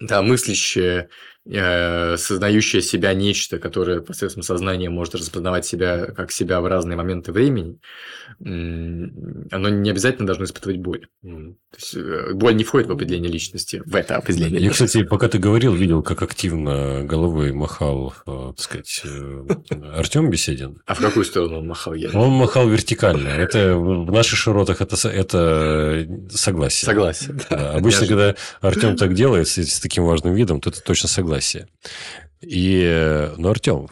да, 0.00 0.22
мыслящее, 0.22 1.08
сознающее 1.46 2.80
себя 2.80 3.12
нечто, 3.12 3.58
которое 3.58 4.00
посредством 4.00 4.42
сознания 4.42 4.88
может 4.88 5.14
распознавать 5.14 5.66
себя 5.66 6.06
как 6.06 6.32
себя 6.32 6.60
в 6.60 6.66
разные 6.66 6.96
моменты 6.96 7.32
времени, 7.32 7.78
оно 8.40 9.68
не 9.68 9.90
обязательно 9.90 10.26
должно 10.26 10.44
испытывать 10.44 10.78
боль. 10.78 11.06
Мгм. 11.22 11.54
То 11.70 11.78
есть, 11.78 11.96
э, 11.96 12.32
боль 12.34 12.56
не 12.56 12.64
входит 12.64 12.88
в 12.88 12.92
определение 12.92 13.30
личности, 13.30 13.82
в 13.84 13.94
это 13.94 14.16
определение. 14.16 14.60
Я, 14.60 14.68
личности. 14.68 14.98
кстати, 14.98 15.04
пока 15.04 15.28
ты 15.28 15.38
говорил, 15.38 15.74
видел, 15.74 16.02
как 16.02 16.22
активно 16.22 17.04
головой 17.04 17.52
махал, 17.52 18.14
э, 18.26 18.52
так 18.56 18.60
сказать, 18.60 19.02
Артем 19.94 20.30
Беседин. 20.30 20.78
А 20.86 20.94
в 20.94 21.00
какую 21.00 21.24
сторону 21.24 21.58
он 21.58 21.68
махал 21.68 21.94
я? 21.94 22.10
Он 22.10 22.30
махал 22.30 22.68
вертикально. 22.68 23.28
Это 23.28 23.76
в 23.76 24.10
наших 24.10 24.38
широтах 24.38 24.80
это, 24.80 25.08
это 25.08 26.08
согласие. 26.30 26.86
Согласен. 26.86 27.40
Да, 27.50 27.72
Обычно, 27.72 28.06
когда 28.06 28.34
Артем 28.60 28.96
так 28.96 29.14
делает 29.14 29.48
с, 29.48 29.58
с 29.58 29.80
таким 29.80 30.04
важным 30.04 30.34
видом, 30.34 30.60
то 30.60 30.70
это 30.70 30.82
точно 30.82 31.08
согласие. 31.08 31.33
И, 32.40 32.82
э, 32.84 33.34
ну, 33.36 33.48
Артем, 33.48 33.88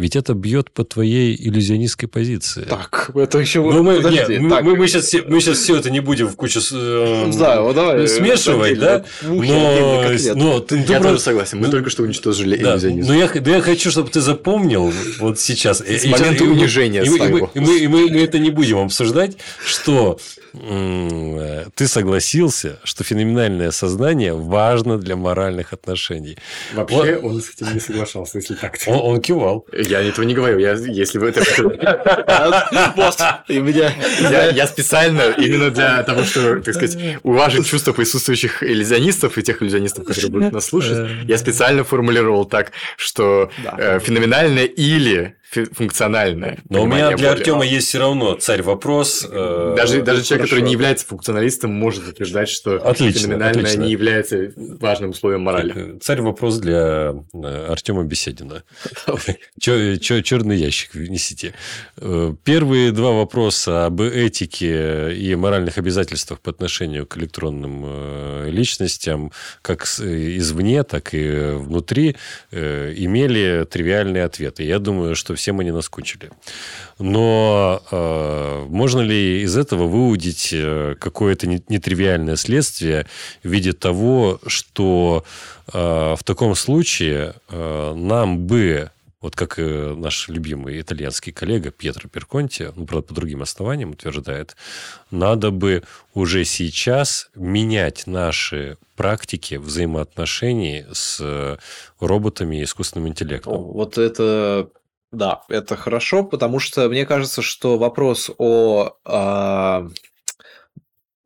ведь 0.00 0.16
это 0.16 0.34
бьет 0.34 0.70
по 0.70 0.82
твоей 0.84 1.36
иллюзионистской 1.36 2.08
позиции. 2.08 2.62
Так, 2.64 3.10
это 3.14 3.38
еще... 3.38 3.60
Ну, 3.60 3.82
мы, 3.82 3.96
подожди, 3.96 4.34
не, 4.34 4.38
мы, 4.40 4.50
так. 4.50 4.64
мы, 4.64 4.76
мы 4.76 4.88
сейчас, 4.88 5.04
все- 5.04 5.22
мы 5.22 5.40
сейчас 5.40 5.58
все 5.58 5.76
это 5.76 5.90
не 5.90 6.00
будем 6.00 6.26
в 6.28 6.36
кучу 6.36 6.60
э, 6.72 7.30
Да, 7.38 7.60
вот 7.60 7.74
давай. 7.76 8.08
смешивать, 8.08 8.78
да? 8.78 9.04
Но, 9.22 9.44
нет. 9.44 10.34
но 10.36 10.60
ты, 10.60 10.82
Я 10.88 11.00
тоже 11.00 11.18
согласен. 11.20 11.58
Мы 11.58 11.66
ну, 11.66 11.70
только 11.70 11.90
что 11.90 12.02
уничтожили 12.02 12.56
да, 12.56 12.72
иллюзионизм. 12.74 13.08
но 13.08 13.14
я, 13.14 13.28
да 13.28 13.50
я 13.56 13.60
хочу, 13.60 13.90
чтобы 13.90 14.08
ты 14.10 14.20
запомнил 14.20 14.92
вот 15.18 15.38
сейчас. 15.38 15.80
С 15.80 16.04
момента 16.06 16.44
унижения 16.44 17.02
и, 17.02 17.08
мы- 17.10 17.16
и 17.16 17.20
мы- 17.20 17.26
своего. 17.28 17.50
и 17.54 17.60
мы, 17.60 17.78
и 17.78 17.86
мы- 17.88 18.08
мы 18.10 18.22
это 18.24 18.38
не 18.38 18.50
будем 18.50 18.78
обсуждать, 18.78 19.36
что 19.64 20.18
э, 20.54 21.64
ты 21.74 21.86
согласился, 21.88 22.78
что 22.84 23.04
феноменальное 23.04 23.70
сознание 23.70 24.34
важно 24.34 24.98
для 24.98 25.16
моральных 25.16 25.72
отношений. 25.72 26.36
Вообще 26.74 27.16
он 27.16 27.40
с 27.40 27.50
этим 27.50 27.74
не 27.74 27.80
соглашался, 27.80 28.38
если 28.38 28.54
так. 28.54 28.78
Он, 28.86 28.96
он 28.98 29.20
кивал. 29.20 29.66
Я 29.90 30.00
этого 30.02 30.24
не 30.24 30.34
говорю. 30.34 30.58
Я, 30.58 30.72
если 30.72 31.18
вы 31.18 31.30
это... 31.30 31.42
Вот. 32.96 33.20
Я, 33.48 34.66
специально 34.66 35.22
именно 35.36 35.70
для 35.70 36.02
того, 36.02 36.22
чтобы, 36.24 36.62
так 36.62 36.74
сказать, 36.74 37.18
уважить 37.22 37.66
чувства 37.66 37.92
присутствующих 37.92 38.62
иллюзионистов 38.62 39.36
и 39.38 39.42
тех 39.42 39.62
иллюзионистов, 39.62 40.04
которые 40.04 40.30
будут 40.30 40.52
нас 40.52 40.66
слушать, 40.66 41.10
я 41.24 41.38
специально 41.38 41.84
формулировал 41.84 42.44
так, 42.44 42.72
что 42.96 43.50
э, 43.78 43.98
феноменальное 44.00 44.64
или 44.64 45.36
функциональное. 45.72 46.58
Но 46.68 46.82
у 46.82 46.86
меня 46.86 47.08
для 47.16 47.28
боли. 47.30 47.40
Артема 47.40 47.66
есть 47.66 47.88
все 47.88 47.98
равно 47.98 48.34
царь 48.34 48.62
вопрос. 48.62 49.26
Э, 49.28 49.74
даже 49.76 50.02
даже 50.02 50.22
человек, 50.22 50.48
который 50.48 50.62
не 50.62 50.72
является 50.72 51.06
функционалистом, 51.06 51.72
может 51.72 52.06
утверждать, 52.06 52.48
что 52.48 52.76
отлично, 52.76 53.22
феноменальное 53.22 53.62
отлично. 53.64 53.82
не 53.82 53.90
является 53.90 54.52
важным 54.56 55.10
условием 55.10 55.42
морали. 55.42 55.72
Так, 55.72 56.02
царь 56.02 56.20
вопрос 56.20 56.58
для 56.58 57.14
э, 57.32 57.66
Артема 57.68 58.04
Беседина. 58.04 58.62
Черный 59.60 60.56
ящик 60.56 60.94
несите. 60.94 61.54
Э, 61.96 62.32
первые 62.44 62.92
два 62.92 63.10
вопроса 63.12 63.86
об 63.86 64.00
этике 64.00 65.14
и 65.14 65.34
моральных 65.34 65.78
обязательствах 65.78 66.40
по 66.40 66.50
отношению 66.50 67.06
к 67.06 67.16
электронным 67.16 67.82
э, 67.86 68.50
личностям, 68.50 69.32
как 69.62 69.84
извне, 69.84 70.82
так 70.84 71.14
и 71.14 71.54
внутри, 71.54 72.16
имели 72.52 73.64
тривиальные 73.64 74.24
ответы. 74.24 74.64
Я 74.64 74.78
думаю, 74.78 75.14
что 75.14 75.34
всем 75.40 75.60
они 75.60 75.70
наскучили. 75.70 76.30
Но 76.98 77.82
э, 77.90 78.66
можно 78.68 79.00
ли 79.00 79.42
из 79.42 79.56
этого 79.56 79.86
выудить 79.86 80.50
э, 80.52 80.96
какое-то 81.00 81.46
нетривиальное 81.46 82.36
следствие 82.36 83.06
в 83.42 83.48
виде 83.48 83.72
того, 83.72 84.38
что 84.46 85.24
э, 85.72 85.78
в 86.18 86.22
таком 86.24 86.54
случае 86.54 87.34
э, 87.48 87.94
нам 87.94 88.38
бы 88.38 88.90
вот 89.22 89.36
как 89.36 89.58
наш 89.58 90.28
любимый 90.28 90.80
итальянский 90.80 91.30
коллега 91.30 91.70
Пьетро 91.70 92.08
Перконти, 92.08 92.68
ну, 92.74 92.86
правда, 92.86 93.08
по 93.08 93.14
другим 93.14 93.42
основаниям 93.42 93.90
утверждает, 93.90 94.56
надо 95.10 95.50
бы 95.50 95.82
уже 96.14 96.46
сейчас 96.46 97.28
менять 97.34 98.06
наши 98.06 98.78
практики 98.96 99.56
взаимоотношений 99.56 100.86
с 100.90 101.58
роботами 102.00 102.60
и 102.60 102.64
искусственным 102.64 103.08
интеллектом. 103.08 103.62
Вот 103.62 103.98
это 103.98 104.70
да, 105.12 105.42
это 105.48 105.76
хорошо, 105.76 106.24
потому 106.24 106.60
что 106.60 106.88
мне 106.88 107.04
кажется, 107.04 107.42
что 107.42 107.78
вопрос 107.78 108.30
о 108.38 108.92
э, 109.04 109.88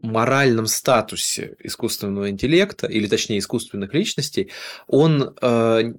моральном 0.01 0.67
статусе 0.67 1.57
искусственного 1.63 2.31
интеллекта, 2.31 2.87
или 2.87 3.07
точнее 3.07 3.39
искусственных 3.39 3.93
личностей, 3.93 4.51
он 4.87 5.37
э, 5.39 5.93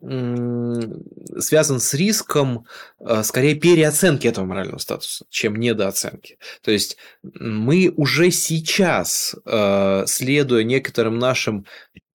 связан 0.00 1.80
с 1.80 1.92
риском 1.92 2.64
э, 2.98 3.22
скорее 3.24 3.56
переоценки 3.56 4.26
этого 4.26 4.46
морального 4.46 4.78
статуса, 4.78 5.26
чем 5.28 5.56
недооценки. 5.56 6.38
То 6.62 6.70
есть 6.70 6.96
мы 7.22 7.92
уже 7.94 8.30
сейчас, 8.30 9.34
следуя 10.06 10.64
некоторым 10.64 11.18
нашим, 11.18 11.66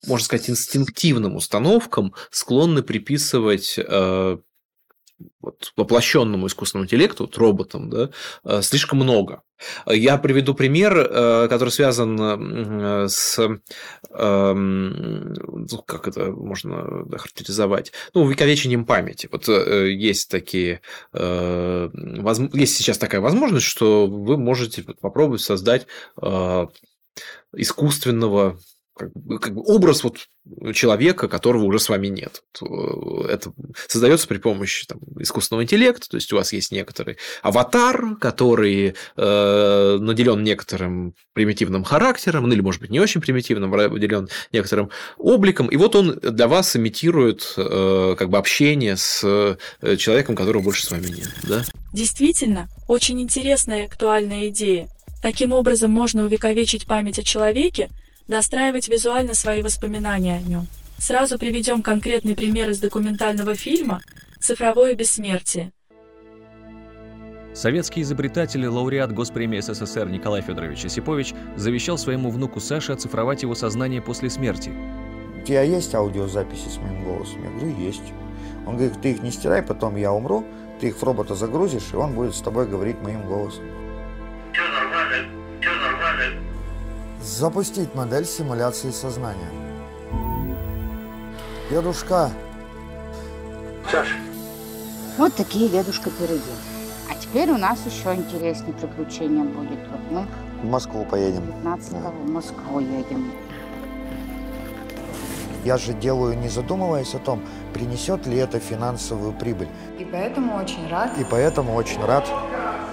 можно 0.08 0.26
сказать, 0.26 0.50
инстинктивным 0.50 1.36
установкам, 1.36 2.16
склонны 2.32 2.82
приписывать 2.82 3.78
вот, 5.42 5.74
воплощенному 5.76 6.48
искусственному 6.48 6.86
интеллекту, 6.86 7.24
вот 7.24 7.38
роботам, 7.38 7.90
да, 7.90 8.10
э, 8.44 8.62
слишком 8.62 9.00
много. 9.00 9.42
Я 9.88 10.18
приведу 10.18 10.54
пример, 10.54 10.98
э, 10.98 11.48
который 11.48 11.70
связан 11.70 12.20
э, 12.20 13.08
с, 13.08 13.40
эм, 14.10 15.34
ну, 15.34 15.78
как 15.86 16.08
это 16.08 16.32
можно 16.32 17.06
характеризовать, 17.18 17.92
ну, 18.14 18.22
увековечением 18.24 18.86
памяти. 18.86 19.30
Вот 19.32 19.48
есть 19.48 20.30
такие, 20.30 20.82
есть 21.14 22.76
сейчас 22.76 22.98
такая 22.98 23.22
возможность, 23.22 23.66
что 23.66 24.08
вы 24.08 24.38
можете 24.38 24.84
попробовать 24.84 25.42
создать 25.42 25.88
искусственного 27.56 28.58
как 28.96 29.54
бы, 29.54 29.64
образ 29.66 30.04
вот 30.04 30.28
человека, 30.74 31.28
которого 31.28 31.64
уже 31.64 31.80
с 31.80 31.90
вами 31.90 32.08
нет. 32.08 32.44
Э, 32.62 32.66
это 33.30 33.54
создается 33.88 34.28
при 34.28 34.38
помощи 34.38 34.86
там, 34.86 35.00
искусственного 35.20 35.64
интеллекта, 35.64 36.10
то 36.10 36.18
есть 36.18 36.32
у 36.34 36.36
вас 36.36 36.54
есть 36.54 36.72
некоторый 36.72 37.18
аватар, 37.42 38.18
который 38.18 38.96
э, 39.16 39.98
наделен 40.00 40.44
некоторым 40.44 41.16
примитивным 41.34 41.84
характером, 41.84 42.48
ну 42.48 42.54
или 42.54 42.62
может 42.62 42.82
быть 42.82 42.92
не 42.92 43.00
очень 43.00 43.22
примитивным, 43.22 43.72
наделен 43.72 44.30
некоторым 44.52 44.90
обликом, 45.18 45.68
и 45.68 45.78
вот 45.78 45.96
он 45.96 46.20
для 46.20 46.48
вас 46.48 46.76
имитирует 46.76 47.54
э, 47.58 48.16
как 48.18 48.30
бы 48.30 48.38
общение 48.38 48.98
с 48.98 49.22
э, 49.24 49.96
человеком, 49.98 50.36
которого 50.36 50.62
больше 50.62 50.86
с 50.86 50.92
вами 50.92 51.08
нет. 51.08 51.30
Да? 51.44 51.64
Действительно, 51.94 52.68
очень 52.88 53.22
интересная 53.22 53.84
и 53.84 53.86
актуальная 53.86 54.50
идея. 54.50 54.90
Таким 55.22 55.54
образом 55.54 55.90
можно 55.90 56.26
увековечить 56.26 56.86
память 56.86 57.18
о 57.18 57.24
человеке, 57.24 57.90
достраивать 58.28 58.88
визуально 58.88 59.34
свои 59.34 59.62
воспоминания 59.62 60.36
о 60.36 60.42
нем. 60.42 60.68
Сразу 60.98 61.38
приведем 61.38 61.82
конкретный 61.82 62.36
пример 62.36 62.70
из 62.70 62.80
документального 62.80 63.56
фильма 63.56 64.02
«Цифровое 64.40 64.96
бессмертие». 64.96 65.72
Советский 67.54 68.02
изобретатель 68.02 68.64
и 68.64 68.68
лауреат 68.68 69.14
Госпремии 69.14 69.60
СССР 69.60 70.10
Николай 70.10 70.42
Федорович 70.42 70.86
Осипович 70.86 71.34
завещал 71.56 71.98
своему 72.00 72.32
внуку 72.32 72.60
Саше 72.60 72.94
оцифровать 72.94 73.44
его 73.44 73.54
сознание 73.54 74.02
после 74.02 74.30
смерти. 74.30 74.72
У 75.40 75.46
тебя 75.46 75.62
есть 75.62 75.94
аудиозаписи 75.94 76.68
с 76.68 76.78
моим 76.78 77.04
голосом? 77.04 77.44
Я 77.44 77.50
говорю, 77.52 77.78
есть. 77.78 78.14
Он 78.66 78.78
говорит, 78.78 79.00
ты 79.02 79.12
их 79.12 79.22
не 79.22 79.30
стирай, 79.30 79.62
потом 79.62 79.98
я 79.98 80.12
умру, 80.14 80.46
ты 80.80 80.88
их 80.88 80.98
в 80.98 81.04
робота 81.04 81.36
загрузишь, 81.36 81.94
и 81.94 81.96
он 81.96 82.14
будет 82.14 82.34
с 82.34 82.42
тобой 82.42 82.66
говорить 82.66 83.02
моим 83.02 83.28
голосом. 83.28 83.66
Все 84.54 84.62
нормально, 84.62 85.28
все 85.60 85.70
нормально. 85.70 86.43
Запустить 87.24 87.96
модель 87.96 88.26
симуляции 88.26 88.92
сознания. 88.92 89.50
Дедушка. 91.70 92.30
Саша. 93.90 94.16
Вот 95.18 95.34
такие 95.34 95.70
дедушка 95.70 96.10
пироги. 96.10 96.42
А 97.10 97.16
теперь 97.16 97.50
у 97.52 97.58
нас 97.58 97.80
еще 97.86 98.14
интереснее 98.14 98.74
приключения 98.74 99.46
будет. 99.46 99.80
Вот 99.90 100.02
мы 100.12 100.28
в 100.64 100.66
Москву 100.70 101.06
поедем. 101.06 101.48
15 101.64 101.92
да. 101.94 102.10
в 102.10 102.30
Москву 102.30 102.80
едем. 102.82 103.32
Я 105.64 105.78
же 105.78 105.94
делаю, 105.94 106.38
не 106.38 106.50
задумываясь 106.50 107.16
о 107.16 107.20
том, 107.20 107.42
принесет 107.74 108.28
ли 108.28 108.36
это 108.36 108.60
финансовую 108.60 109.32
прибыль. 109.32 109.70
И 109.98 110.04
поэтому 110.04 110.58
очень 110.58 110.90
рад. 110.90 111.18
И 111.18 111.24
поэтому 111.24 111.74
очень 111.74 112.04
рад. 112.04 112.28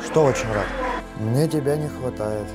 Что 0.07 0.22
очень 0.22 0.53
рад? 0.53 0.66
Мне 1.18 1.49
тебя 1.49 1.76
не 1.76 1.89
хватает. 1.89 2.47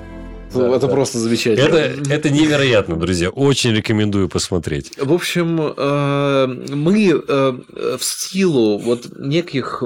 Да, 0.60 0.76
это 0.76 0.88
да. 0.88 0.94
просто 0.94 1.20
замечательно. 1.20 1.76
Это, 1.76 2.14
это 2.14 2.30
невероятно, 2.30 2.96
друзья. 2.96 3.30
Очень 3.30 3.74
рекомендую 3.74 4.30
посмотреть. 4.30 4.92
В 4.98 5.14
общем, 5.14 5.74
э, 5.76 6.48
мы 6.74 7.10
э, 7.10 7.98
в 7.98 8.04
силу 8.04 8.78
вот 8.78 9.08
неких 9.18 9.84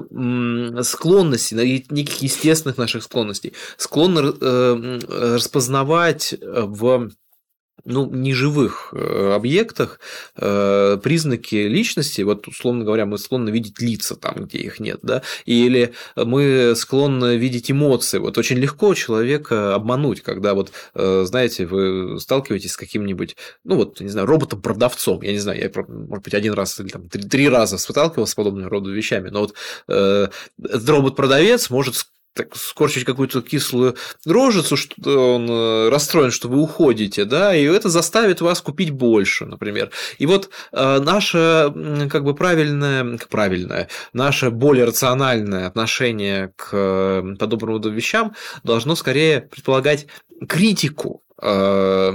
склонностей, 0.81 1.85
неких 1.89 2.21
естественных 2.21 2.77
наших 2.77 3.03
склонностей, 3.03 3.53
склонны 3.77 4.33
э, 4.39 4.99
распознавать 5.35 6.35
в 6.41 7.09
ну, 7.89 8.09
неживых 8.09 8.93
э, 8.93 9.33
объектах 9.33 9.99
э, 10.35 10.97
признаки 11.01 11.55
личности, 11.55 12.21
вот, 12.21 12.47
условно 12.47 12.85
говоря, 12.85 13.05
мы 13.05 13.17
склонны 13.17 13.49
видеть 13.49 13.81
лица 13.81 14.15
там, 14.15 14.45
где 14.45 14.59
их 14.59 14.79
нет, 14.79 14.99
да, 15.01 15.23
или 15.45 15.93
мы 16.15 16.73
склонны 16.75 17.37
видеть 17.37 17.71
эмоции. 17.71 18.19
Вот 18.19 18.37
очень 18.37 18.57
легко 18.57 18.93
человека 18.93 19.75
обмануть, 19.75 20.21
когда 20.21 20.53
вот, 20.53 20.71
э, 20.93 21.23
знаете, 21.25 21.65
вы 21.65 22.19
сталкиваетесь 22.19 22.73
с 22.73 22.77
каким-нибудь, 22.77 23.35
ну, 23.63 23.75
вот, 23.75 23.99
не 23.99 24.09
знаю, 24.09 24.27
роботом-продавцом, 24.27 25.21
я 25.23 25.31
не 25.31 25.39
знаю, 25.39 25.59
я, 25.59 25.71
может 25.87 26.23
быть, 26.23 26.33
один 26.33 26.53
раз 26.53 26.79
или 26.79 26.89
там 26.89 27.09
три, 27.09 27.23
три 27.23 27.49
раза 27.49 27.77
сталкивался 27.77 28.31
с 28.31 28.35
подобными 28.35 28.67
роду 28.67 28.93
вещами, 28.93 29.29
но 29.29 29.41
вот 29.41 29.55
э, 29.87 30.27
робот-продавец 30.59 31.69
может 31.69 31.95
так, 32.33 32.55
скорчить 32.55 33.05
какую-то 33.05 33.41
кислую 33.41 33.95
рожицу, 34.25 34.77
что 34.77 35.35
он 35.35 35.49
э, 35.49 35.89
расстроен, 35.89 36.31
что 36.31 36.47
вы 36.47 36.61
уходите, 36.61 37.25
да, 37.25 37.55
и 37.55 37.63
это 37.63 37.89
заставит 37.89 38.41
вас 38.41 38.61
купить 38.61 38.91
больше, 38.91 39.45
например. 39.45 39.91
И 40.19 40.25
вот 40.25 40.49
э, 40.71 40.99
наше 40.99 41.73
как 42.09 42.23
бы 42.23 42.35
правильное, 42.35 43.17
правильное, 43.29 43.89
наше 44.13 44.51
более 44.51 44.85
рациональное 44.85 45.67
отношение 45.67 46.53
к 46.55 47.35
подобного 47.39 47.73
рода 47.73 47.89
вещам 47.89 48.35
должно 48.63 48.95
скорее 48.95 49.41
предполагать 49.41 50.07
критику 50.47 51.23
э, 51.41 52.13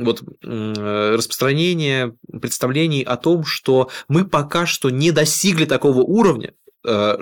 вот 0.00 0.22
распространение 0.42 2.14
представлений 2.40 3.02
о 3.02 3.16
том, 3.16 3.44
что 3.44 3.90
мы 4.08 4.24
пока 4.24 4.64
что 4.66 4.90
не 4.90 5.10
достигли 5.10 5.64
такого 5.64 6.00
уровня, 6.02 6.52
Э, 6.52 6.63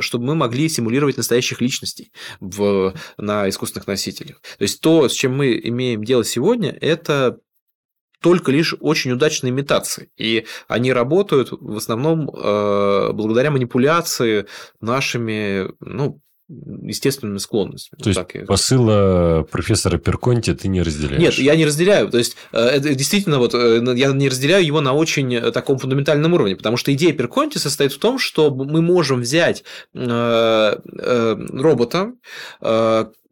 чтобы 0.01 0.25
мы 0.27 0.35
могли 0.35 0.69
симулировать 0.69 1.17
настоящих 1.17 1.61
личностей 1.61 2.13
в, 2.41 2.95
на 3.17 3.49
искусственных 3.49 3.87
носителях. 3.87 4.41
То 4.59 4.63
есть 4.63 4.81
то, 4.81 5.09
с 5.09 5.13
чем 5.13 5.37
мы 5.37 5.61
имеем 5.63 6.05
дело 6.05 6.25
сегодня, 6.25 6.77
это 6.81 7.39
только 8.23 8.53
лишь 8.53 8.75
очень 8.81 9.13
удачные 9.13 9.51
имитации. 9.51 10.11
И 10.17 10.47
они 10.69 10.93
работают 10.93 11.49
в 11.51 11.77
основном 11.77 12.31
э, 12.31 13.13
благодаря 13.13 13.51
манипуляции 13.51 14.47
нашими 14.81 15.69
ну, 15.81 16.21
естественными 16.83 17.39
склонностями. 17.39 18.01
То 18.01 18.09
есть 18.11 18.21
Так 18.21 18.35
я- 18.35 18.45
посыла 18.45 19.47
профессора 19.51 19.99
Перконти 19.99 20.53
ты 20.55 20.69
не 20.69 20.83
разделяешь? 20.83 21.21
Нет, 21.21 21.35
я 21.35 21.57
не 21.57 21.65
разделяю. 21.65 22.09
То 22.11 22.19
есть, 22.19 22.37
э, 22.53 22.59
это 22.61 22.95
действительно, 22.95 23.39
вот 23.39 23.55
э, 23.55 23.83
я 23.97 24.13
не 24.13 24.29
разделяю 24.29 24.65
его 24.65 24.81
на 24.81 24.93
очень 24.93 25.35
э, 25.35 25.51
таком 25.53 25.79
фундаментальном 25.79 26.33
уровне, 26.35 26.57
потому 26.57 26.77
что 26.77 26.93
идея 26.93 27.13
Перконти 27.13 27.59
состоит 27.59 27.93
в 27.93 27.99
том, 27.99 28.19
что 28.19 28.55
мы 28.55 28.83
можем 28.83 29.21
взять 29.21 29.65
робота, 31.53 32.13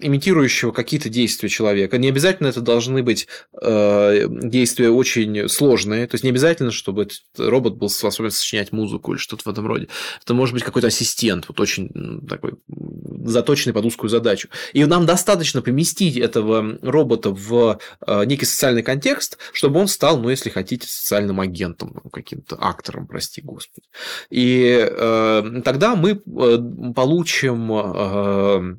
имитирующего 0.01 0.73
какие-то 0.73 1.09
действия 1.09 1.49
человека. 1.49 1.99
Не 1.99 2.09
обязательно 2.09 2.49
это 2.49 2.61
должны 2.61 3.03
быть 3.03 3.29
э, 3.61 4.27
действия 4.29 4.91
очень 4.91 5.49
сложные. 5.49 6.07
То 6.07 6.15
есть 6.15 6.25
не 6.25 6.31
обязательно, 6.31 6.71
чтобы 6.71 7.03
этот 7.03 7.21
робот 7.39 7.77
был 7.77 7.89
способен 7.89 8.31
сочинять 8.31 8.73
музыку 8.73 9.13
или 9.13 9.19
что-то 9.19 9.43
в 9.45 9.53
этом 9.53 9.67
роде. 9.67 9.89
Это 10.23 10.35
может 10.35 10.55
быть 10.55 10.63
какой-то 10.63 10.89
ассистент, 10.89 11.47
вот 11.49 11.61
очень 11.61 12.27
такой 12.27 12.55
заточенный 13.25 13.75
под 13.75 13.85
узкую 13.85 14.11
задачу. 14.11 14.49
И 14.73 14.85
нам 14.85 15.07
достаточно 15.07 15.63
поместить 15.63 16.17
этого 16.17 16.79
робота 16.83 17.31
в 17.31 17.79
э, 18.07 18.25
некий 18.25 18.47
социальный 18.47 18.83
контекст, 18.83 19.39
чтобы 19.53 19.81
он 19.81 19.89
стал, 19.89 20.19
ну, 20.19 20.29
если 20.31 20.51
хотите, 20.51 20.87
социальным 20.87 21.41
агентом, 21.41 22.01
ну, 22.03 22.11
каким-то 22.11 22.57
актором, 22.59 23.07
прости 23.07 23.43
господи. 23.43 23.87
И 24.31 24.89
э, 24.91 25.63
тогда 25.65 25.97
мы 25.97 26.13
э, 26.13 26.93
получим 26.95 27.73
э, 27.73 28.77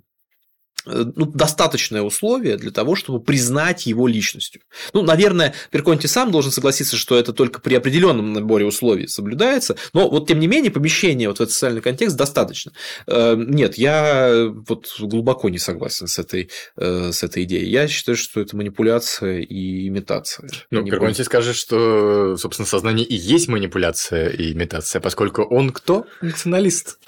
ну, 0.86 1.25
достаточное 1.25 2.01
условие 2.01 2.57
для 2.57 2.71
того, 2.71 2.95
чтобы 2.95 3.19
признать 3.19 3.86
его 3.86 4.07
личностью. 4.07 4.61
Ну, 4.93 5.01
наверное, 5.03 5.53
Перконти 5.69 6.07
сам 6.07 6.32
должен 6.32 6.51
согласиться, 6.51 6.95
что 6.95 7.17
это 7.17 7.34
только 7.34 7.61
при 7.61 7.75
определенном 7.75 8.34
наборе 8.34 8.65
условий 8.65 9.07
соблюдается, 9.07 9.75
но 9.93 10.09
вот 10.09 10.27
тем 10.27 10.39
не 10.39 10.47
менее 10.47 10.71
помещение 10.71 11.27
вот 11.27 11.38
в 11.38 11.41
этот 11.41 11.53
социальный 11.53 11.82
контекст 11.82 12.17
достаточно. 12.17 12.71
Э, 13.07 13.36
Нет, 13.38 13.77
я 13.77 14.51
вот 14.67 14.88
глубоко 14.99 15.49
не 15.49 15.59
согласен 15.59 16.07
с 16.07 16.19
этой, 16.19 16.49
э, 16.77 17.11
с 17.11 17.23
этой 17.23 17.43
идеей. 17.43 17.69
Я 17.69 17.88
считаю, 17.88 18.15
что 18.15 18.41
это 18.41 18.55
манипуляция 18.55 19.39
и 19.41 19.88
имитация. 19.88 20.49
Ну, 20.71 20.84
Перконти 20.84 20.99
более. 20.99 21.25
скажет, 21.25 21.55
что, 21.55 22.38
собственно, 22.38 22.67
сознание 22.67 23.05
и 23.05 23.15
есть 23.15 23.47
манипуляция 23.47 24.29
и 24.29 24.51
имитация, 24.53 24.99
поскольку 24.99 25.43
он 25.43 25.71
кто? 25.71 26.05
Функционалист. 26.19 26.99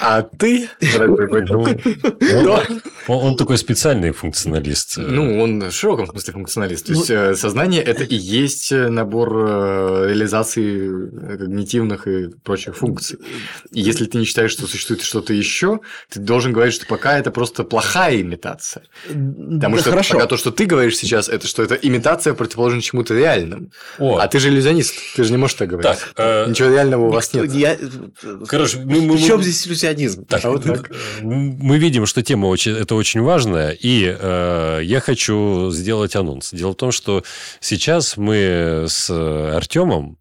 А 0.00 0.22
ты, 0.22 0.68
дорогой 0.80 1.28
он, 3.06 3.26
он- 3.26 3.36
такой 3.36 3.58
специальный 3.58 4.10
функционалист. 4.12 4.96
Ну, 4.98 5.40
он 5.40 5.60
в 5.70 5.72
широком 5.72 6.06
смысле 6.06 6.32
функционалист. 6.34 6.86
То 6.86 6.92
есть, 6.92 7.10
э, 7.10 7.34
сознание– 7.34 7.82
это 7.84 8.04
и 8.04 8.14
есть 8.14 8.70
набор 8.72 9.28
э, 9.48 10.06
реализации 10.08 11.34
э, 11.34 11.38
когнитивных 11.38 12.06
и 12.08 12.28
прочих 12.44 12.76
функций. 12.76 13.18
И 13.72 13.80
если 13.80 14.04
ты 14.06 14.18
не 14.18 14.24
считаешь, 14.24 14.50
что 14.52 14.66
существует 14.66 15.02
что-то 15.02 15.32
еще, 15.34 15.80
ты 16.10 16.20
должен 16.20 16.52
говорить, 16.52 16.74
что 16.74 16.86
пока 16.86 17.18
это 17.18 17.30
просто 17.30 17.64
плохая 17.64 18.20
имитация. 18.20 18.82
Потому 19.06 19.76
Да 19.76 19.82
что 19.82 19.90
хорошо. 19.90 20.14
пока 20.14 20.26
то, 20.26 20.36
что 20.36 20.50
ты 20.50 20.64
говоришь 20.66 20.96
сейчас, 20.96 21.28
это 21.28 21.46
что 21.46 21.62
это 21.62 21.74
имитация 21.74 22.34
противоположна 22.34 22.80
чему-то 22.82 23.14
реальному. 23.14 23.70
О, 23.98 24.18
А 24.18 24.28
ты 24.28 24.38
же 24.38 24.48
иллюзионист, 24.48 24.94
ты 25.16 25.24
же 25.24 25.30
не 25.30 25.36
можешь 25.38 25.56
так 25.56 25.68
говорить. 25.68 25.90
так, 25.90 26.12
э, 26.16 26.50
Ничего 26.50 26.68
реального 26.70 27.06
у 27.06 27.10
вас 27.10 27.32
нет. 27.34 27.52
Я... 27.52 27.76
Короче, 28.46 28.78
мы- 28.78 29.00
мы- 29.00 29.16
При 29.16 29.24
чем 29.24 29.36
мы- 29.38 29.42
здесь 29.42 29.66
иллюзионизм? 29.66 30.24
Так, 30.24 30.44
А 30.44 30.50
вот 30.50 30.64
ну, 30.64 30.76
так. 30.76 30.90
э, 30.90 30.94
мы 31.24 31.78
видим, 31.78 32.06
что 32.06 32.22
тема 32.22 32.46
очень, 32.46 32.67
это 32.68 32.94
очень 32.94 33.20
важная, 33.22 33.70
и 33.70 34.04
э, 34.18 34.80
я 34.82 35.00
хочу 35.00 35.70
сделать 35.70 36.16
анонс. 36.16 36.50
Дело 36.52 36.72
в 36.72 36.76
том, 36.76 36.92
что 36.92 37.22
сейчас 37.60 38.16
мы 38.16 38.86
с 38.88 39.10
Артемом 39.10 40.17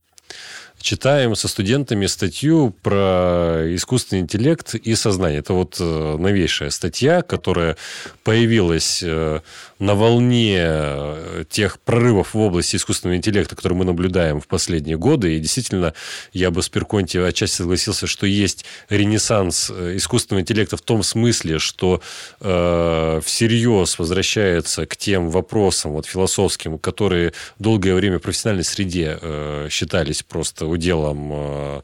читаем 0.80 1.36
со 1.36 1.48
студентами 1.48 2.06
статью 2.06 2.74
про 2.82 3.64
искусственный 3.76 4.22
интеллект 4.22 4.76
и 4.76 4.96
сознание. 4.96 5.40
Это 5.40 5.54
вот 5.54 5.78
э, 5.80 6.18
новейшая 6.18 6.70
статья, 6.70 7.22
которая 7.22 7.78
появилась 8.24 9.02
э, 9.04 9.42
на 9.80 9.96
волне 9.96 10.58
э, 10.60 11.44
тех 11.50 11.80
прорывов 11.80 12.34
в 12.34 12.40
области 12.40 12.76
искусственного 12.76 13.18
интеллекта, 13.18 13.56
которые 13.56 13.78
мы 13.78 13.86
наблюдаем 13.86 14.40
в 14.40 14.48
последние 14.48 14.98
годы. 14.98 15.36
И 15.36 15.40
действительно, 15.40 15.94
я 16.34 16.52
бы 16.52 16.62
с 16.62 16.70
Перконти 16.70 17.18
отчасти 17.20 17.58
согласился, 17.58 18.08
что 18.08 18.26
есть 18.26 18.66
ренессанс 18.90 19.70
искусственного 19.70 20.42
интеллекта 20.42 20.78
в 20.78 20.82
том 20.82 21.04
смысле, 21.04 21.60
что 21.60 22.02
э, 22.40 23.22
всерьез 23.24 24.00
возвращается 24.00 24.86
к 24.86 24.96
тем 24.96 25.30
вопросам 25.30 25.92
вот, 25.92 26.06
философским, 26.06 26.78
которые 26.78 27.34
долгое 27.60 27.96
время 27.96 28.20
в 28.20 28.22
профессиональной 28.22 28.64
среде 28.64 29.18
э, 29.22 29.68
считались 29.70 30.24
просто 30.24 30.66
уделом 30.78 31.30
э, 31.34 31.82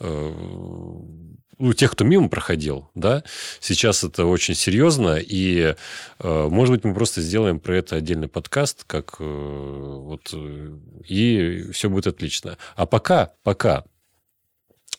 э, 0.00 0.32
ну, 1.58 1.72
тех, 1.72 1.92
кто 1.92 2.04
мимо 2.04 2.28
проходил, 2.28 2.90
да, 2.94 3.22
сейчас 3.60 4.04
это 4.04 4.26
очень 4.26 4.54
серьезно, 4.54 5.18
и, 5.18 5.74
э, 6.18 6.48
может 6.50 6.74
быть, 6.74 6.84
мы 6.84 6.94
просто 6.94 7.20
сделаем 7.20 7.60
про 7.60 7.76
это 7.76 7.96
отдельный 7.96 8.28
подкаст, 8.28 8.84
как 8.84 9.16
э, 9.18 9.24
вот, 9.24 10.34
и 11.08 11.70
все 11.72 11.88
будет 11.88 12.06
отлично. 12.06 12.58
А 12.76 12.86
пока, 12.86 13.32
пока, 13.42 13.84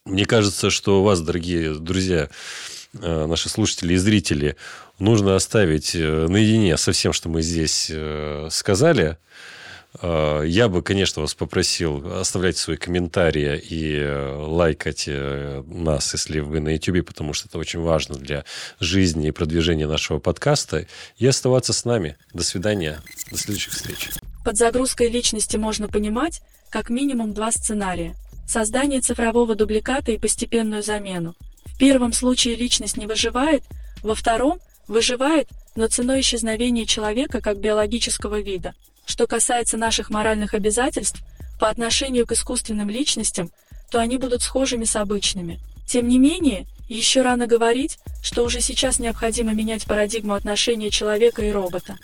мне 0.06 0.26
кажется, 0.26 0.70
что 0.70 1.02
у 1.02 1.04
вас, 1.04 1.22
дорогие 1.22 1.76
друзья, 1.76 2.30
э, 3.00 3.26
наши 3.26 3.50
слушатели 3.50 3.94
и 3.94 3.98
зрители, 3.98 4.56
нужно 5.00 5.36
оставить 5.36 5.96
э, 5.96 6.28
наедине 6.28 6.78
со 6.78 6.92
всем, 6.92 7.14
что 7.14 7.30
мы 7.30 7.42
здесь 7.42 7.90
э, 7.92 8.48
сказали. 8.50 9.04
Э, 9.04 9.16
Я 10.02 10.68
бы, 10.70 10.82
конечно, 10.82 11.22
вас 11.22 11.34
попросил 11.34 12.20
оставлять 12.20 12.58
свои 12.58 12.78
комментарии 12.78 13.58
и 13.58 13.96
э, 13.96 14.36
лайкать 14.36 15.06
э, 15.08 15.64
нас, 15.68 16.14
если 16.14 16.40
вы 16.40 16.60
на 16.60 16.70
YouTube, 16.70 17.06
потому 17.06 17.34
что 17.34 17.48
это 17.48 17.58
очень 17.58 17.80
важно 17.80 18.16
для 18.16 18.44
жизни 18.80 19.28
и 19.28 19.32
продвижения 19.32 19.88
нашего 19.88 20.20
подкаста. 20.20 20.88
И 21.18 21.26
оставаться 21.26 21.72
с 21.72 21.86
нами. 21.86 22.18
До 22.34 22.44
свидания. 22.44 23.02
До 23.32 23.38
следующих 23.38 23.74
встреч. 23.74 24.10
Под 24.44 24.58
загрузкой 24.58 25.10
личности 25.10 25.58
можно 25.58 25.88
понимать 25.88 26.42
как 26.70 26.90
минимум 26.90 27.34
два 27.34 27.52
сценария. 27.52 28.16
Создание 28.48 29.02
цифрового 29.02 29.56
дубликата 29.56 30.12
и 30.12 30.18
постепенную 30.18 30.84
замену. 30.84 31.36
В 31.66 31.78
первом 31.78 32.14
случае 32.14 32.56
личность 32.56 32.98
не 32.98 33.08
выживает, 33.08 33.64
во 34.04 34.14
втором 34.14 34.60
выживает, 34.88 35.50
но 35.76 35.88
ценой 35.88 36.22
исчезновения 36.22 36.86
человека 36.86 37.42
как 37.42 37.60
биологического 37.60 38.40
вида. 38.40 38.74
Что 39.06 39.28
касается 39.28 39.78
наших 39.78 40.10
моральных 40.10 40.54
обязательств 40.54 41.22
по 41.60 41.70
отношению 41.70 42.26
к 42.26 42.32
искусственным 42.32 42.90
личностям, 42.90 43.52
то 43.92 44.00
они 44.00 44.18
будут 44.18 44.42
схожими 44.42 44.84
с 44.84 44.96
обычными. 44.96 45.60
Тем 45.88 46.08
не 46.08 46.18
менее, 46.18 46.66
еще 46.90 47.22
рано 47.22 47.48
говорить, 47.48 48.00
что 48.22 48.44
уже 48.44 48.62
сейчас 48.62 49.00
необходимо 49.00 49.54
менять 49.54 49.86
парадигму 49.86 50.34
отношения 50.34 50.90
человека 50.90 51.44
и 51.44 51.52
робота. 51.52 51.98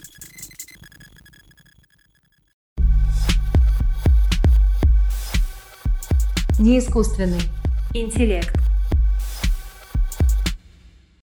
Не 6.59 6.77
искусственный 6.77 7.41
интеллект. 7.93 8.60